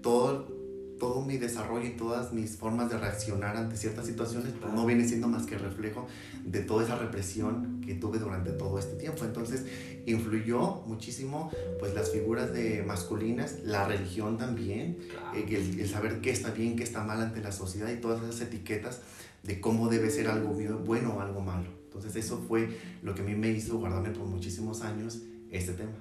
todo 0.03 0.54
todo 0.99 1.23
mi 1.23 1.37
desarrollo 1.39 1.87
y 1.87 1.91
todas 1.91 2.33
mis 2.33 2.57
formas 2.57 2.91
de 2.91 2.99
reaccionar 2.99 3.57
ante 3.57 3.77
ciertas 3.77 4.07
situaciones 4.07 4.53
pues, 4.61 4.73
no 4.73 4.87
viene 4.87 5.07
siendo 5.07 5.29
más 5.29 5.47
que 5.47 5.59
reflejo 5.59 6.07
de 6.45 6.61
toda 6.61 6.85
esa 6.85 6.97
represión 6.97 7.81
que 7.85 7.95
tuve 7.95 8.19
durante 8.19 8.53
todo 8.53 8.79
este 8.79 8.97
tiempo. 8.97 9.25
Entonces 9.25 9.65
influyó 10.07 10.83
muchísimo 10.87 11.51
pues 11.79 11.95
las 11.95 12.11
figuras 12.11 12.53
de 12.53 12.83
masculinas, 12.83 13.61
la 13.65 13.87
religión 13.87 14.39
también, 14.39 14.99
eh, 15.35 15.77
el, 15.79 15.89
saber 15.89 16.21
qué 16.21 16.31
está 16.31 16.51
bien, 16.51 16.77
qué 16.77 16.85
está 16.85 17.05
mal 17.05 17.21
ante 17.21 17.41
la 17.41 17.53
sociedad 17.53 17.91
y 17.91 18.01
todas 18.01 18.23
esas 18.23 18.41
etiquetas 18.43 19.01
de 19.43 19.61
cómo 19.61 19.89
debe 19.89 20.11
ser 20.11 20.29
algo 20.29 20.55
bueno 20.85 21.15
o 21.15 21.21
algo 21.21 21.41
malo. 21.41 21.69
Entonces 21.85 22.17
eso 22.17 22.43
fue 22.49 22.79
lo 23.03 23.15
que 23.15 23.23
a 23.23 23.25
mí 23.25 23.35
me 23.35 23.51
hizo 23.51 23.79
guardarme 23.79 24.11
por 24.11 24.27
muchísimos 24.27 24.83
años 24.83 25.21
este 25.51 25.73
tema. 25.73 25.93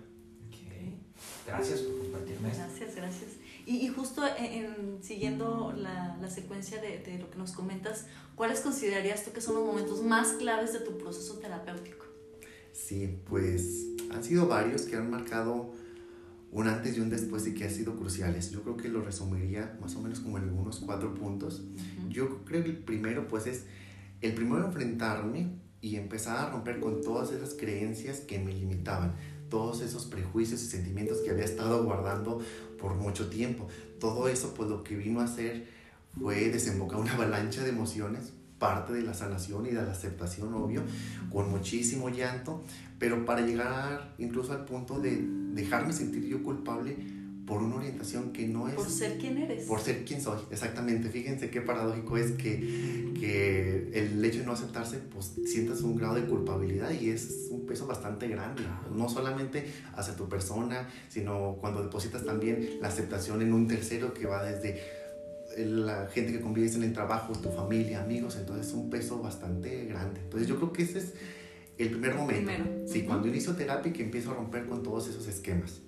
Gracias 1.45 1.79
por 1.81 1.99
compartirme. 1.99 2.49
Gracias, 2.49 2.95
gracias. 2.95 3.31
Y, 3.65 3.87
justo 3.87 4.23
en, 4.37 5.01
siguiendo 5.01 5.73
la, 5.75 6.17
la 6.21 6.29
secuencia 6.29 6.81
de, 6.81 6.99
de, 6.99 7.17
lo 7.17 7.29
que 7.29 7.37
nos 7.37 7.53
comentas, 7.53 8.07
¿cuáles 8.35 8.59
considerarías 8.59 9.23
tú 9.23 9.31
que 9.31 9.41
son 9.41 9.55
los 9.55 9.65
momentos 9.65 10.03
más 10.03 10.33
claves 10.33 10.73
de 10.73 10.79
tu 10.79 10.97
proceso 10.97 11.39
terapéutico? 11.39 12.05
Sí, 12.73 13.19
pues 13.29 13.87
han 14.11 14.23
sido 14.23 14.47
varios 14.47 14.81
que 14.83 14.95
han 14.95 15.09
marcado 15.09 15.71
un 16.51 16.67
antes 16.67 16.97
y 16.97 16.99
un 16.99 17.09
después 17.09 17.47
y 17.47 17.53
que 17.53 17.63
han 17.63 17.71
sido 17.71 17.95
cruciales. 17.95 18.51
Yo 18.51 18.61
creo 18.63 18.77
que 18.77 18.89
lo 18.89 19.01
resumiría 19.01 19.77
más 19.81 19.95
o 19.95 20.01
menos 20.01 20.19
como 20.19 20.37
en 20.37 20.43
algunos 20.43 20.79
cuatro 20.79 21.13
puntos. 21.13 21.63
Yo 22.09 22.43
creo 22.45 22.63
que 22.63 22.69
el 22.69 22.77
primero 22.77 23.27
pues 23.27 23.47
es 23.47 23.65
el 24.21 24.33
primero 24.33 24.65
enfrentarme 24.65 25.51
y 25.81 25.95
empezar 25.95 26.37
a 26.37 26.49
romper 26.51 26.79
con 26.79 27.01
todas 27.01 27.31
esas 27.31 27.55
creencias 27.55 28.19
que 28.21 28.39
me 28.39 28.53
limitaban 28.53 29.15
todos 29.49 29.81
esos 29.81 30.05
prejuicios 30.05 30.63
y 30.63 30.65
sentimientos 30.65 31.19
que 31.19 31.29
había 31.29 31.45
estado 31.45 31.83
guardando 31.83 32.39
por 32.83 32.95
mucho 32.95 33.29
tiempo. 33.29 33.69
Todo 33.97 34.27
eso 34.27 34.53
pues 34.53 34.69
lo 34.69 34.83
que 34.83 34.97
vino 34.97 35.21
a 35.21 35.23
hacer 35.23 35.69
fue 36.19 36.49
desembocar 36.49 36.99
una 36.99 37.13
avalancha 37.13 37.63
de 37.63 37.69
emociones, 37.69 38.33
parte 38.59 38.91
de 38.91 39.03
la 39.03 39.13
sanación 39.13 39.65
y 39.65 39.69
de 39.69 39.81
la 39.81 39.91
aceptación, 39.91 40.53
obvio, 40.53 40.83
con 41.31 41.49
muchísimo 41.49 42.09
llanto, 42.09 42.61
pero 42.99 43.25
para 43.25 43.39
llegar 43.39 44.13
incluso 44.17 44.51
al 44.51 44.65
punto 44.65 44.99
de 44.99 45.25
dejarme 45.53 45.93
sentir 45.93 46.25
yo 46.25 46.43
culpable 46.43 46.97
por 47.45 47.61
una 47.61 47.75
orientación 47.75 48.31
que 48.31 48.47
no 48.47 48.67
es... 48.69 48.75
Por 48.75 48.89
ser 48.89 49.17
quien 49.17 49.37
eres. 49.37 49.65
Por 49.65 49.79
ser 49.79 50.05
quien 50.05 50.21
soy, 50.21 50.39
exactamente. 50.49 51.09
Fíjense 51.09 51.49
qué 51.49 51.61
paradójico 51.61 52.17
es 52.17 52.31
que, 52.31 53.11
que 53.19 53.91
el 53.93 54.23
hecho 54.23 54.39
de 54.39 54.45
no 54.45 54.53
aceptarse, 54.53 54.97
pues 54.97 55.33
sientas 55.45 55.81
un 55.81 55.95
grado 55.95 56.15
de 56.15 56.23
culpabilidad 56.23 56.91
y 56.91 57.09
es 57.09 57.47
un 57.51 57.65
peso 57.65 57.85
bastante 57.85 58.27
grande. 58.27 58.63
No 58.95 59.09
solamente 59.09 59.65
hacia 59.95 60.15
tu 60.15 60.29
persona, 60.29 60.89
sino 61.09 61.57
cuando 61.59 61.83
depositas 61.83 62.25
también 62.25 62.77
la 62.81 62.87
aceptación 62.87 63.41
en 63.41 63.53
un 63.53 63.67
tercero 63.67 64.13
que 64.13 64.25
va 64.25 64.43
desde 64.43 64.81
la 65.57 66.07
gente 66.07 66.31
que 66.31 66.39
convives 66.39 66.75
en 66.75 66.83
el 66.83 66.93
trabajo, 66.93 67.33
tu 67.33 67.49
familia, 67.49 68.03
amigos, 68.03 68.37
entonces 68.37 68.67
es 68.67 68.73
un 68.73 68.89
peso 68.89 69.21
bastante 69.21 69.85
grande. 69.85 70.21
Entonces 70.21 70.47
yo 70.47 70.55
creo 70.55 70.71
que 70.71 70.83
ese 70.83 70.99
es 70.99 71.13
el 71.77 71.89
primer 71.89 72.15
momento. 72.15 72.51
Primero. 72.51 72.87
Sí, 72.87 73.03
cuando 73.03 73.27
inicio 73.27 73.53
terapia 73.53 73.89
y 73.89 73.93
que 73.93 74.03
empiezo 74.03 74.31
a 74.31 74.35
romper 74.35 74.65
con 74.65 74.81
todos 74.81 75.09
esos 75.09 75.27
esquemas. 75.27 75.81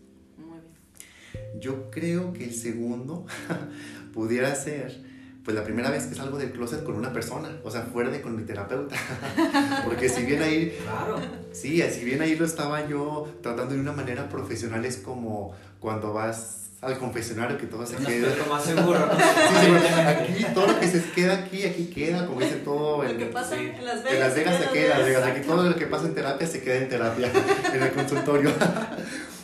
Yo 1.59 1.89
creo 1.91 2.33
que 2.33 2.45
el 2.45 2.53
segundo 2.53 3.25
pudiera 4.13 4.53
ser, 4.55 5.01
pues 5.43 5.55
la 5.55 5.63
primera 5.63 5.89
vez 5.89 6.05
que 6.05 6.15
salgo 6.15 6.37
del 6.37 6.51
closet 6.51 6.83
con 6.83 6.95
una 6.95 7.13
persona, 7.13 7.49
o 7.63 7.71
sea, 7.71 7.83
fuera 7.83 8.09
de 8.09 8.21
con 8.21 8.35
mi 8.35 8.43
terapeuta. 8.43 8.95
Porque 9.85 10.09
si 10.09 10.23
bien 10.23 10.41
ahí, 10.41 10.77
claro. 10.81 11.19
sí, 11.51 11.81
si 11.81 12.05
bien 12.05 12.21
ahí 12.21 12.35
lo 12.35 12.45
estaba 12.45 12.87
yo 12.87 13.27
tratando 13.41 13.75
de 13.75 13.81
una 13.81 13.91
manera 13.91 14.29
profesional, 14.29 14.85
es 14.85 14.97
como 14.97 15.53
cuando 15.79 16.13
vas 16.13 16.65
al 16.81 16.99
confesionario 16.99 17.57
que 17.57 17.65
todo 17.65 17.85
se 17.85 17.95
queda. 17.95 18.27
más 18.49 18.63
seguro, 18.63 18.99
¿no? 18.99 19.13
Sí, 19.15 19.65
sí, 19.65 19.99
aquí 20.01 20.45
todo 20.53 20.67
lo 20.67 20.79
que 20.79 20.87
se 20.87 21.03
queda 21.11 21.33
aquí, 21.33 21.63
aquí 21.63 21.85
queda, 21.87 22.27
como 22.27 22.41
dice 22.41 22.57
todo. 22.57 23.03
lo 23.03 23.17
que 23.17 23.25
pasa 23.25 23.57
en 23.59 23.83
Las 23.83 24.03
Vegas. 24.03 24.13
En 24.13 24.19
Las 24.19 24.35
Vegas 24.35 24.63
se 24.63 24.69
queda, 24.69 24.99
Vegas. 24.99 25.23
Aquí 25.23 25.41
todo 25.47 25.63
lo 25.69 25.75
que 25.75 25.87
pasa 25.87 26.05
en 26.05 26.13
terapia 26.13 26.47
se 26.47 26.61
queda 26.61 26.75
en 26.75 26.89
terapia, 26.89 27.31
en 27.73 27.83
el 27.83 27.91
consultorio. 27.91 28.51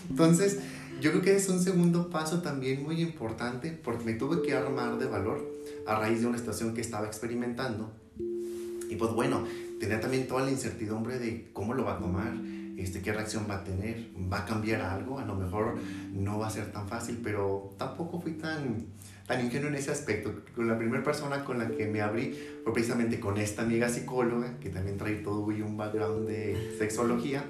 Entonces, 0.10 0.60
yo 1.02 1.10
creo 1.10 1.24
que 1.24 1.36
es 1.36 1.50
un 1.50 1.60
segundo 1.60 2.12
paso 2.12 2.44
también 2.44 2.84
muy 2.84 3.02
importante 3.02 3.72
porque 3.72 4.06
me 4.06 4.14
tuve 4.14 4.44
que 4.44 4.54
armar 4.54 5.00
de 5.00 5.08
valor 5.08 5.44
a 5.88 6.00
raíz 6.00 6.22
de 6.22 6.28
una 6.28 6.38
situación 6.38 6.76
que 6.76 6.82
estaba 6.82 7.08
experimentando. 7.08 7.92
Y 8.88 8.96
pues 8.98 9.12
bueno, 9.12 9.44
tenía 9.80 10.00
también 10.00 10.28
toda 10.28 10.44
la 10.44 10.52
incertidumbre 10.52 11.18
de 11.18 11.50
cómo 11.54 11.74
lo 11.74 11.86
va 11.86 11.96
a 11.96 12.00
tomar, 12.00 12.34
este, 12.78 13.02
qué 13.02 13.14
reacción 13.14 13.48
va 13.50 13.56
a 13.56 13.64
tener, 13.64 14.10
va 14.32 14.40
a 14.40 14.46
cambiar 14.46 14.82
algo, 14.82 15.18
a 15.18 15.26
lo 15.26 15.34
mejor 15.34 15.80
no 16.14 16.38
va 16.38 16.48
a 16.48 16.50
ser 16.52 16.72
tan 16.72 16.88
fácil, 16.88 17.20
pero 17.24 17.74
tampoco 17.80 18.22
fui 18.22 18.34
tan, 18.34 18.86
tan 19.26 19.44
ingenuo 19.44 19.70
en 19.70 19.76
ese 19.76 19.90
aspecto. 19.90 20.32
Con 20.56 20.68
la 20.68 20.78
primera 20.78 21.04
persona 21.04 21.44
con 21.44 21.58
la 21.58 21.68
que 21.68 21.88
me 21.88 22.02
abrí 22.02 22.38
fue 22.64 22.74
precisamente 22.74 23.20
con 23.20 23.40
esta 23.40 23.64
amiga 23.64 23.90
psicóloga, 23.90 24.60
que 24.60 24.70
también 24.70 25.00
trae 25.00 25.16
todo 25.16 25.42
un 25.42 25.78
background 25.78 26.28
de 26.28 26.76
sexología. 26.78 27.44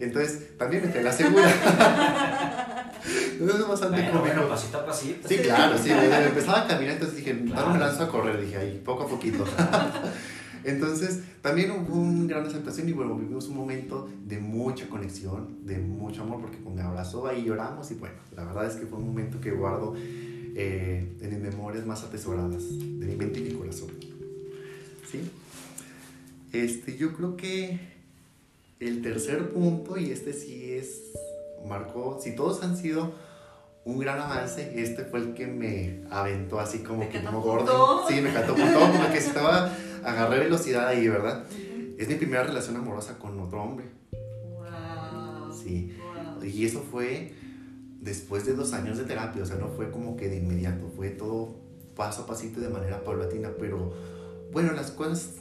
Entonces, 0.00 0.56
también 0.58 0.90
me 0.92 1.02
la 1.02 1.12
segura. 1.12 1.48
Entonces 3.32 3.60
es 3.60 3.68
bastante 3.68 4.02
bueno, 4.02 4.20
Bueno, 4.20 4.48
pasito 4.48 4.78
a 4.78 4.86
pasito. 4.86 5.28
Sí, 5.28 5.36
claro, 5.38 5.76
sí. 5.76 5.90
Empezaba 5.90 6.62
a 6.62 6.68
caminar, 6.68 6.94
entonces 6.94 7.16
dije, 7.18 7.44
claro. 7.44 7.70
me 7.70 7.78
lanzo 7.78 8.04
a 8.04 8.08
correr, 8.08 8.40
dije 8.40 8.56
ahí, 8.56 8.82
poco 8.84 9.04
a 9.04 9.08
poquito. 9.08 9.44
Entonces, 10.64 11.20
también 11.42 11.70
hubo 11.72 11.94
una 11.94 12.26
gran 12.26 12.46
aceptación 12.46 12.88
y 12.88 12.92
bueno, 12.92 13.14
vivimos 13.16 13.48
un 13.48 13.56
momento 13.56 14.08
de 14.24 14.38
mucha 14.38 14.88
conexión, 14.88 15.66
de 15.66 15.78
mucho 15.78 16.22
amor, 16.22 16.40
porque 16.40 16.58
con 16.58 16.74
me 16.74 16.80
abrazó 16.80 17.26
ahí 17.26 17.44
lloramos 17.44 17.90
y 17.90 17.94
bueno, 17.96 18.16
la 18.34 18.44
verdad 18.44 18.66
es 18.66 18.76
que 18.76 18.86
fue 18.86 18.98
un 18.98 19.06
momento 19.08 19.38
que 19.42 19.50
guardo 19.50 19.94
eh, 19.96 21.16
en 21.20 21.30
mis 21.30 21.38
memorias 21.38 21.84
más 21.84 22.02
atesoradas 22.02 22.62
de 22.78 23.06
mi 23.06 23.14
mente 23.14 23.40
y 23.40 23.42
mi 23.42 23.50
corazón. 23.52 23.90
¿Sí? 25.10 25.30
Este, 26.52 26.96
yo 26.96 27.12
creo 27.12 27.36
que 27.36 27.93
el 28.80 29.02
tercer 29.02 29.50
punto, 29.50 29.96
y 29.96 30.10
este 30.10 30.32
sí 30.32 30.72
es, 30.72 31.12
marcó, 31.64 32.18
si 32.20 32.34
todos 32.34 32.62
han 32.62 32.76
sido 32.76 33.12
un 33.84 33.98
gran 33.98 34.18
avance, 34.18 34.80
este 34.80 35.04
fue 35.04 35.20
el 35.20 35.34
que 35.34 35.46
me 35.46 36.02
aventó 36.10 36.58
así 36.58 36.78
como 36.78 37.08
que 37.08 37.22
como 37.22 37.42
gordo. 37.42 38.06
Sí, 38.08 38.20
me 38.20 38.32
catapultó, 38.32 38.80
como 38.80 39.10
que 39.10 39.18
estaba, 39.18 39.70
agarré 40.02 40.40
velocidad 40.40 40.88
ahí, 40.88 41.06
¿verdad? 41.08 41.44
Es 41.98 42.08
mi 42.08 42.14
primera 42.14 42.44
relación 42.44 42.76
amorosa 42.76 43.18
con 43.18 43.38
otro 43.40 43.62
hombre. 43.62 43.86
Wow. 44.12 45.52
Sí. 45.52 45.96
Y 46.42 46.64
eso 46.64 46.80
fue 46.80 47.34
después 48.00 48.44
de 48.44 48.54
dos 48.54 48.72
años 48.72 48.98
de 48.98 49.04
terapia, 49.04 49.42
o 49.42 49.46
sea, 49.46 49.56
no 49.56 49.68
fue 49.68 49.90
como 49.90 50.16
que 50.16 50.28
de 50.28 50.36
inmediato, 50.36 50.90
fue 50.94 51.10
todo 51.10 51.56
paso 51.94 52.22
a 52.22 52.26
pasito 52.26 52.60
de 52.60 52.68
manera 52.68 53.04
paulatina, 53.04 53.52
pero 53.58 53.92
bueno, 54.52 54.72
las 54.72 54.90
cosas 54.90 55.36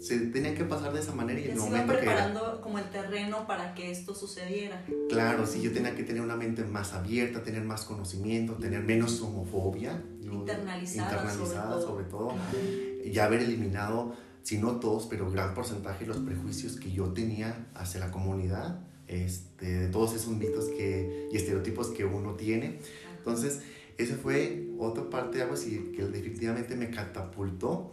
se 0.00 0.18
tenían 0.18 0.54
que 0.54 0.64
pasar 0.64 0.92
de 0.92 1.00
esa 1.00 1.12
manera 1.12 1.40
y, 1.40 1.44
y 1.44 1.46
en 1.46 1.52
el 1.52 1.58
momento 1.58 1.92
preparando 1.92 2.60
como 2.60 2.78
el 2.78 2.88
terreno 2.90 3.46
para 3.46 3.74
que 3.74 3.90
esto 3.90 4.14
sucediera. 4.14 4.84
Claro, 5.08 5.46
sí, 5.46 5.60
yo 5.60 5.72
tenía 5.72 5.94
que 5.96 6.04
tener 6.04 6.22
una 6.22 6.36
mente 6.36 6.64
más 6.64 6.92
abierta, 6.92 7.42
tener 7.42 7.64
más 7.64 7.84
conocimiento, 7.84 8.54
tener 8.54 8.82
menos 8.82 9.20
homofobia. 9.20 10.02
Internalizada, 10.22 11.10
internalizada 11.10 11.80
sobre 11.80 12.04
todo. 12.04 12.30
Sobre 12.30 12.44
todo. 12.50 13.12
Ya 13.12 13.24
haber 13.24 13.40
eliminado, 13.40 14.14
si 14.42 14.58
no 14.58 14.78
todos, 14.78 15.06
pero 15.06 15.30
gran 15.30 15.54
porcentaje 15.54 16.06
los 16.06 16.18
prejuicios 16.18 16.76
que 16.76 16.92
yo 16.92 17.12
tenía 17.12 17.68
hacia 17.74 18.00
la 18.00 18.10
comunidad, 18.10 18.80
este, 19.08 19.66
de 19.66 19.88
todos 19.88 20.14
esos 20.14 20.34
mitos 20.34 20.66
que, 20.66 21.28
y 21.32 21.36
estereotipos 21.36 21.88
que 21.88 22.04
uno 22.04 22.34
tiene. 22.34 22.78
Entonces, 23.18 23.60
ese 23.96 24.14
fue 24.14 24.68
otra 24.78 25.10
parte 25.10 25.38
de 25.38 25.42
algo 25.42 25.54
así 25.54 25.92
que 25.96 26.04
definitivamente 26.04 26.76
me 26.76 26.88
catapultó 26.88 27.92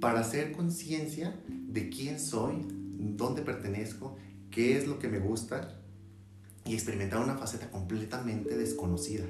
para 0.00 0.20
hacer 0.20 0.52
conciencia 0.52 1.34
de 1.48 1.88
quién 1.88 2.20
soy, 2.20 2.66
dónde 2.68 3.42
pertenezco, 3.42 4.16
qué 4.50 4.76
es 4.76 4.86
lo 4.86 4.98
que 4.98 5.08
me 5.08 5.18
gusta 5.18 5.80
y 6.64 6.74
experimentar 6.74 7.22
una 7.22 7.36
faceta 7.36 7.70
completamente 7.70 8.56
desconocida, 8.56 9.24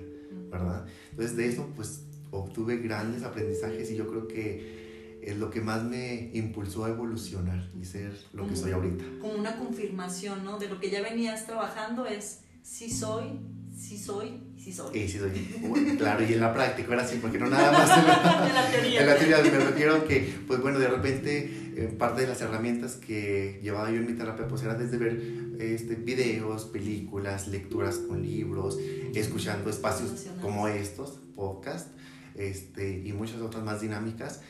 ¿verdad? 0.50 0.86
Entonces 1.10 1.36
de 1.36 1.48
eso 1.48 1.68
pues 1.74 2.04
obtuve 2.30 2.78
grandes 2.78 3.22
aprendizajes 3.22 3.90
y 3.90 3.96
yo 3.96 4.08
creo 4.08 4.28
que 4.28 5.18
es 5.22 5.36
lo 5.36 5.50
que 5.50 5.60
más 5.60 5.84
me 5.84 6.30
impulsó 6.34 6.84
a 6.84 6.90
evolucionar 6.90 7.70
y 7.80 7.84
ser 7.84 8.16
lo 8.32 8.46
que 8.48 8.56
soy 8.56 8.72
ahorita. 8.72 9.04
Como 9.20 9.34
una 9.34 9.56
confirmación, 9.56 10.44
¿no? 10.44 10.58
De 10.58 10.68
lo 10.68 10.78
que 10.78 10.90
ya 10.90 11.02
venías 11.02 11.46
trabajando 11.46 12.06
es 12.06 12.40
sí 12.62 12.90
soy, 12.90 13.40
sí 13.76 13.98
soy 13.98 14.47
sí 14.68 14.74
soy. 14.74 15.08
Sí 15.08 15.18
soy. 15.18 15.96
Claro, 15.98 16.24
y 16.24 16.32
en 16.32 16.40
la 16.40 16.52
práctica 16.52 16.92
era 16.92 17.02
así, 17.02 17.18
porque 17.20 17.38
no 17.38 17.48
nada 17.48 17.72
más 17.72 17.98
en 17.98 18.06
la, 18.06 18.46
en 18.48 18.54
la 18.54 18.70
teoría. 18.70 19.00
En 19.00 19.06
la 19.06 19.16
teoría 19.16 19.38
me 19.42 19.64
refiero 19.64 19.96
a 19.96 20.04
que, 20.04 20.34
pues 20.46 20.60
bueno, 20.60 20.78
de 20.78 20.88
repente 20.88 21.72
eh, 21.76 21.94
parte 21.98 22.22
de 22.22 22.28
las 22.28 22.40
herramientas 22.40 22.96
que 22.96 23.60
llevaba 23.62 23.90
yo 23.90 23.96
en 23.96 24.06
mi 24.06 24.12
terapia, 24.12 24.46
pues 24.46 24.62
era 24.62 24.74
desde 24.74 24.96
ver 24.98 25.20
este, 25.58 25.94
videos, 25.94 26.66
películas, 26.66 27.48
lecturas 27.48 27.96
con 27.96 28.22
libros, 28.22 28.78
escuchando 29.14 29.70
espacios 29.70 30.26
como 30.40 30.68
estos, 30.68 31.18
podcast, 31.34 31.88
este, 32.34 33.02
y 33.04 33.12
muchas 33.12 33.40
otras 33.40 33.64
más 33.64 33.80
dinámicas, 33.80 34.40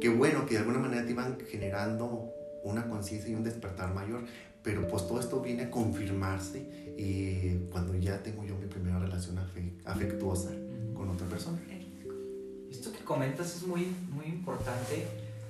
que 0.00 0.08
bueno, 0.08 0.46
que 0.46 0.54
de 0.54 0.58
alguna 0.58 0.78
manera 0.78 1.04
te 1.04 1.12
iban 1.12 1.38
generando 1.50 2.30
una 2.64 2.88
conciencia 2.88 3.30
y 3.30 3.34
un 3.34 3.42
despertar 3.42 3.92
mayor, 3.92 4.24
pero 4.62 4.86
pues 4.88 5.06
todo 5.06 5.20
esto 5.20 5.40
viene 5.40 5.64
a 5.64 5.70
confirmarse 5.70 6.94
y 6.96 7.70
cuando 7.70 7.94
ya 7.96 8.22
tengo 8.22 8.44
yo 8.44 8.56
mi 8.56 8.66
primera 8.66 8.98
relación 8.98 9.38
afectuosa 9.84 10.50
con 10.94 11.08
otra 11.10 11.26
persona. 11.26 11.58
Esto 12.70 12.92
que 12.92 13.04
comentas 13.04 13.56
es 13.56 13.66
muy, 13.66 13.88
muy 14.10 14.26
importante 14.26 15.06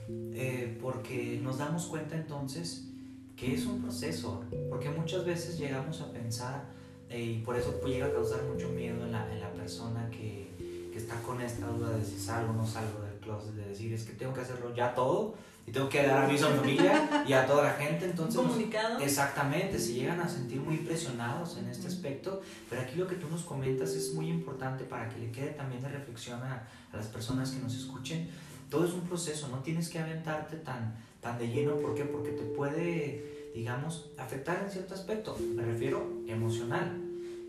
eh, 0.08 0.78
porque 0.80 1.40
nos 1.42 1.58
damos 1.58 1.86
cuenta 1.86 2.16
entonces 2.16 2.88
que 3.36 3.54
es 3.54 3.66
un 3.66 3.82
proceso, 3.82 4.44
porque 4.68 4.90
muchas 4.90 5.24
veces 5.24 5.58
llegamos 5.58 6.00
a 6.00 6.12
pensar 6.12 6.64
eh, 7.08 7.22
y 7.22 7.38
por 7.42 7.56
eso 7.56 7.80
llega 7.84 8.06
a 8.06 8.12
causar 8.12 8.42
mucho 8.44 8.68
miedo 8.70 9.04
en 9.04 9.12
la, 9.12 9.32
en 9.32 9.40
la 9.40 9.52
persona 9.52 10.08
que, 10.10 10.48
que, 10.92 10.98
está 10.98 11.20
con 11.22 11.40
esta 11.40 11.66
duda 11.66 11.90
de 11.96 12.04
si 12.04 12.18
salgo 12.18 12.52
o 12.52 12.56
no 12.56 12.66
salgo 12.66 13.00
del 13.00 13.18
closet, 13.20 13.54
de 13.54 13.68
decir 13.68 13.92
es 13.92 14.04
que 14.04 14.12
tengo 14.12 14.32
que 14.32 14.40
hacerlo 14.40 14.74
ya 14.74 14.94
todo 14.94 15.34
y 15.66 15.70
tengo 15.70 15.88
que 15.88 16.06
dar 16.06 16.24
aviso 16.24 16.46
a 16.46 16.50
mi 16.50 16.58
familia 16.58 17.24
y 17.26 17.32
a 17.32 17.46
toda 17.46 17.64
la 17.64 17.72
gente. 17.74 18.06
Entonces, 18.06 18.40
comunicado. 18.40 18.98
exactamente, 18.98 19.78
se 19.78 19.94
llegan 19.94 20.20
a 20.20 20.28
sentir 20.28 20.60
muy 20.60 20.78
presionados 20.78 21.56
en 21.56 21.68
este 21.68 21.86
aspecto, 21.86 22.40
pero 22.68 22.82
aquí 22.82 22.96
lo 22.96 23.06
que 23.06 23.16
tú 23.16 23.28
nos 23.28 23.42
comentas 23.42 23.90
es 23.90 24.14
muy 24.14 24.28
importante 24.28 24.84
para 24.84 25.08
que 25.08 25.18
le 25.20 25.30
quede 25.30 25.50
también 25.50 25.82
de 25.82 25.88
reflexión 25.88 26.42
a, 26.42 26.66
a 26.92 26.96
las 26.96 27.06
personas 27.06 27.50
que 27.52 27.60
nos 27.60 27.74
escuchen. 27.74 28.28
Todo 28.68 28.86
es 28.86 28.92
un 28.92 29.02
proceso, 29.02 29.48
no 29.48 29.58
tienes 29.58 29.88
que 29.88 29.98
aventarte 29.98 30.56
tan, 30.56 30.96
tan 31.20 31.38
de 31.38 31.48
lleno, 31.48 31.76
¿por 31.76 31.94
qué? 31.94 32.04
Porque 32.04 32.30
te 32.30 32.42
puede, 32.42 33.52
digamos, 33.54 34.10
afectar 34.18 34.62
en 34.64 34.70
cierto 34.70 34.94
aspecto, 34.94 35.36
me 35.54 35.62
refiero 35.62 36.22
emocional. 36.26 36.98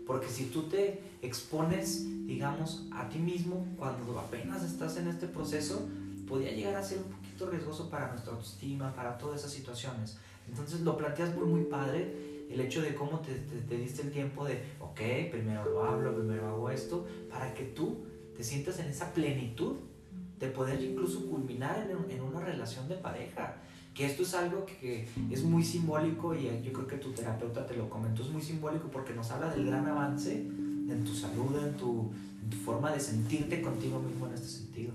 Porque 0.06 0.28
si 0.28 0.46
tú 0.46 0.64
te 0.64 1.00
expones, 1.22 2.04
digamos, 2.26 2.84
a 2.92 3.08
ti 3.08 3.18
mismo 3.18 3.66
cuando 3.78 4.18
apenas 4.20 4.62
estás 4.62 4.98
en 4.98 5.08
este 5.08 5.26
proceso, 5.26 5.88
podría 6.28 6.52
llegar 6.52 6.76
a 6.76 6.82
ser 6.82 6.98
un 6.98 7.23
poquito 7.34 7.50
riesgoso 7.50 7.90
para 7.90 8.08
nuestra 8.08 8.32
autoestima, 8.32 8.94
para 8.94 9.18
todas 9.18 9.40
esas 9.40 9.52
situaciones. 9.52 10.16
Entonces 10.48 10.80
lo 10.82 10.96
planteas 10.96 11.34
muy, 11.34 11.46
muy 11.46 11.64
padre, 11.64 12.46
el 12.48 12.60
hecho 12.60 12.80
de 12.82 12.94
cómo 12.94 13.20
te, 13.20 13.34
te, 13.34 13.60
te, 13.62 13.76
diste 13.76 14.02
el 14.02 14.12
tiempo 14.12 14.44
de, 14.44 14.62
ok, 14.78 15.30
primero 15.30 15.64
lo 15.64 15.84
hablo, 15.84 16.14
primero 16.14 16.46
hago 16.48 16.70
esto, 16.70 17.06
para 17.30 17.52
que 17.54 17.64
tú 17.64 18.04
te 18.36 18.44
sientas 18.44 18.78
en 18.78 18.86
esa 18.86 19.12
plenitud 19.12 19.76
de 20.38 20.48
poder 20.48 20.80
incluso 20.80 21.26
culminar 21.26 21.90
en, 21.90 22.10
en 22.10 22.22
una 22.22 22.40
relación 22.40 22.88
de 22.88 22.96
pareja. 22.96 23.56
Que 23.94 24.06
esto 24.06 24.22
es 24.22 24.34
algo 24.34 24.66
que 24.66 25.08
es 25.30 25.42
muy 25.44 25.64
simbólico 25.64 26.34
y 26.34 26.44
yo 26.62 26.72
creo 26.72 26.86
que 26.86 26.96
tu 26.96 27.12
terapeuta 27.12 27.66
te 27.66 27.76
lo 27.76 27.88
comentó, 27.88 28.22
es 28.22 28.28
muy 28.28 28.42
simbólico 28.42 28.88
porque 28.88 29.14
nos 29.14 29.30
habla 29.30 29.50
del 29.54 29.66
gran 29.66 29.86
avance 29.86 30.32
en 30.34 31.04
tu 31.04 31.14
salud, 31.14 31.56
en 31.64 31.76
tu, 31.76 32.10
tu 32.50 32.56
forma 32.56 32.92
de 32.92 33.00
sentirte 33.00 33.62
contigo 33.62 34.00
mismo 34.00 34.26
en 34.26 34.34
este 34.34 34.48
sentido. 34.48 34.92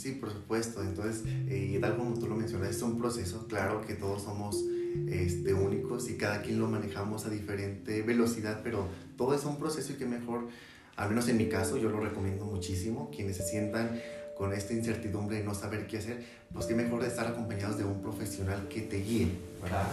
Sí, 0.00 0.12
por 0.12 0.32
supuesto. 0.32 0.82
Entonces, 0.82 1.24
eh, 1.26 1.74
y 1.76 1.78
tal 1.78 1.98
como 1.98 2.18
tú 2.18 2.26
lo 2.26 2.34
mencionas, 2.34 2.70
es 2.70 2.80
un 2.80 2.98
proceso. 2.98 3.46
Claro 3.48 3.82
que 3.82 3.92
todos 3.92 4.22
somos 4.22 4.64
este, 5.08 5.52
únicos 5.52 6.08
y 6.08 6.16
cada 6.16 6.40
quien 6.40 6.58
lo 6.58 6.68
manejamos 6.68 7.26
a 7.26 7.28
diferente 7.28 8.00
velocidad, 8.00 8.62
pero 8.64 8.88
todo 9.18 9.34
es 9.34 9.44
un 9.44 9.58
proceso 9.58 9.92
y 9.92 9.96
que 9.96 10.06
mejor, 10.06 10.48
al 10.96 11.10
menos 11.10 11.28
en 11.28 11.36
mi 11.36 11.50
caso, 11.50 11.76
yo 11.76 11.90
lo 11.90 12.00
recomiendo 12.00 12.46
muchísimo. 12.46 13.10
Quienes 13.14 13.36
se 13.36 13.42
sientan 13.42 14.00
con 14.38 14.54
esta 14.54 14.72
incertidumbre 14.72 15.36
de 15.36 15.44
no 15.44 15.54
saber 15.54 15.86
qué 15.86 15.98
hacer, 15.98 16.24
pues 16.50 16.64
qué 16.64 16.74
mejor 16.74 17.04
estar 17.04 17.26
acompañados 17.26 17.76
de 17.76 17.84
un 17.84 18.00
profesional 18.00 18.68
que 18.68 18.80
te 18.80 19.02
guíe, 19.02 19.28
¿verdad? 19.62 19.86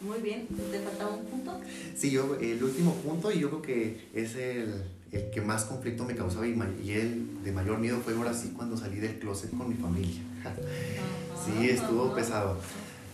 Muy 0.00 0.20
bien, 0.20 0.46
¿te 0.46 0.78
faltaba 0.78 1.16
un 1.16 1.24
punto? 1.24 1.60
Sí, 1.96 2.12
yo, 2.12 2.36
el 2.40 2.62
último 2.62 2.94
punto, 2.94 3.32
y 3.32 3.40
yo 3.40 3.48
creo 3.48 3.62
que 3.62 4.08
es 4.14 4.36
el, 4.36 4.84
el 5.12 5.30
que 5.30 5.40
más 5.40 5.64
conflicto 5.64 6.04
me 6.04 6.14
causaba 6.14 6.46
y, 6.46 6.58
y, 6.84 6.92
el 6.92 7.42
de 7.42 7.52
mayor 7.52 7.78
miedo 7.78 7.98
fue 8.04 8.14
ahora 8.14 8.34
sí 8.34 8.52
cuando 8.54 8.76
salí 8.76 8.98
del 8.98 9.18
closet 9.18 9.50
con 9.56 9.68
mi 9.68 9.74
familia. 9.74 10.20
sí, 11.44 11.70
estuvo 11.70 12.14
pesado. 12.14 12.58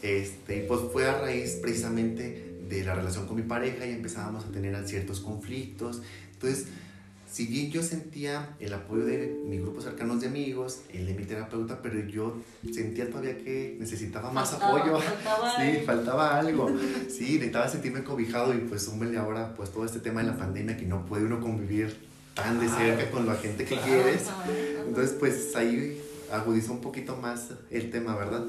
Este, 0.03 0.59
y 0.59 0.69
pues 0.69 0.81
fue 0.93 1.09
a 1.09 1.19
raíz 1.19 1.59
precisamente 1.63 2.57
de 2.69 2.85
la 2.85 2.95
relación 2.95 3.27
con 3.27 3.37
mi 3.37 3.43
pareja 3.43 3.87
y 3.87 3.93
empezábamos 3.93 4.45
a 4.45 4.49
tener 4.49 4.87
ciertos 4.89 5.21
conflictos. 5.21 6.03
Entonces, 6.33 6.67
si 7.35 7.47
bien 7.47 7.69
yo 7.69 7.83
sentía 7.83 8.55
el 8.61 8.73
apoyo 8.73 9.05
de 9.05 9.43
mi 9.45 9.59
grupo 9.59 9.81
cercanos 9.81 10.21
de 10.21 10.29
amigos, 10.29 10.83
el 10.93 11.05
de 11.05 11.15
mi 11.15 11.25
terapeuta, 11.25 11.83
pero 11.83 11.99
yo 11.99 12.37
sentía 12.73 13.11
todavía 13.11 13.37
que 13.39 13.77
necesitaba 13.81 14.31
más 14.31 14.53
apoyo. 14.53 15.01
Faltaba 15.01 15.57
sí, 15.61 15.83
faltaba 15.85 16.39
algo. 16.39 16.71
Sí, 17.09 17.33
necesitaba 17.35 17.69
sentirme 17.69 18.05
cobijado 18.05 18.55
y 18.55 18.59
pues 18.59 18.85
súmele 18.85 19.19
ahora 19.19 19.53
pues 19.57 19.73
todo 19.73 19.85
este 19.85 19.99
tema 19.99 20.21
de 20.21 20.29
la 20.29 20.37
pandemia 20.37 20.77
que 20.77 20.87
no 20.87 21.05
puede 21.07 21.25
uno 21.25 21.41
convivir 21.41 21.97
tan 22.35 22.61
de 22.61 22.69
cerca 22.69 23.11
con 23.11 23.27
la 23.27 23.35
gente 23.35 23.65
que 23.65 23.79
quieres. 23.79 24.27
Entonces 24.87 25.17
pues 25.19 25.57
ahí 25.57 26.01
agudizó 26.31 26.71
un 26.71 26.83
poquito 26.83 27.17
más 27.17 27.49
el 27.69 27.91
tema, 27.91 28.15
¿verdad? 28.15 28.45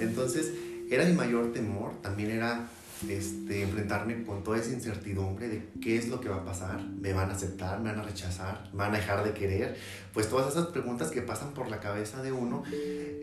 Entonces 0.00 0.50
era 0.90 1.04
mi 1.04 1.12
mayor 1.12 1.52
temor, 1.52 1.92
también 2.02 2.32
era 2.32 2.68
este, 3.08 3.62
enfrentarme 3.62 4.24
con 4.24 4.42
toda 4.42 4.58
esa 4.58 4.72
incertidumbre 4.72 5.48
de 5.48 5.68
qué 5.80 5.96
es 5.96 6.08
lo 6.08 6.20
que 6.20 6.28
va 6.28 6.36
a 6.36 6.44
pasar, 6.44 6.82
me 6.82 7.12
van 7.12 7.30
a 7.30 7.34
aceptar, 7.34 7.80
me 7.80 7.90
van 7.90 8.00
a 8.00 8.02
rechazar, 8.02 8.68
me 8.72 8.78
van 8.78 8.94
a 8.94 8.98
dejar 8.98 9.22
de 9.22 9.32
querer, 9.32 9.76
pues 10.12 10.28
todas 10.28 10.52
esas 10.52 10.68
preguntas 10.68 11.10
que 11.10 11.22
pasan 11.22 11.52
por 11.52 11.68
la 11.68 11.78
cabeza 11.78 12.22
de 12.22 12.32
uno 12.32 12.62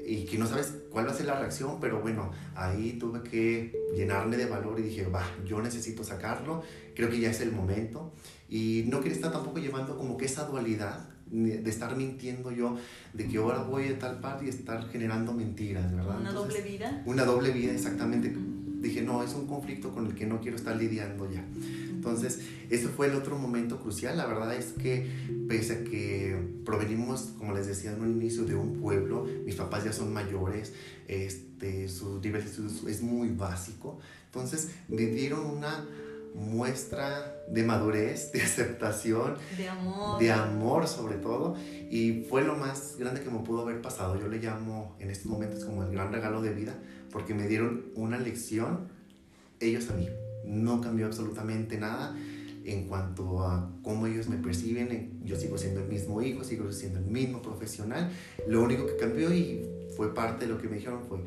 y 0.05 0.25
que 0.25 0.37
no 0.37 0.45
sabes 0.45 0.73
cuál 0.91 1.07
va 1.07 1.11
a 1.11 1.15
ser 1.15 1.25
la 1.25 1.39
reacción, 1.39 1.79
pero 1.79 2.01
bueno, 2.01 2.31
ahí 2.55 2.93
tuve 2.99 3.23
que 3.23 3.73
llenarme 3.95 4.37
de 4.37 4.45
valor 4.45 4.79
y 4.79 4.83
dije, 4.83 5.07
va, 5.07 5.25
yo 5.45 5.61
necesito 5.61 6.03
sacarlo, 6.03 6.63
creo 6.95 7.09
que 7.09 7.19
ya 7.19 7.31
es 7.31 7.41
el 7.41 7.51
momento 7.51 8.13
y 8.49 8.85
no 8.87 8.99
quería 9.01 9.15
estar 9.15 9.31
tampoco 9.31 9.59
llevando 9.59 9.97
como 9.97 10.17
que 10.17 10.25
esa 10.25 10.45
dualidad 10.45 11.09
de 11.31 11.67
estar 11.67 11.95
mintiendo 11.95 12.51
yo, 12.51 12.77
de 13.13 13.27
que 13.27 13.37
ahora 13.37 13.63
voy 13.63 13.87
a 13.87 13.97
tal 13.97 14.19
parte 14.19 14.45
y 14.45 14.49
estar 14.49 14.87
generando 14.89 15.33
mentiras, 15.33 15.91
¿verdad? 15.91 16.19
Una 16.19 16.31
doble 16.31 16.61
vida. 16.61 17.01
Una 17.07 17.25
doble 17.25 17.49
vida, 17.49 17.71
exactamente 17.71 18.35
dije, 18.83 19.01
no, 19.01 19.23
es 19.23 19.33
un 19.33 19.47
conflicto 19.47 19.91
con 19.91 20.05
el 20.05 20.13
que 20.13 20.27
no 20.27 20.39
quiero 20.41 20.57
estar 20.57 20.75
lidiando 20.75 21.31
ya. 21.31 21.43
Entonces, 21.89 22.41
ese 22.69 22.89
fue 22.89 23.07
el 23.07 23.15
otro 23.15 23.37
momento 23.37 23.79
crucial. 23.79 24.17
La 24.17 24.25
verdad 24.25 24.53
es 24.53 24.73
que, 24.73 25.09
pese 25.47 25.73
a 25.73 25.83
que 25.83 26.37
provenimos, 26.65 27.33
como 27.37 27.53
les 27.53 27.65
decía 27.65 27.93
en 27.93 28.01
un 28.01 28.11
inicio, 28.11 28.43
de 28.43 28.55
un 28.55 28.79
pueblo, 28.79 29.25
mis 29.45 29.55
papás 29.55 29.85
ya 29.85 29.93
son 29.93 30.11
mayores, 30.11 30.73
este, 31.07 31.87
su 31.87 32.19
nivel 32.19 32.43
es 32.43 33.01
muy 33.01 33.29
básico. 33.29 33.99
Entonces, 34.25 34.71
me 34.89 35.05
dieron 35.05 35.45
una 35.45 35.85
muestra 36.35 37.35
de 37.47 37.63
madurez, 37.63 38.31
de 38.31 38.41
aceptación, 38.41 39.35
de 39.57 39.69
amor. 39.69 40.19
de 40.19 40.31
amor 40.31 40.87
sobre 40.87 41.15
todo, 41.15 41.55
y 41.89 42.25
fue 42.29 42.43
lo 42.43 42.55
más 42.55 42.97
grande 42.97 43.21
que 43.21 43.29
me 43.29 43.39
pudo 43.39 43.61
haber 43.61 43.81
pasado. 43.81 44.19
Yo 44.19 44.27
le 44.27 44.39
llamo 44.39 44.95
en 44.99 45.09
estos 45.09 45.27
momentos 45.27 45.63
como 45.63 45.83
el 45.83 45.91
gran 45.91 46.11
regalo 46.11 46.41
de 46.41 46.53
vida, 46.53 46.75
porque 47.13 47.35
me 47.35 47.47
dieron 47.47 47.85
una 47.95 48.17
lección 48.17 48.89
ellos 49.59 49.89
a 49.91 49.93
mí. 49.93 50.09
No 50.45 50.81
cambió 50.81 51.05
absolutamente 51.05 51.77
nada 51.77 52.17
en 52.65 52.87
cuanto 52.87 53.45
a 53.45 53.71
cómo 53.83 54.07
ellos 54.07 54.27
me 54.27 54.37
perciben. 54.37 55.21
Yo 55.23 55.37
sigo 55.37 55.57
siendo 55.57 55.81
el 55.81 55.87
mismo 55.87 56.21
hijo, 56.21 56.43
sigo 56.43 56.69
siendo 56.71 56.99
el 56.99 57.05
mismo 57.05 57.41
profesional. 57.41 58.11
Lo 58.47 58.63
único 58.63 58.87
que 58.87 58.97
cambió 58.97 59.33
y 59.33 59.63
fue 59.95 60.13
parte 60.13 60.45
de 60.47 60.51
lo 60.51 60.59
que 60.59 60.67
me 60.67 60.77
dijeron 60.77 61.01
fue 61.07 61.19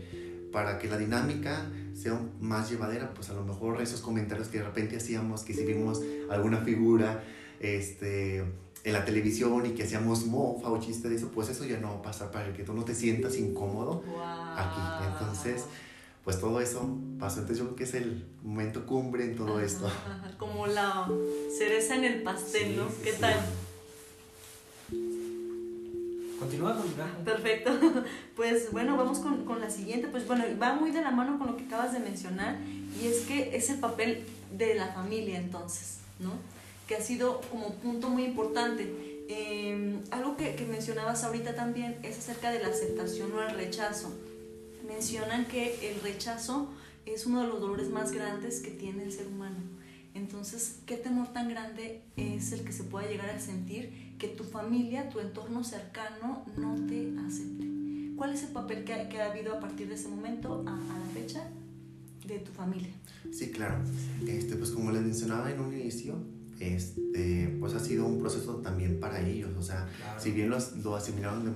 para 0.52 0.78
que 0.78 0.88
la 0.88 0.98
dinámica 0.98 1.70
sea 1.94 2.20
más 2.40 2.70
llevadera, 2.70 3.14
pues 3.14 3.30
a 3.30 3.34
lo 3.34 3.44
mejor 3.44 3.80
esos 3.80 4.00
comentarios 4.00 4.48
que 4.48 4.58
de 4.58 4.64
repente 4.64 4.96
hacíamos, 4.96 5.44
que 5.44 5.54
si 5.54 5.64
vimos 5.64 6.02
alguna 6.30 6.58
figura 6.58 7.22
este, 7.60 8.44
en 8.86 8.92
la 8.92 9.04
televisión 9.04 9.66
y 9.66 9.70
que 9.70 9.82
hacíamos 9.82 10.26
mofa 10.26 10.70
o 10.70 10.78
chiste 10.78 11.08
de 11.08 11.16
eso, 11.16 11.32
pues 11.32 11.48
eso 11.48 11.64
ya 11.64 11.76
no 11.78 11.88
va 11.88 11.94
a 11.96 12.02
pasar 12.02 12.30
para 12.30 12.52
que 12.52 12.62
tú 12.62 12.72
no 12.72 12.84
te 12.84 12.94
sientas 12.94 13.36
incómodo 13.36 14.04
aquí. 14.56 14.80
Entonces, 15.08 15.64
pues 16.22 16.38
todo 16.38 16.60
eso 16.60 16.96
pasó. 17.18 17.40
Entonces 17.40 17.58
yo 17.58 17.64
creo 17.64 17.76
que 17.76 17.82
es 17.82 17.94
el 17.94 18.24
momento 18.44 18.86
cumbre 18.86 19.24
en 19.24 19.34
todo 19.34 19.58
esto. 19.58 19.90
Como 20.38 20.68
la 20.68 21.08
cereza 21.58 21.96
en 21.96 22.04
el 22.04 22.22
pastel, 22.22 22.76
¿no? 22.76 22.86
¿Qué 23.02 23.12
tal? 23.14 23.34
Continúa, 26.38 26.80
Perfecto. 27.24 27.72
Pues 28.36 28.70
bueno, 28.70 28.96
vamos 28.96 29.18
con, 29.18 29.44
con, 29.46 29.60
la 29.60 29.70
siguiente. 29.70 30.06
Pues 30.06 30.28
bueno, 30.28 30.44
va 30.62 30.74
muy 30.74 30.92
de 30.92 31.00
la 31.02 31.10
mano 31.10 31.38
con 31.38 31.48
lo 31.48 31.56
que 31.56 31.64
acabas 31.64 31.92
de 31.92 31.98
mencionar 31.98 32.56
y 33.02 33.06
es 33.06 33.22
que 33.22 33.56
es 33.56 33.68
el 33.70 33.80
papel 33.80 34.24
de 34.56 34.74
la 34.76 34.92
familia 34.92 35.38
entonces, 35.38 35.98
¿no? 36.20 36.55
Que 36.86 36.96
ha 36.96 37.00
sido 37.00 37.40
como 37.50 37.74
punto 37.74 38.08
muy 38.08 38.24
importante. 38.24 39.24
Eh, 39.28 40.00
algo 40.10 40.36
que, 40.36 40.54
que 40.54 40.64
mencionabas 40.66 41.24
ahorita 41.24 41.54
también 41.54 41.98
es 42.02 42.18
acerca 42.18 42.50
de 42.50 42.60
la 42.60 42.68
aceptación 42.68 43.32
o 43.32 43.42
el 43.42 43.54
rechazo. 43.56 44.12
Mencionan 44.86 45.46
que 45.46 45.90
el 45.90 46.00
rechazo 46.00 46.68
es 47.06 47.26
uno 47.26 47.42
de 47.42 47.48
los 47.48 47.60
dolores 47.60 47.88
más 47.90 48.12
grandes 48.12 48.60
que 48.60 48.70
tiene 48.70 49.04
el 49.04 49.12
ser 49.12 49.26
humano. 49.26 49.56
Entonces, 50.14 50.78
¿qué 50.86 50.96
temor 50.96 51.32
tan 51.32 51.48
grande 51.48 52.02
es 52.16 52.52
el 52.52 52.64
que 52.64 52.72
se 52.72 52.84
pueda 52.84 53.06
llegar 53.08 53.28
a 53.30 53.38
sentir 53.38 54.14
que 54.18 54.28
tu 54.28 54.44
familia, 54.44 55.10
tu 55.10 55.20
entorno 55.20 55.62
cercano 55.62 56.44
no 56.56 56.74
te 56.86 57.12
acepte? 57.26 57.66
¿Cuál 58.16 58.32
es 58.32 58.42
el 58.44 58.48
papel 58.48 58.84
que 58.84 58.94
ha, 58.94 59.08
que 59.10 59.20
ha 59.20 59.30
habido 59.30 59.54
a 59.54 59.60
partir 59.60 59.88
de 59.88 59.94
ese 59.94 60.08
momento 60.08 60.64
a, 60.66 60.72
a, 60.72 60.98
la 60.98 61.06
fecha 61.12 61.46
de 62.26 62.38
tu 62.38 62.50
familia? 62.50 62.94
Sí, 63.30 63.50
claro. 63.50 63.78
Este, 64.26 64.56
pues 64.56 64.70
como 64.70 64.90
les 64.90 65.02
mencionaba 65.02 65.50
en 65.50 65.60
un 65.60 65.78
inicio, 65.78 66.14
este, 66.60 67.56
pues 67.60 67.74
ha 67.74 67.80
sido 67.80 68.06
un 68.06 68.18
proceso 68.18 68.56
también 68.56 69.00
para 69.00 69.20
ellos. 69.20 69.50
O 69.58 69.62
sea, 69.62 69.88
claro. 69.96 70.20
si 70.20 70.30
bien 70.32 70.50
los, 70.50 70.76
lo 70.76 70.96
asimilaron 70.96 71.44
de, 71.44 71.52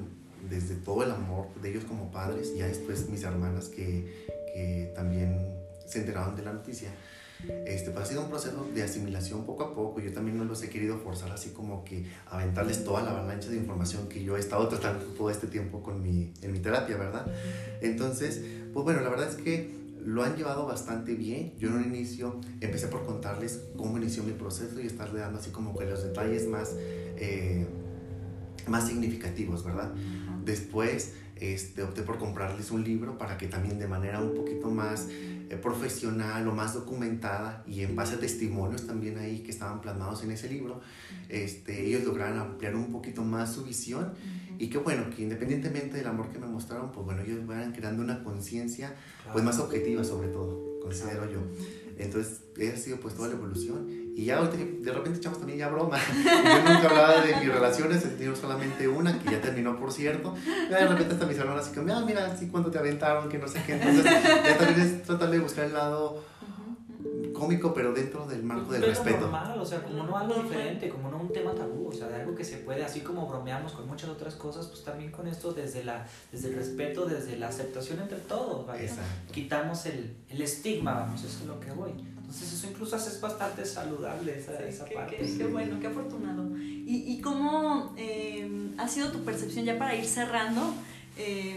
desde 0.55 0.77
todo 0.77 1.05
el 1.05 1.11
amor 1.11 1.49
de 1.61 1.71
ellos 1.71 1.85
como 1.85 2.11
padres, 2.11 2.55
ya 2.57 2.67
después 2.67 3.09
mis 3.09 3.23
hermanas 3.23 3.69
que, 3.69 4.27
que 4.55 4.93
también 4.95 5.39
se 5.87 6.01
enteraron 6.01 6.37
de 6.37 6.43
la 6.43 6.53
noticia, 6.53 6.91
este, 7.67 7.91
pues 7.91 8.05
ha 8.05 8.09
sido 8.09 8.23
un 8.23 8.29
proceso 8.29 8.69
de 8.75 8.83
asimilación 8.83 9.45
poco 9.45 9.65
a 9.65 9.75
poco. 9.75 10.01
Yo 10.01 10.13
también 10.13 10.37
no 10.37 10.45
los 10.45 10.63
he 10.63 10.69
querido 10.69 10.99
forzar 10.99 11.33
así 11.33 11.51
como 11.51 11.85
que 11.85 12.07
aventarles 12.27 12.85
toda 12.85 13.03
la 13.03 13.11
avalancha 13.11 13.49
de 13.49 13.57
información 13.57 14.09
que 14.09 14.23
yo 14.23 14.37
he 14.37 14.41
estado 14.41 14.69
tratando 14.69 15.05
todo 15.17 15.31
este 15.31 15.47
tiempo 15.47 15.83
con 15.83 16.03
mi, 16.03 16.33
en 16.43 16.53
mi 16.53 16.61
terapia, 16.61 16.97
¿verdad? 16.97 17.27
Entonces, 17.81 18.43
pues 18.73 18.85
bueno, 18.85 19.01
la 19.01 19.09
verdad 19.09 19.29
es 19.29 19.37
que 19.37 19.80
lo 20.05 20.23
han 20.23 20.37
llevado 20.37 20.67
bastante 20.67 21.15
bien. 21.15 21.55
Yo 21.59 21.69
en 21.69 21.75
un 21.75 21.85
inicio 21.85 22.41
empecé 22.61 22.89
por 22.89 23.05
contarles 23.05 23.63
cómo 23.77 23.99
inició 23.99 24.23
mi 24.23 24.33
proceso 24.33 24.81
y 24.81 24.87
estarle 24.87 25.21
dando 25.21 25.39
así 25.39 25.51
como 25.51 25.77
que 25.77 25.87
los 25.87 26.03
detalles 26.03 26.49
más, 26.49 26.75
eh, 26.77 27.67
más 28.67 28.87
significativos, 28.87 29.65
¿verdad? 29.65 29.93
Después 30.45 31.15
este, 31.37 31.83
opté 31.83 32.03
por 32.03 32.19
comprarles 32.19 32.71
un 32.71 32.85
libro 32.85 33.17
para 33.17 33.39
que 33.39 33.47
también 33.47 33.79
de 33.79 33.89
manera 33.89 34.21
un 34.21 34.35
poquito 34.35 34.71
más 34.71 35.09
eh, 35.09 35.59
profesional 35.61 36.47
o 36.47 36.55
más 36.55 36.75
documentada 36.75 37.65
y 37.67 37.81
en 37.81 37.97
base 37.97 38.17
a 38.17 38.19
testimonios 38.19 38.87
también 38.87 39.19
ahí 39.19 39.39
que 39.41 39.51
estaban 39.51 39.81
plasmados 39.81 40.23
en 40.23 40.33
ese 40.33 40.51
libro, 40.51 40.81
este, 41.29 41.87
ellos 41.87 42.05
lograron 42.05 42.39
ampliar 42.39 42.77
un 42.77 42.93
poquito 42.93 43.25
más 43.25 43.55
su 43.55 43.65
visión 43.65 44.13
y 44.61 44.69
que 44.69 44.77
bueno, 44.77 45.05
que 45.09 45.23
independientemente 45.23 45.97
del 45.97 46.07
amor 46.07 46.29
que 46.31 46.39
me 46.39 46.47
mostraron, 46.47 46.93
pues 46.93 47.07
bueno, 47.07 47.23
ellos 47.23 47.47
van 47.47 47.73
creando 47.73 48.03
una 48.03 48.23
conciencia 48.23 48.95
pues 49.33 49.43
más 49.43 49.59
objetiva 49.59 50.05
sobre 50.05 50.29
todo, 50.29 50.79
considero 50.83 51.25
yo. 51.31 51.39
Entonces, 51.97 52.43
ha 52.71 52.77
sido 52.77 52.99
pues 52.99 53.15
toda 53.15 53.29
la 53.29 53.35
evolución. 53.37 53.89
Y 54.15 54.27
ya 54.27 54.43
de 54.43 54.93
repente 54.93 55.19
echamos 55.19 55.39
también 55.39 55.59
ya 55.59 55.69
broma. 55.69 55.97
Yo 56.15 56.59
nunca 56.59 56.89
hablaba 56.89 57.23
de 57.23 57.37
mis 57.37 57.49
relaciones, 57.49 58.05
he 58.05 58.09
tenido 58.09 58.37
solamente 58.37 58.87
una, 58.87 59.19
que 59.19 59.31
ya 59.31 59.41
terminó 59.41 59.79
por 59.79 59.93
cierto. 59.93 60.35
Ya 60.71 60.79
de 60.79 60.89
repente 60.89 61.15
hasta 61.15 61.27
mis 61.27 61.39
hermanos 61.39 61.65
así 61.65 61.75
como, 61.75 61.95
ah, 61.95 62.03
mira, 62.05 62.27
así 62.27 62.49
cuando 62.49 62.71
te 62.71 62.79
aventaron, 62.79 63.31
que 63.31 63.39
no 63.39 63.49
sé 63.49 63.63
qué. 63.67 63.75
Entonces, 63.75 64.05
ya 64.05 64.59
también 64.59 64.81
es 64.81 65.03
tratar 65.05 65.31
de 65.31 65.39
buscar 65.39 65.65
el 65.67 65.73
lado 65.73 66.23
cómico, 67.41 67.75
pero 67.75 67.93
dentro 67.93 68.27
del 68.27 68.43
marco 68.43 68.71
del 68.73 68.81
pero 68.83 68.93
respeto. 68.93 69.21
normal, 69.23 69.59
o 69.59 69.65
sea, 69.67 69.83
como 69.83 70.05
no 70.05 70.17
algo 70.17 70.35
diferente, 70.43 70.89
como 70.89 71.11
no 71.11 71.19
un 71.19 71.33
tema 71.33 71.55
tabú, 71.55 71.89
o 71.89 71.93
sea, 71.93 72.09
de 72.09 72.17
algo 72.23 72.35
que 72.35 72.45
se 72.45 72.59
puede, 72.59 72.85
así 72.85 73.01
como 73.01 73.27
bromeamos 73.27 73.73
con 73.73 73.87
muchas 73.89 74.11
otras 74.11 74.35
cosas, 74.35 74.67
pues 74.67 74.85
también 74.85 75.11
con 75.11 75.27
esto 75.27 75.53
desde 75.53 75.83
la 75.85 76.07
desde 76.31 76.49
el 76.51 76.55
respeto, 76.57 77.07
desde 77.07 77.37
la 77.37 77.49
aceptación 77.49 77.99
entre 78.01 78.19
todos, 78.19 78.67
¿vale? 78.67 78.83
Exacto. 78.85 79.33
Quitamos 79.33 79.87
el, 79.87 80.17
el 80.29 80.41
estigma, 80.43 80.95
vamos, 80.95 81.23
eso 81.25 81.41
es 81.41 81.47
lo 81.47 81.59
que 81.59 81.71
voy. 81.73 81.91
Entonces 81.91 82.53
eso 82.53 82.69
incluso 82.71 82.95
es 82.95 83.21
bastante 83.21 83.65
saludable 83.65 84.39
esa, 84.39 84.57
Sí, 84.57 84.63
esa 84.69 84.85
qué, 84.85 84.95
parte. 84.95 85.17
qué- 85.17 85.37
qué 85.37 85.47
bueno, 85.47 85.81
qué 85.81 85.89
afortunado. 85.89 86.57
¿Y, 86.57 87.05
y 87.17 87.21
cómo 87.21 87.93
eh, 87.97 88.73
ha 88.79 88.87
sido 88.87 89.11
tu 89.11 89.25
percepción, 89.25 89.65
ya 89.65 89.77
para 89.79 89.97
ir 89.97 90.05
cerrando, 90.05 90.73
eh, 91.23 91.55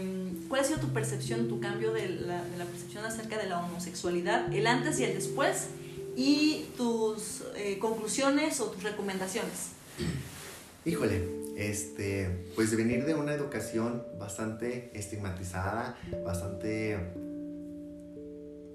cuál 0.48 0.60
ha 0.60 0.64
sido 0.64 0.78
tu 0.78 0.92
percepción, 0.92 1.48
tu 1.48 1.58
cambio 1.58 1.92
de 1.92 2.08
la, 2.08 2.44
de 2.44 2.58
la 2.58 2.66
percepción 2.66 3.04
acerca 3.04 3.38
de 3.38 3.48
la 3.48 3.60
homosexualidad, 3.64 4.52
el 4.52 4.66
antes 4.66 5.00
y 5.00 5.04
el 5.04 5.14
después, 5.14 5.68
y 6.16 6.66
tus 6.76 7.42
eh, 7.56 7.78
conclusiones 7.78 8.60
o 8.60 8.66
tus 8.66 8.82
recomendaciones? 8.82 9.70
Híjole, 10.84 11.24
este, 11.56 12.44
pues 12.54 12.70
de 12.70 12.76
venir 12.76 13.06
de 13.06 13.14
una 13.14 13.32
educación 13.32 14.04
bastante 14.18 14.90
estigmatizada, 14.92 15.96
bastante 16.24 16.98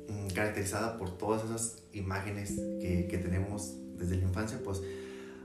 mm, 0.09 0.27
caracterizada 0.33 0.97
por 0.97 1.17
todas 1.19 1.43
esas 1.43 1.83
imágenes 1.93 2.55
que, 2.81 3.07
que 3.07 3.17
tenemos 3.19 3.75
desde 3.95 4.15
la 4.15 4.23
infancia, 4.23 4.59
pues 4.63 4.81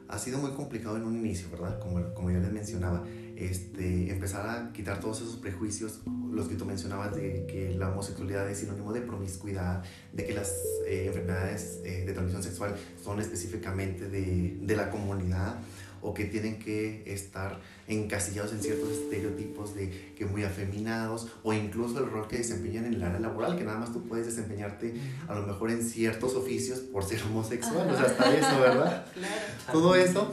ha 0.09 0.19
sido 0.19 0.39
muy 0.39 0.53
complicado 0.53 0.97
en 0.97 1.05
un 1.05 1.17
inicio, 1.17 1.51
¿verdad? 1.51 1.79
Como, 1.81 2.15
como 2.15 2.31
ya 2.31 2.39
les 2.39 2.53
mencionaba, 2.53 3.05
este, 3.37 4.11
empezar 4.11 4.49
a 4.49 4.73
quitar 4.73 5.01
todos 5.01 5.21
esos 5.21 5.37
prejuicios, 5.37 6.01
los 6.31 6.49
que 6.49 6.55
tú 6.55 6.65
mencionabas 6.65 7.15
de 7.15 7.47
que 7.47 7.75
la 7.77 7.91
homosexualidad 7.91 8.49
es 8.51 8.59
sinónimo 8.59 8.93
de 8.93 9.01
promiscuidad, 9.01 9.83
de 10.13 10.27
que 10.27 10.35
las 10.35 10.51
eh, 10.87 11.07
enfermedades 11.07 11.81
eh, 11.85 12.05
de 12.07 12.13
transmisión 12.13 12.43
sexual 12.43 12.75
son 13.03 13.21
específicamente 13.21 14.09
de, 14.09 14.59
de 14.61 14.77
la 14.77 14.91
comunidad 14.91 15.57
o 16.05 16.13
que 16.13 16.27
tienen 16.27 16.59
que 16.59 17.03
estar 17.07 17.59
encasillados 17.89 18.53
en 18.53 18.61
ciertos 18.63 18.91
estereotipos 18.91 19.75
de 19.75 20.13
que 20.15 20.27
muy 20.27 20.45
afeminados 20.45 21.29
o 21.43 21.55
incluso 21.55 21.99
el 21.99 22.11
rol 22.11 22.29
que 22.29 22.37
desempeñan 22.37 22.85
en 22.85 22.95
el 22.95 23.03
área 23.03 23.19
laboral, 23.19 23.57
que 23.57 23.65
nada 23.65 23.79
más 23.79 23.91
tú 23.91 24.03
puedes 24.03 24.27
desempeñarte 24.27 24.95
a 25.27 25.35
lo 25.35 25.47
mejor 25.47 25.71
en 25.71 25.83
ciertos 25.83 26.35
oficios 26.35 26.81
por 26.81 27.05
ser 27.05 27.23
homosexual, 27.23 27.91
o 27.91 27.97
sea, 27.97 28.05
hasta 28.05 28.37
eso, 28.37 28.61
¿verdad? 28.61 29.07
Claro. 29.15 29.73
Todo 29.73 29.95
eso 29.95 30.31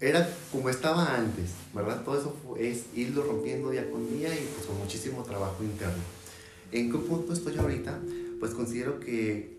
era 0.00 0.28
como 0.52 0.68
estaba 0.68 1.14
antes, 1.16 1.50
¿verdad? 1.74 2.02
Todo 2.04 2.18
eso 2.18 2.36
fue- 2.46 2.68
es 2.70 2.84
irlo 2.94 3.22
rompiendo 3.24 3.70
día 3.70 3.90
con 3.90 4.08
día 4.10 4.28
y 4.34 4.46
pues 4.54 4.66
con 4.66 4.78
muchísimo 4.78 5.22
trabajo 5.22 5.62
interno. 5.64 6.02
¿En 6.72 6.90
qué 6.92 6.98
punto 6.98 7.32
estoy 7.32 7.56
ahorita? 7.56 7.98
Pues 8.40 8.52
considero 8.52 9.00
que 9.00 9.56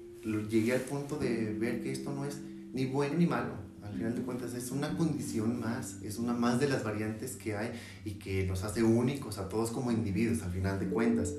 llegué 0.49 0.73
al 0.73 0.81
punto 0.81 1.17
de 1.17 1.53
ver 1.57 1.81
que 1.81 1.91
esto 1.91 2.11
no 2.11 2.25
es 2.25 2.37
ni 2.73 2.85
bueno 2.85 3.15
ni 3.17 3.25
malo. 3.25 3.53
Al 3.81 3.93
final 3.93 4.15
de 4.15 4.21
cuentas 4.21 4.53
es 4.53 4.69
una 4.71 4.95
condición 4.97 5.59
más, 5.59 6.01
es 6.03 6.19
una 6.19 6.33
más 6.33 6.59
de 6.59 6.67
las 6.67 6.83
variantes 6.83 7.35
que 7.37 7.55
hay 7.55 7.71
y 8.05 8.11
que 8.19 8.45
nos 8.45 8.63
hace 8.63 8.83
únicos 8.83 9.37
a 9.37 9.47
todos 9.49 9.71
como 9.71 9.91
individuos 9.91 10.41
al 10.43 10.51
final 10.51 10.79
de 10.79 10.87
cuentas. 10.87 11.33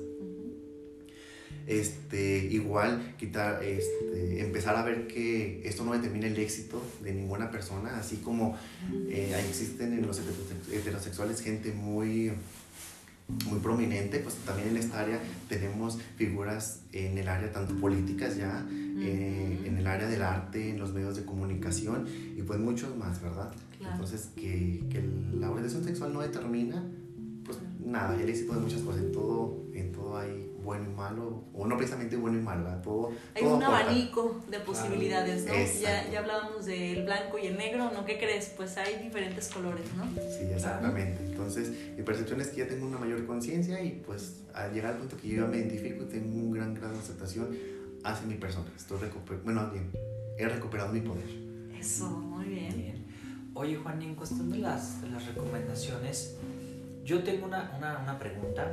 Este, 1.69 2.47
igual 2.49 3.13
quitar, 3.19 3.63
este, 3.63 4.41
empezar 4.41 4.75
a 4.75 4.83
ver 4.83 5.05
que 5.05 5.61
esto 5.65 5.85
no 5.85 5.93
determina 5.93 6.25
el 6.25 6.35
éxito 6.39 6.81
de 7.03 7.13
ninguna 7.13 7.51
persona, 7.51 7.97
así 7.99 8.17
como 8.17 8.57
eh, 9.07 9.39
existen 9.47 9.93
en 9.93 10.07
los 10.07 10.19
heterosex- 10.19 10.73
heterosexuales 10.73 11.41
gente 11.41 11.71
muy, 11.71 12.31
muy 13.47 13.59
prominente, 13.61 14.17
pues 14.17 14.33
también 14.47 14.69
en 14.69 14.77
esta 14.77 15.01
área 15.01 15.19
tenemos 15.47 15.99
figuras 16.17 16.79
en 16.91 17.19
el 17.19 17.27
área 17.27 17.51
tanto 17.51 17.75
políticas 17.75 18.35
ya, 18.35 18.65
eh, 18.71 19.59
en 19.65 19.77
el 19.77 19.85
área 19.85 20.07
del 20.07 20.23
arte, 20.23 20.71
en 20.71 20.79
los 20.79 20.91
medios 20.91 21.15
de 21.17 21.23
comunicación 21.23 22.07
y 22.35 22.41
pues 22.41 22.59
muchos 22.59 22.97
más, 22.97 23.21
¿verdad? 23.21 23.51
Claro. 23.77 23.93
Entonces 23.93 24.29
que, 24.35 24.83
que 24.89 25.07
la 25.39 25.51
orientación 25.51 25.83
sexual 25.83 26.13
no 26.13 26.21
determina 26.21 26.83
pues 27.49 27.59
nada, 27.83 28.15
el 28.21 28.29
éxito 28.29 28.53
de 28.53 28.59
muchas 28.59 28.81
cosas, 28.81 29.01
en 29.01 29.11
todo, 29.11 29.63
en 29.73 29.91
todo 29.91 30.17
hay 30.17 30.45
bueno 30.63 30.85
y 30.91 30.93
malo, 30.93 31.43
o 31.53 31.65
no 31.65 31.77
precisamente 31.77 32.15
bueno 32.15 32.37
y 32.37 32.41
malo, 32.41 32.63
¿verdad? 32.63 32.81
todo, 32.83 33.11
Hay 33.33 33.41
todo 33.43 33.55
un 33.55 33.63
aporta. 33.63 33.83
abanico 33.85 34.39
de 34.51 34.59
posibilidades, 34.59 35.45
¿no? 35.47 35.53
Ya, 35.81 36.07
ya 36.11 36.19
hablábamos 36.19 36.65
del 36.65 37.03
blanco 37.05 37.39
y 37.39 37.47
el 37.47 37.57
negro, 37.57 37.89
¿no? 37.91 38.05
¿Qué 38.05 38.19
crees? 38.19 38.53
Pues 38.55 38.77
hay 38.77 39.01
diferentes 39.01 39.47
colores, 39.47 39.85
¿no? 39.97 40.05
Sí, 40.21 40.45
exactamente. 40.53 41.25
Entonces, 41.25 41.71
mi 41.97 42.03
percepción 42.03 42.39
es 42.41 42.49
que 42.49 42.57
ya 42.57 42.67
tengo 42.67 42.85
una 42.85 42.99
mayor 42.99 43.25
conciencia 43.25 43.81
y 43.81 44.03
pues 44.05 44.41
al 44.53 44.71
llegar 44.73 44.93
al 44.93 44.99
punto 44.99 45.17
que 45.17 45.29
yo 45.29 45.43
ya 45.43 45.47
me 45.49 45.57
identifico 45.57 46.03
y 46.03 46.07
tengo 46.07 46.35
un 46.35 46.51
gran 46.51 46.73
grado 46.75 46.93
de 46.93 46.99
aceptación 46.99 47.47
hacia 48.03 48.27
mi 48.27 48.35
persona. 48.35 48.67
Estoy 48.77 48.99
recuper 48.99 49.37
bueno, 49.43 49.71
bien, 49.71 49.89
he 50.37 50.47
recuperado 50.47 50.93
mi 50.93 51.01
poder. 51.01 51.25
Eso, 51.79 52.09
muy 52.09 52.45
bien. 52.45 52.77
Bien. 52.77 53.05
Oye, 53.55 53.75
Juan, 53.77 54.01
y 54.01 54.05
en 54.05 54.15
cuestión 54.15 54.49
de 54.51 54.59
las, 54.59 55.01
de 55.01 55.09
las 55.09 55.25
recomendaciones, 55.25 56.37
yo 57.09 57.23
tengo 57.23 57.45
una, 57.47 57.61
una, 57.77 57.97
una 57.99 58.19
pregunta, 58.19 58.71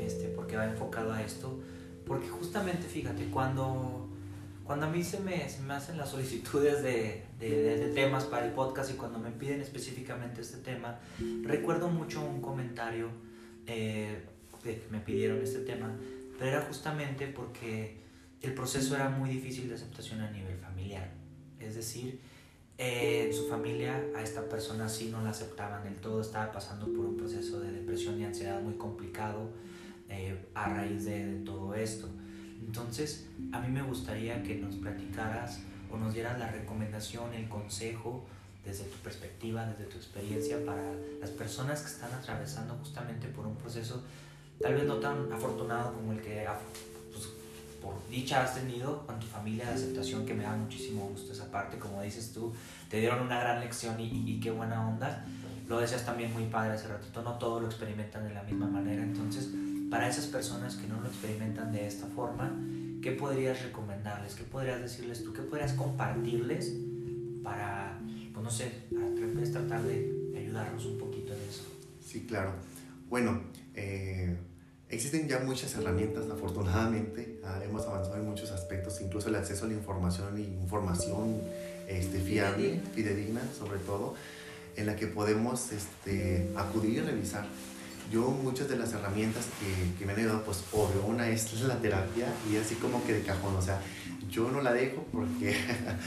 este, 0.00 0.28
porque 0.28 0.56
va 0.56 0.66
enfocado 0.66 1.12
a 1.12 1.22
esto, 1.22 1.58
porque 2.06 2.28
justamente, 2.28 2.86
fíjate, 2.86 3.26
cuando, 3.30 4.08
cuando 4.64 4.86
a 4.86 4.90
mí 4.90 5.02
se 5.02 5.20
me, 5.20 5.48
se 5.48 5.60
me 5.62 5.74
hacen 5.74 5.96
las 5.96 6.10
solicitudes 6.10 6.82
de, 6.82 7.24
de, 7.40 7.48
de- 7.62 7.76
de 7.78 7.94
temas 7.94 8.24
para 8.24 8.46
el 8.46 8.52
podcast 8.52 8.90
y 8.90 8.94
cuando 8.94 9.18
me 9.18 9.30
piden 9.30 9.60
específicamente 9.60 10.40
este 10.42 10.58
tema, 10.58 10.98
recuerdo 11.44 11.88
mucho 11.88 12.20
un 12.24 12.40
comentario 12.40 13.08
eh, 13.66 14.22
de 14.64 14.78
que 14.80 14.86
me 14.90 15.00
pidieron 15.00 15.40
este 15.42 15.60
tema, 15.60 15.88
pero 16.38 16.50
era 16.52 16.60
justamente 16.62 17.26
porque 17.28 17.96
el 18.42 18.52
proceso 18.54 18.94
era 18.96 19.08
muy 19.08 19.30
difícil 19.30 19.68
de 19.68 19.74
aceptación 19.76 20.20
a 20.20 20.30
nivel 20.30 20.56
familiar. 20.58 21.08
Es 21.60 21.74
decir, 21.76 22.18
eh, 22.78 23.26
en 23.26 23.34
su 23.34 23.48
familia 23.48 24.02
a 24.16 24.22
esta 24.22 24.48
persona 24.48 24.88
sí 24.88 25.08
no 25.10 25.22
la 25.22 25.30
aceptaban 25.30 25.84
del 25.84 25.96
todo, 25.96 26.20
estaba 26.20 26.52
pasando 26.52 26.86
por 26.86 27.04
un 27.04 27.16
proceso 27.16 27.60
de 27.60 27.72
depresión 27.72 28.20
y 28.20 28.24
ansiedad 28.24 28.60
muy 28.60 28.74
complicado 28.74 29.50
eh, 30.08 30.36
a 30.54 30.68
raíz 30.68 31.04
de, 31.04 31.26
de 31.26 31.44
todo 31.44 31.74
esto. 31.74 32.08
Entonces, 32.60 33.28
a 33.52 33.60
mí 33.60 33.68
me 33.68 33.82
gustaría 33.82 34.42
que 34.42 34.56
nos 34.56 34.76
platicaras 34.76 35.60
o 35.90 35.96
nos 35.96 36.14
dieras 36.14 36.38
la 36.38 36.50
recomendación, 36.50 37.34
el 37.34 37.48
consejo 37.48 38.24
desde 38.64 38.84
tu 38.84 38.96
perspectiva, 38.98 39.66
desde 39.66 39.84
tu 39.84 39.96
experiencia 39.96 40.64
para 40.64 40.92
las 41.20 41.30
personas 41.30 41.80
que 41.80 41.88
están 41.88 42.12
atravesando 42.12 42.74
justamente 42.74 43.28
por 43.28 43.46
un 43.46 43.56
proceso 43.56 44.02
tal 44.60 44.74
vez 44.74 44.84
no 44.84 44.96
tan 44.96 45.30
afortunado 45.32 45.92
como 45.94 46.12
el 46.12 46.20
que 46.20 46.46
por 47.82 47.94
dicha 48.08 48.42
has 48.44 48.54
tenido 48.54 49.04
con 49.06 49.18
tu 49.18 49.26
familia 49.26 49.66
de 49.66 49.72
aceptación, 49.74 50.24
que 50.24 50.34
me 50.34 50.44
da 50.44 50.54
muchísimo 50.56 51.08
gusto 51.08 51.32
esa 51.32 51.50
parte, 51.50 51.78
como 51.78 52.00
dices 52.02 52.32
tú, 52.32 52.52
te 52.88 52.98
dieron 53.00 53.20
una 53.26 53.40
gran 53.40 53.60
lección 53.60 53.98
y, 54.00 54.04
y- 54.30 54.40
qué 54.40 54.50
buena 54.50 54.88
onda. 54.88 55.24
Lo 55.68 55.80
decías 55.80 56.04
también 56.04 56.32
muy 56.32 56.44
padre 56.44 56.72
hace 56.74 56.88
ratito, 56.88 57.22
no 57.22 57.38
todos 57.38 57.60
lo 57.62 57.68
experimentan 57.68 58.24
de 58.28 58.34
la 58.34 58.42
misma 58.42 58.66
manera, 58.68 59.02
entonces 59.02 59.48
para 59.90 60.08
esas 60.08 60.26
personas 60.26 60.76
que 60.76 60.86
no 60.86 61.00
lo 61.00 61.08
experimentan 61.08 61.72
de 61.72 61.86
esta 61.86 62.06
forma, 62.06 62.50
¿qué 63.02 63.12
podrías 63.12 63.62
recomendarles? 63.62 64.34
¿Qué 64.34 64.44
podrías 64.44 64.80
decirles 64.80 65.22
tú? 65.24 65.32
¿Qué 65.32 65.42
podrías 65.42 65.72
compartirles 65.74 66.72
para, 67.42 67.98
pues 68.32 68.44
no 68.44 68.50
sé, 68.50 68.72
a 68.96 69.14
través 69.14 69.52
tratar 69.52 69.82
de 69.82 70.32
ayudarnos 70.36 70.84
un 70.86 70.98
poquito 70.98 71.32
en 71.34 71.40
eso? 71.48 71.64
Sí, 72.00 72.24
claro. 72.26 72.52
Bueno, 73.08 73.42
eh, 73.74 74.36
existen 74.92 75.26
ya 75.26 75.40
muchas 75.40 75.74
herramientas, 75.74 76.24
afortunadamente. 76.30 77.38
Ah, 77.42 77.58
hemos 77.64 77.84
avanzado 77.86 78.16
en 78.16 78.28
muchos 78.28 78.50
aspectos, 78.52 79.00
incluso 79.00 79.30
el 79.30 79.36
acceso 79.36 79.64
a 79.64 79.68
la 79.68 79.74
información 79.74 80.38
y 80.38 80.42
información 80.42 81.40
este, 81.88 82.20
fiable, 82.20 82.80
Fidedigna. 82.94 82.94
fidedigna 82.94 83.40
sobre 83.58 83.78
todo, 83.80 84.14
en 84.76 84.86
la 84.86 84.94
que 84.94 85.06
podemos 85.06 85.72
este, 85.72 86.48
acudir 86.56 86.98
y 86.98 87.00
revisar. 87.00 87.46
Yo 88.12 88.28
muchas 88.30 88.68
de 88.68 88.76
las 88.76 88.92
herramientas 88.92 89.46
que, 89.58 89.98
que 89.98 90.04
me 90.04 90.12
han 90.12 90.18
ayudado, 90.18 90.44
pues 90.44 90.64
obvio, 90.72 91.02
una 91.06 91.30
es 91.30 91.62
la 91.62 91.78
terapia 91.78 92.26
y 92.50 92.56
así 92.56 92.74
como 92.74 93.02
que 93.06 93.14
de 93.14 93.22
cajón, 93.22 93.56
o 93.56 93.62
sea, 93.62 93.80
yo 94.32 94.50
no 94.50 94.62
la 94.62 94.72
dejo 94.72 95.04
porque 95.12 95.54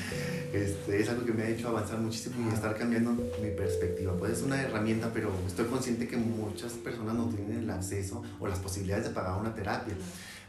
este, 0.53 0.99
es 1.01 1.09
algo 1.09 1.26
que 1.26 1.32
me 1.34 1.43
ha 1.43 1.49
hecho 1.49 1.69
avanzar 1.69 1.99
muchísimo 1.99 2.49
y 2.49 2.53
estar 2.53 2.76
cambiando 2.78 3.11
mi 3.11 3.49
perspectiva. 3.55 4.13
Pues 4.17 4.34
es 4.34 4.41
una 4.41 4.61
herramienta, 4.61 5.11
pero 5.13 5.32
estoy 5.47 5.65
consciente 5.65 6.07
que 6.07 6.17
muchas 6.17 6.73
personas 6.73 7.15
no 7.15 7.30
tienen 7.30 7.59
el 7.59 7.69
acceso 7.69 8.23
o 8.39 8.47
las 8.47 8.59
posibilidades 8.59 9.05
de 9.05 9.11
pagar 9.11 9.39
una 9.39 9.53
terapia. 9.53 9.93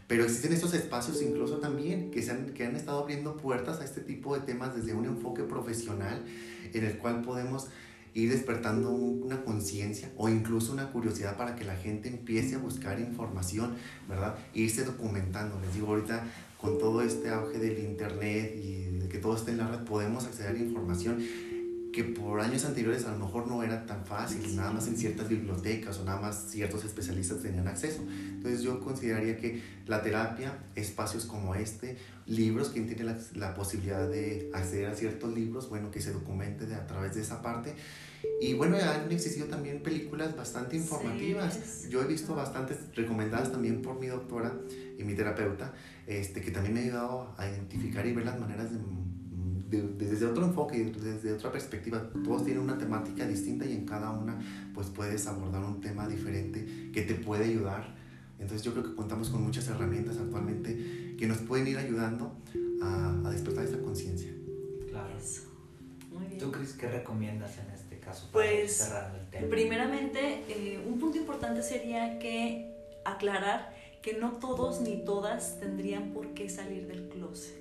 Pero 0.09 0.25
existen 0.25 0.53
estos 0.53 0.73
espacios 0.75 1.21
incluso 1.21 1.59
también 1.59 2.11
que, 2.11 2.23
se 2.23 2.31
han, 2.31 2.55
que 2.55 2.65
han 2.65 2.77
estado 2.77 3.01
abriendo 3.01 3.37
puertas 3.37 3.81
a 3.81 3.85
este 3.85 4.01
tipo 4.01 4.35
de 4.35 4.41
temas 4.41 4.75
desde 4.75 4.95
un 4.95 5.05
enfoque 5.05 5.43
profesional 5.43 6.23
en 6.73 6.85
el 6.85 6.97
cual 6.99 7.23
podemos 7.23 7.67
ir 8.15 8.31
despertando 8.31 8.91
un- 8.93 9.25
una 9.25 9.43
conciencia 9.45 10.11
o 10.17 10.29
incluso 10.31 10.73
una 10.73 10.91
curiosidad 10.93 11.37
para 11.37 11.55
que 11.57 11.65
la 11.65 11.77
gente 11.77 12.09
empiece 12.09 12.55
a 12.55 12.59
buscar 12.59 12.99
información, 13.01 13.75
¿verdad? 14.09 14.37
E 14.55 14.61
irse 14.61 14.85
documentando. 14.85 15.61
Les 15.61 15.75
digo, 15.75 15.89
ahorita 15.89 16.25
con 16.61 16.79
todo 16.79 17.03
este 17.03 17.29
auge 17.29 17.59
del 17.59 17.79
internet 17.79 18.55
y 18.57 18.99
de 18.99 19.09
que 19.09 19.19
todo 19.19 19.37
esté 19.37 19.53
en 19.53 19.59
la 19.59 19.69
red, 19.69 19.85
podemos 19.85 20.25
acceder 20.25 20.57
a 20.57 20.59
información 20.59 21.19
que 21.97 22.05
por 22.05 22.41
años 22.41 22.67
anteriores 22.67 23.07
a 23.07 23.13
lo 23.13 23.25
mejor 23.25 23.47
no 23.47 23.63
era 23.63 23.87
tan 23.87 24.05
fácil, 24.05 24.55
nada 24.55 24.71
más 24.71 24.87
en 24.87 24.99
ciertas 24.99 25.31
bibliotecas 25.31 25.99
o 25.99 26.05
nada 26.05 26.21
más 26.21 26.51
ciertos 26.51 26.85
especialistas 26.85 27.41
tenían 27.41 27.67
acceso. 27.69 28.03
Entonces 28.03 28.61
yo 28.61 28.81
consideraría 28.81 29.39
que 29.39 29.63
la 29.87 30.03
terapia, 30.03 30.59
espacios 30.75 31.25
como 31.25 31.55
este, 31.55 31.97
libros, 32.27 32.69
quien 32.69 32.87
tiene 32.87 33.05
la, 33.05 33.17
la 33.35 33.55
posibilidad 33.55 34.07
de 34.07 34.51
acceder 34.53 34.89
a 34.89 34.95
ciertos 34.95 35.33
libros, 35.35 35.71
bueno, 35.71 35.91
que 35.91 36.03
se 36.03 36.13
documente 36.13 36.67
de, 36.67 36.75
a 36.75 36.87
través 36.87 37.15
de 37.15 37.23
esa 37.23 37.41
parte. 37.41 37.75
Y 38.43 38.53
bueno, 38.53 38.77
han 38.77 39.11
existido 39.11 39.47
también 39.47 39.83
películas 39.83 40.37
bastante 40.37 40.77
informativas. 40.77 41.89
Yo 41.89 42.03
he 42.03 42.07
visto 42.07 42.35
bastantes 42.35 42.77
recomendadas 42.95 43.53
también 43.53 43.81
por 43.81 43.99
mi 43.99 44.09
doctora 44.09 44.55
y 44.99 45.05
mi 45.05 45.15
terapeuta, 45.15 45.73
este, 46.07 46.41
que 46.41 46.51
también 46.51 46.75
me 46.75 46.81
ha 46.81 46.83
ayudado 46.85 47.35
a 47.37 47.49
identificar 47.49 48.07
y 48.07 48.13
ver 48.13 48.25
las 48.25 48.39
maneras 48.39 48.73
de 48.73 48.79
desde 49.69 50.27
otro 50.27 50.45
enfoque, 50.45 50.85
desde 50.85 51.33
otra 51.33 51.51
perspectiva. 51.51 52.11
Todos 52.25 52.45
tienen 52.45 52.63
una 52.63 52.79
temática 52.79 53.27
distinta 53.27 53.67
y 53.67 53.73
en 53.73 53.85
cada 53.85 54.11
una 54.11 54.39
pues 54.75 54.89
puedes 54.89 55.27
abordar 55.27 55.65
un 55.65 55.81
tema 55.81 56.07
diferente 56.07 56.91
que 56.93 57.03
te 57.03 57.15
puede 57.15 57.47
ayudar. 57.47 57.95
Entonces 58.39 58.63
yo 58.63 58.73
creo 58.73 58.85
que 58.85 58.95
contamos 58.95 59.31
con 59.31 59.43
muchas 59.43 59.67
herramientas 59.69 60.19
actualmente 60.19 61.17
que 61.19 61.27
nos 61.27 61.39
pueden 61.39 61.67
ir 61.67 61.79
ayudando 61.79 62.37
a, 62.83 63.23
a 63.25 63.31
despertar 63.31 63.65
esa 63.65 63.81
conciencia. 63.81 64.31
Claro. 64.89 65.17
Eso. 65.19 65.43
Muy 66.13 66.27
bien. 66.27 66.39
¿Tú 66.39 66.53
crees 66.53 66.75
que 66.75 66.89
recomiendas 66.89 67.59
en 67.59 67.71
este 67.75 67.99
caso 67.99 68.31
para 68.31 68.45
pues, 68.45 68.77
cerrar 68.77 69.17
el 69.19 69.31
tema? 69.31 69.49
Primeramente, 69.49 70.45
eh, 70.49 70.85
un 70.87 70.99
punto 70.99 71.19
importante 71.19 71.63
sería 71.63 72.19
que 72.19 72.73
aclarar 73.05 73.75
que 74.07 74.15
no 74.15 74.35
todos 74.35 74.81
ni 74.83 75.05
todas 75.05 75.59
tendrían 75.59 76.13
por 76.13 76.33
qué 76.33 76.49
salir 76.49 76.87
del 76.87 77.09
closet. 77.09 77.61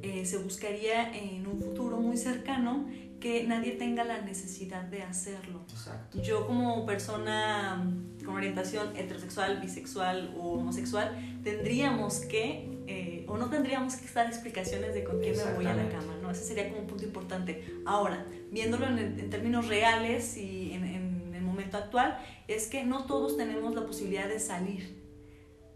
Eh, 0.00 0.24
se 0.24 0.38
buscaría 0.38 1.14
en 1.14 1.46
un 1.46 1.60
futuro 1.60 1.98
muy 1.98 2.16
cercano 2.16 2.86
que 3.20 3.44
nadie 3.44 3.72
tenga 3.72 4.02
la 4.02 4.22
necesidad 4.22 4.84
de 4.84 5.02
hacerlo. 5.02 5.60
Exacto. 5.70 6.22
Yo 6.22 6.46
como 6.46 6.86
persona 6.86 7.86
con 8.24 8.34
orientación 8.34 8.96
heterosexual, 8.96 9.60
bisexual 9.60 10.34
o 10.38 10.54
homosexual, 10.54 11.40
tendríamos 11.44 12.20
que, 12.20 12.82
eh, 12.86 13.26
o 13.28 13.36
no 13.36 13.50
tendríamos 13.50 13.96
que 13.96 14.10
dar 14.10 14.26
explicaciones 14.26 14.94
de 14.94 15.04
con 15.04 15.20
quién 15.20 15.36
me 15.36 15.52
voy 15.52 15.66
a 15.66 15.74
la 15.74 15.86
cama, 15.90 16.16
¿no? 16.22 16.30
Ese 16.30 16.44
sería 16.44 16.70
como 16.70 16.80
un 16.80 16.86
punto 16.86 17.04
importante. 17.04 17.74
Ahora, 17.84 18.24
viéndolo 18.50 18.86
en, 18.86 18.98
en 18.98 19.28
términos 19.28 19.68
reales 19.68 20.38
y 20.38 20.72
en, 20.72 20.84
en 20.84 21.34
el 21.34 21.42
momento 21.42 21.76
actual, 21.76 22.18
es 22.48 22.68
que 22.68 22.84
no 22.84 23.04
todos 23.04 23.36
tenemos 23.36 23.74
la 23.74 23.84
posibilidad 23.84 24.28
de 24.28 24.40
salir 24.40 25.03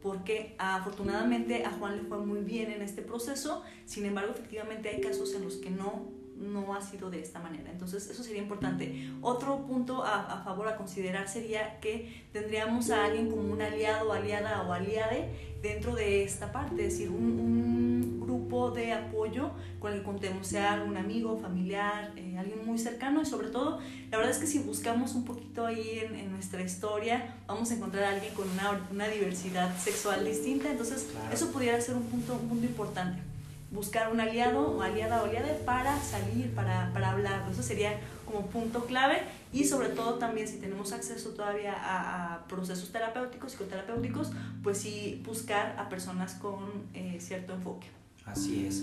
porque 0.03 0.55
afortunadamente 0.59 1.65
a 1.65 1.73
Juan 1.73 1.97
le 1.97 2.03
fue 2.03 2.19
muy 2.19 2.41
bien 2.41 2.71
en 2.71 2.83
este 2.83 3.03
proceso, 3.03 3.63
sin 3.85 4.07
embargo 4.07 4.33
efectivamente 4.33 4.89
hay 4.89 5.01
casos 5.01 5.35
en 5.35 5.45
los 5.45 5.57
que 5.57 5.71
no, 5.71 6.18
no 6.39 6.75
ha 6.75 6.81
sido 6.81 7.11
de 7.11 7.21
esta 7.21 7.41
manera. 7.41 7.71
Entonces 7.71 8.09
eso 8.09 8.23
sería 8.23 8.43
importante. 8.43 9.11
Otro 9.21 9.67
punto 9.67 10.05
a, 10.05 10.43
favor 10.45 10.69
a 10.69 10.77
considerar 10.77 11.29
sería 11.29 11.81
que 11.81 12.27
tendríamos 12.33 12.91
a 12.91 13.05
alguien 13.05 13.31
como 13.31 13.53
un 13.53 13.61
aliado, 13.61 14.13
aliada 14.13 14.63
o 14.63 14.73
aliade 14.73 15.49
dentro 15.63 15.95
de 15.95 16.23
esta 16.23 16.53
parte, 16.53 16.87
es 16.87 16.93
decir, 16.93 17.11
un 17.11 18.21
grupo 18.21 18.71
de 18.71 18.93
apoyo 18.93 19.51
con 19.81 19.93
el 19.93 19.99
que 19.99 20.05
contemos, 20.05 20.47
sea 20.47 20.75
algún 20.75 20.97
amigo, 20.97 21.37
familiar, 21.39 22.13
eh, 22.17 22.37
alguien 22.39 22.65
muy 22.65 22.79
cercano 22.79 23.23
y 23.23 23.27
sobre 23.27 23.49
todo, 23.49 23.81
la 24.11 24.19
verdad 24.19 24.33
es 24.33 24.39
que 24.39 24.47
si 24.47 24.61
buscamos 24.61 25.15
un 25.15 25.25
poquito 25.25 25.67
ahí 25.67 26.01
en, 26.05 26.15
en 26.15 26.31
nuestra 26.31 26.63
historia, 26.63 27.37
vamos 27.47 27.71
a 27.71 27.75
encontrar 27.75 28.05
a 28.05 28.11
alguien 28.11 28.33
con 28.35 28.49
una, 28.49 28.87
una 28.93 29.09
diversidad 29.09 29.77
sexual 29.77 30.25
distinta, 30.25 30.71
entonces 30.71 31.09
eso 31.33 31.51
pudiera 31.51 31.81
ser 31.81 31.97
un 31.97 32.05
punto, 32.05 32.35
un 32.35 32.49
punto 32.49 32.67
importante 32.67 33.28
buscar 33.71 34.13
un 34.13 34.21
aliado 34.21 34.77
o 34.77 34.83
aliada 34.83 35.23
o 35.23 35.27
aliada 35.27 35.49
para 35.65 36.01
salir, 36.01 36.55
para, 36.55 36.93
para 36.93 37.11
hablar. 37.11 37.47
Eso 37.51 37.63
sería 37.63 37.99
como 38.25 38.47
punto 38.47 38.85
clave 38.87 39.23
y 39.53 39.65
sobre 39.65 39.89
todo 39.89 40.15
también 40.15 40.47
si 40.47 40.59
tenemos 40.59 40.93
acceso 40.93 41.31
todavía 41.31 41.75
a, 41.75 42.35
a 42.35 42.45
procesos 42.47 42.91
terapéuticos, 42.91 43.53
psicoterapéuticos, 43.53 44.31
pues 44.63 44.79
sí 44.79 45.23
buscar 45.25 45.77
a 45.79 45.89
personas 45.89 46.35
con 46.35 46.59
eh, 46.95 47.19
cierto 47.21 47.55
enfoque. 47.55 47.87
Así 48.27 48.67
es. 48.67 48.83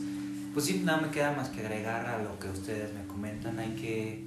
Pues 0.53 0.65
sí, 0.65 0.81
nada 0.83 1.01
me 1.01 1.11
queda 1.11 1.31
más 1.31 1.49
que 1.49 1.59
agregar 1.61 2.05
a 2.05 2.21
lo 2.21 2.39
que 2.39 2.49
ustedes 2.49 2.93
me 2.93 3.05
comentan. 3.05 3.59
Hay 3.59 3.75
que 3.75 4.23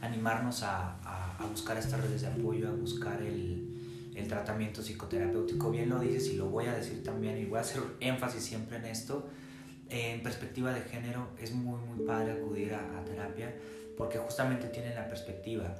animarnos 0.00 0.62
a, 0.62 0.96
a, 1.02 1.36
a 1.38 1.46
buscar 1.46 1.76
estas 1.76 2.00
redes 2.00 2.22
de 2.22 2.28
apoyo, 2.28 2.68
a 2.68 2.72
buscar 2.72 3.20
el, 3.20 4.12
el, 4.14 4.28
tratamiento 4.28 4.82
psicoterapéutico. 4.82 5.70
Bien 5.70 5.88
lo 5.88 5.98
dices 5.98 6.28
y 6.28 6.36
lo 6.36 6.46
voy 6.46 6.66
a 6.66 6.74
decir 6.74 7.02
también 7.02 7.36
y 7.38 7.44
voy 7.44 7.58
a 7.58 7.62
hacer 7.62 7.82
énfasis 8.00 8.42
siempre 8.42 8.78
en 8.78 8.86
esto. 8.86 9.26
En 9.90 10.22
perspectiva 10.22 10.72
de 10.72 10.80
género 10.82 11.28
es 11.40 11.52
muy, 11.52 11.78
muy 11.80 12.06
padre 12.06 12.32
acudir 12.32 12.74
a, 12.74 13.04
terapia 13.04 13.54
porque 13.96 14.18
justamente 14.18 14.68
tienen 14.68 14.94
la 14.94 15.08
perspectiva. 15.08 15.74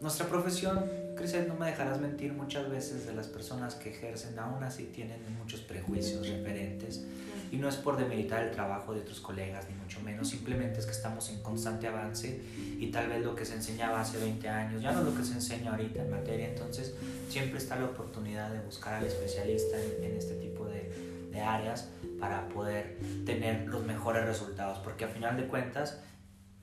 Nuestra 0.00 0.26
profesión, 0.26 0.84
Crisel, 1.16 1.46
no 1.48 1.54
me 1.54 1.66
dejarás 1.66 2.00
mentir, 2.00 2.32
muchas 2.32 2.70
veces 2.70 3.06
de 3.06 3.12
las 3.12 3.26
personas 3.26 3.74
que 3.74 3.90
ejercen 3.90 4.38
aún 4.38 4.62
así 4.62 4.84
tienen 4.84 5.20
muchos 5.38 5.60
prejuicios 5.60 6.26
referentes 6.26 7.04
y 7.52 7.56
no 7.56 7.68
es 7.68 7.76
por 7.76 7.98
demeritar 7.98 8.44
el 8.44 8.50
trabajo 8.50 8.94
de 8.94 9.00
otros 9.00 9.20
colegas, 9.20 9.66
ni 9.68 9.74
mucho 9.74 10.00
menos, 10.00 10.28
simplemente 10.28 10.78
es 10.78 10.86
que 10.86 10.92
estamos 10.92 11.28
en 11.30 11.42
constante 11.42 11.86
avance 11.86 12.40
y 12.78 12.86
tal 12.90 13.08
vez 13.08 13.22
lo 13.22 13.34
que 13.34 13.44
se 13.44 13.54
enseñaba 13.54 14.00
hace 14.00 14.18
20 14.18 14.48
años 14.48 14.80
ya 14.80 14.92
no 14.92 15.00
es 15.00 15.06
lo 15.06 15.14
que 15.14 15.24
se 15.24 15.34
enseña 15.34 15.72
ahorita 15.72 16.02
en 16.02 16.10
materia, 16.10 16.48
entonces 16.48 16.94
siempre 17.28 17.58
está 17.58 17.76
la 17.76 17.86
oportunidad 17.86 18.50
de 18.52 18.60
buscar 18.60 18.94
al 18.94 19.04
especialista 19.04 19.76
en, 19.82 20.16
este 20.16 20.36
tipo 20.36 20.66
de 20.66 21.40
áreas 21.40 21.88
para 22.20 22.48
poder 22.48 22.98
tener 23.24 23.66
los 23.66 23.84
mejores 23.84 24.24
resultados, 24.24 24.78
porque 24.78 25.04
a 25.04 25.08
final 25.08 25.36
de 25.36 25.46
cuentas 25.46 26.00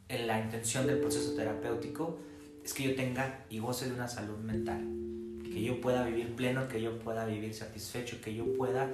la 0.10 0.40
intención 0.40 0.88
del 0.88 1.00
proceso 1.00 1.34
terapéutico 1.36 2.20
es 2.64 2.74
que 2.74 2.84
yo 2.84 2.96
tenga 2.96 3.46
y 3.50 3.60
goce 3.60 3.88
de 3.88 3.94
una 3.94 4.08
salud 4.08 4.38
mental, 4.38 4.86
que 5.44 5.62
yo 5.62 5.82
pueda 5.82 6.06
vivir 6.06 6.36
pleno, 6.36 6.68
que 6.68 6.82
yo 6.82 7.00
pueda 7.00 7.26
vivir 7.26 7.54
satisfecho, 7.54 8.22
que 8.22 8.34
yo 8.34 8.54
pueda 8.54 8.90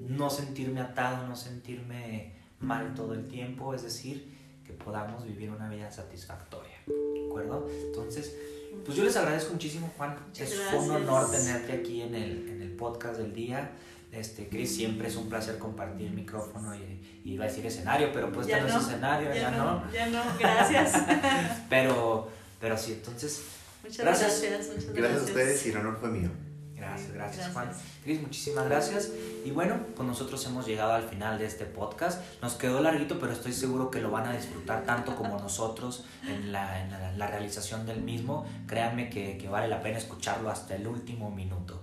no 0.00 0.30
sentirme 0.30 0.80
atado, 0.80 1.26
no 1.26 1.36
sentirme 1.36 2.34
mal 2.58 2.94
todo 2.94 3.14
el 3.14 3.28
tiempo, 3.28 3.74
es 3.74 3.82
decir, 3.82 4.38
que 4.66 4.72
podamos 4.72 5.24
vivir 5.24 5.50
una 5.50 5.68
vida 5.68 5.90
satisfactoria, 5.90 6.76
¿de 6.86 7.26
acuerdo? 7.26 7.66
Entonces, 7.86 8.36
pues 8.84 8.96
yo 8.96 9.04
les 9.04 9.16
agradezco 9.16 9.52
muchísimo, 9.52 9.92
Juan. 9.96 10.16
es 10.38 10.58
un 10.78 10.90
honor 10.90 11.30
tenerte 11.30 11.72
aquí 11.72 12.02
en 12.02 12.14
el, 12.14 12.48
en 12.48 12.62
el 12.62 12.72
podcast 12.72 13.18
del 13.18 13.32
día. 13.32 13.70
Este, 14.12 14.48
Chris, 14.48 14.74
siempre 14.74 15.06
es 15.08 15.16
un 15.16 15.28
placer 15.28 15.58
compartir 15.58 16.08
el 16.08 16.12
micrófono 16.14 16.74
y, 16.74 17.20
y 17.24 17.34
iba 17.34 17.44
a 17.44 17.48
decir 17.48 17.64
escenario, 17.64 18.10
pero 18.12 18.32
pues 18.32 18.46
ya 18.46 18.60
no 18.60 18.66
es 18.66 18.74
escenario, 18.74 19.28
ya, 19.28 19.40
ya 19.42 19.50
no, 19.52 19.80
no. 19.84 19.92
Ya 19.92 20.06
no, 20.08 20.22
gracias. 20.38 20.94
pero, 21.68 22.28
pero 22.60 22.76
sí, 22.76 22.92
entonces, 22.94 23.42
Muchas 23.82 23.98
Gracias. 24.04 24.42
gracias. 24.42 24.66
muchas 24.68 24.84
Gracias 24.84 24.98
a 24.98 25.00
gracias. 25.02 25.22
ustedes 25.30 25.66
y 25.66 25.70
el 25.70 25.76
honor 25.78 25.96
fue 25.98 26.10
mío. 26.10 26.30
Gracias, 26.76 27.12
gracias, 27.12 27.36
Gracias. 27.36 27.52
Juan. 27.52 27.70
Cris, 28.04 28.20
muchísimas 28.22 28.64
gracias. 28.66 29.10
Y 29.44 29.50
bueno, 29.52 29.78
pues 29.94 30.06
nosotros 30.08 30.44
hemos 30.46 30.66
llegado 30.66 30.92
al 30.92 31.02
final 31.04 31.38
de 31.38 31.46
este 31.46 31.64
podcast. 31.66 32.20
Nos 32.42 32.54
quedó 32.54 32.80
larguito, 32.80 33.18
pero 33.20 33.32
estoy 33.32 33.52
seguro 33.52 33.90
que 33.90 34.00
lo 34.00 34.10
van 34.10 34.26
a 34.26 34.32
disfrutar 34.32 34.84
tanto 34.84 35.14
como 35.16 35.38
nosotros 35.38 36.04
en 36.26 36.52
la, 36.52 36.82
en 36.82 36.90
la- 36.90 37.12
la 37.12 37.26
realización 37.26 37.86
del 37.86 38.02
mismo. 38.02 38.46
Créanme 38.66 39.08
que, 39.10 39.36
que 39.38 39.48
vale 39.48 39.68
la 39.68 39.82
pena 39.82 39.98
escucharlo 39.98 40.50
hasta 40.50 40.74
el 40.74 40.86
último 40.86 41.30
minuto. 41.30 41.79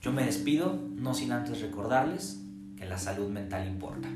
Yo 0.00 0.12
me 0.12 0.24
despido, 0.24 0.78
no 0.94 1.12
sin 1.12 1.32
antes 1.32 1.60
recordarles 1.60 2.40
que 2.76 2.86
la 2.86 2.98
salud 2.98 3.28
mental 3.28 3.66
importa. 3.66 4.08